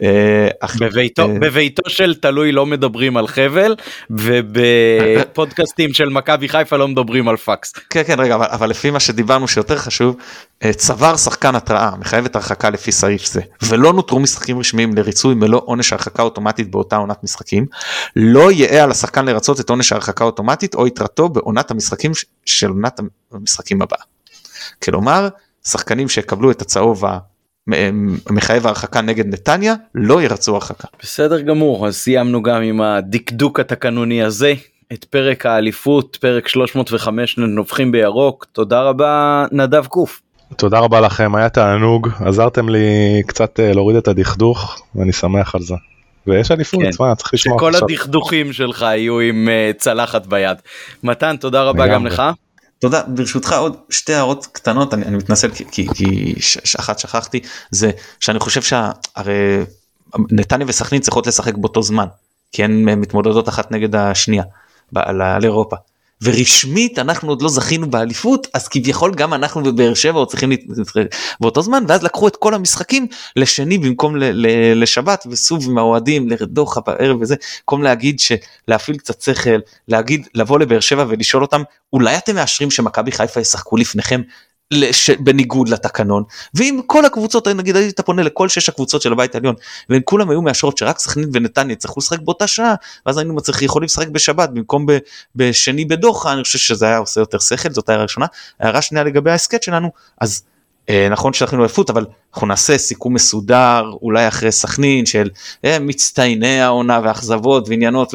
אה, 0.03 0.49
בביתו, 0.81 1.23
אה, 1.23 1.39
בביתו 1.41 1.91
של 1.91 2.15
תלוי 2.15 2.53
לא 2.53 2.67
מדברים 2.67 3.17
על 3.17 3.27
חבל 3.27 3.77
ובפודקאסטים 4.11 5.95
של 5.95 6.09
מכבי 6.09 6.49
חיפה 6.49 6.77
לא 6.77 6.89
מדברים 6.89 7.29
על 7.29 7.37
פקס. 7.37 7.73
כן 7.91 8.03
כן 8.07 8.21
רגע 8.21 8.35
אבל, 8.35 8.47
אבל 8.51 8.71
לפי 8.71 8.91
מה 8.91 9.01
שדיברנו 9.01 9.49
שיותר 9.49 9.77
חשוב 9.77 10.17
אה, 10.65 10.73
צבר 10.73 11.17
שחקן 11.17 11.55
התראה 11.55 11.91
מחייבת 11.97 12.37
הרחקה 12.37 12.71
לפי 12.71 12.93
סעיף 12.93 13.27
זה 13.27 13.41
ולא 13.63 13.93
נותרו 13.93 14.21
משחקים 14.21 14.59
רשמיים 14.59 14.95
לריצוי 14.95 15.35
מלוא 15.35 15.61
עונש 15.65 15.93
הרחקה 15.93 16.23
אוטומטית 16.23 16.71
באותה 16.71 16.97
עונת 16.97 17.25
משחקים 17.25 17.67
לא 18.17 18.53
יאה 18.53 18.85
על 18.85 18.91
השחקן 18.91 19.25
לרצות 19.25 19.61
את 19.61 19.71
עונש 19.71 19.93
ההרחקה 19.93 20.25
אוטומטית 20.25 20.75
או 20.75 20.87
יתרתו 20.87 21.29
בעונת 21.29 21.71
המשחקים 21.71 22.13
של 22.47 22.69
עונת 22.69 23.01
המשחקים 23.33 23.83
הבאה. 23.83 24.03
כלומר 24.83 25.29
שחקנים 25.69 26.09
שיקבלו 26.09 26.51
את 26.51 26.63
הצהוב 26.63 27.05
מחייב 28.31 28.67
הרחקה 28.67 29.01
נגד 29.01 29.27
נתניה 29.27 29.75
לא 29.95 30.23
ירצו 30.23 30.55
הרחקה. 30.55 30.89
בסדר 31.03 31.41
גמור 31.41 31.87
אז 31.87 31.97
סיימנו 31.97 32.43
גם 32.43 32.63
עם 32.63 32.81
הדקדוק 32.81 33.61
התקנוני 33.61 34.23
הזה 34.23 34.55
את 34.93 35.05
פרק 35.05 35.47
האליפות 35.47 36.17
פרק 36.21 36.49
305 36.49 37.39
נובחים 37.39 37.93
בירוק 37.93 38.47
תודה 38.53 38.83
רבה 38.83 39.45
נדב 39.53 39.87
קוף. 39.87 40.21
תודה 40.57 40.79
רבה 40.79 41.01
לכם 41.01 41.35
היה 41.35 41.49
תענוג 41.49 42.09
עזרתם 42.25 42.69
לי 42.69 43.23
קצת 43.27 43.61
אה, 43.61 43.73
להוריד 43.73 43.97
את 43.97 44.09
הדכדוך 44.09 44.83
ואני 44.95 45.13
שמח 45.13 45.55
על 45.55 45.63
זה. 45.63 45.75
ויש 46.27 46.51
אליפות, 46.51 46.83
כן. 46.83 46.91
מה, 47.01 47.15
צריך 47.15 47.35
לשמוע 47.35 47.57
עכשיו. 47.57 47.73
שכל 47.73 47.85
הדכדוכים 47.85 48.53
שלך 48.53 48.83
יהיו 48.83 49.21
עם 49.21 49.49
uh, 49.49 49.79
צלחת 49.79 50.27
ביד. 50.27 50.57
מתן, 51.03 51.37
תודה 51.37 51.63
רבה 51.63 51.87
גם 51.87 52.07
לך. 52.07 52.23
תודה 52.85 53.03
ברשותך 53.03 53.53
עוד 53.53 53.77
שתי 53.91 54.15
הערות 54.15 54.47
קטנות 54.53 54.95
אני, 54.95 55.05
אני 55.05 55.17
מתנצל 55.17 55.51
כי, 55.51 55.87
כי, 55.95 56.35
ש, 56.41 56.77
אחת 56.77 56.99
שכחתי 56.99 57.41
זה 57.71 57.91
שאני 58.21 58.39
חושב 58.39 58.63
שהרי 58.63 59.65
נתניה 60.31 60.67
וסכנין 60.69 61.01
צריכות 61.01 61.27
לשחק 61.27 61.55
באותו 61.55 61.83
זמן 61.83 62.07
כי 62.53 62.65
הן 62.65 62.89
מתמודדות 62.89 63.49
אחת 63.49 63.73
נגד 63.73 63.95
השנייה 63.95 64.45
על 64.95 65.45
אירופה. 65.45 65.77
ורשמית 66.25 66.99
אנחנו 66.99 67.29
עוד 67.29 67.43
לא 67.43 67.49
זכינו 67.49 67.91
באליפות 67.91 68.47
אז 68.55 68.69
כביכול 68.69 69.15
גם 69.15 69.35
אנחנו 69.35 69.63
בבאר 69.63 69.95
שבע 69.95 70.19
עוד 70.19 70.29
צריכים 70.29 70.51
להתחיל 70.51 71.07
באותו 71.41 71.63
זמן 71.63 71.85
ואז 71.89 72.03
לקחו 72.03 72.29
את 72.29 72.37
כל 72.37 72.55
המשחקים 72.55 73.07
לשני 73.37 73.79
במקום 73.79 74.17
ל- 74.17 74.47
ל- 74.47 74.83
לשבת 74.83 75.27
וסוב 75.31 75.65
עם 75.69 75.79
האוהדים 75.79 76.29
לרדוחה 76.29 76.81
בערב 76.87 77.17
וזה 77.21 77.35
במקום 77.61 77.83
להגיד 77.83 78.21
שלהפעיל 78.21 78.97
קצת 78.97 79.23
שכל 79.23 79.59
להגיד 79.89 80.29
לבוא 80.35 80.59
לבאר 80.59 80.81
שבע 80.81 81.05
ולשאול 81.09 81.43
אותם 81.43 81.63
אולי 81.93 82.17
אתם 82.17 82.35
מאשרים 82.35 82.71
שמכבי 82.71 83.13
חיפה 83.13 83.41
ישחקו 83.41 83.77
לפניכם 83.77 84.21
לש... 84.75 85.11
בניגוד 85.11 85.69
לתקנון 85.69 86.23
ואם 86.55 86.81
כל 86.87 87.05
הקבוצות 87.05 87.49
נגיד 87.49 87.77
היית 87.77 88.01
פונה 88.01 88.23
לכל 88.23 88.49
שש 88.49 88.69
הקבוצות 88.69 89.03
של 89.03 89.13
הבית 89.13 89.35
העליון 89.35 89.55
והן 89.89 90.01
כולם 90.05 90.31
היו 90.31 90.43
מאשרות 90.43 90.79
שרק 90.79 90.99
סכנין 90.99 91.31
ונתניה 91.33 91.73
יצטרכו 91.73 92.01
לשחק 92.01 92.21
באותה 92.21 92.47
שעה 92.47 92.75
ואז 93.07 93.19
היינו 93.19 93.35
מצליח 93.35 93.63
יכולים 93.63 93.87
לשחק 93.87 94.09
בשבת 94.09 94.51
במקום 94.51 94.87
ב... 94.87 94.99
בשני 95.37 95.85
בדוחה 95.85 96.33
אני 96.33 96.43
חושב 96.43 96.59
שזה 96.59 96.87
היה 96.87 96.99
עושה 96.99 97.21
יותר 97.21 97.39
שכל 97.39 97.71
זאת 97.71 97.89
הערה 97.89 98.03
ראשונה 98.03 98.27
הערה 98.61 98.83
שנייה 98.83 99.05
לגבי 99.05 99.31
ההסכת 99.31 99.63
שלנו 99.63 99.91
אז 100.21 100.43
אה, 100.89 101.09
נכון 101.11 101.33
שזכינו 101.33 101.63
אליפות 101.63 101.91
אבל 101.91 102.07
אנחנו 102.35 102.47
נעשה 102.47 102.79
סיכום 102.79 103.15
מסודר 103.15 103.85
אולי 104.03 104.29
אחרי 104.29 104.53
סכנין 104.53 105.07
של 105.07 105.31
אה, 105.65 105.79
מצטייני 105.79 106.61
העונה 106.61 107.01
ואכזבות 107.05 107.69
ועניינות 107.69 108.15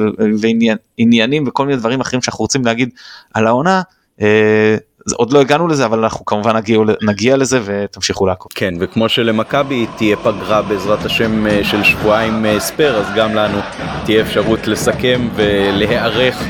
ועניינים 0.98 1.48
וכל 1.48 1.66
מיני 1.66 1.78
דברים 1.78 2.02
אחרים 2.02 2.22
שאנחנו 2.22 2.44
רוצים 2.44 2.66
להגיד 2.66 2.90
על 3.34 3.48
העונה. 3.48 3.82
אה, 4.22 4.78
עוד 5.16 5.34
לא 5.34 5.42
הגענו 5.42 5.68
לזה 5.68 5.86
אבל 5.86 6.00
אנחנו 6.00 6.26
כמובן 6.26 6.56
נגיע, 6.56 6.80
נגיע 7.02 7.38
לזה 7.38 7.60
ותמשיכו 7.64 8.26
לעקוב. 8.26 8.52
כן 8.56 8.74
וכמו 8.80 9.10
שלמכבי 9.10 9.86
תהיה 9.98 10.18
פגרה 10.18 10.62
בעזרת 10.62 11.06
השם 11.06 11.48
אה, 11.48 11.60
של 11.64 11.84
שבועיים 11.84 12.46
אה, 12.46 12.60
ספייר 12.60 12.98
אז 12.98 13.06
גם 13.16 13.36
לנו 13.36 13.60
תהיה 14.06 14.22
אפשרות 14.22 14.68
לסכם 14.68 15.28
ולהיערך 15.36 16.44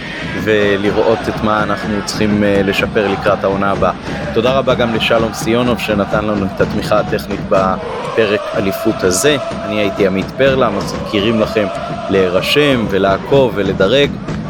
ולראות 0.44 1.20
את 1.30 1.44
מה 1.44 1.64
אנחנו 1.64 1.96
צריכים 2.06 2.44
אה, 2.44 2.62
לשפר 2.64 3.08
לקראת 3.08 3.44
העונה 3.44 3.72
הבאה. 3.72 3.92
תודה 4.34 4.54
רבה 4.54 4.76
גם 4.76 4.96
לשלום 4.96 5.34
סיונוב 5.34 5.80
שנתן 5.80 6.26
לנו 6.26 6.46
את 6.46 6.62
התמיכה 6.62 7.00
הטכנית 7.00 7.40
בפרק 7.50 8.42
אליפות 8.56 9.04
הזה. 9.04 9.38
אני 9.52 9.80
הייתי 9.80 10.08
עמית 10.08 10.32
פרלה, 10.38 10.70
מזכירים 10.70 11.40
לכם 11.40 11.68
להירשם 12.10 12.86
ולעקוב 12.90 13.52
ולדרג. 13.56 14.10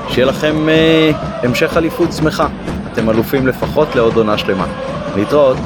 שיהיה 0.10 0.28
לכם 0.28 0.70
אה, 0.70 1.12
המשך 1.44 1.78
אליפות 1.78 2.14
שמחה. 2.14 2.48
אתם 3.00 3.10
אלופים 3.10 3.48
לפחות 3.48 3.96
לעוד 3.96 4.16
עונה 4.16 4.38
שלמה. 4.38 4.66
להתראות. 5.16 5.58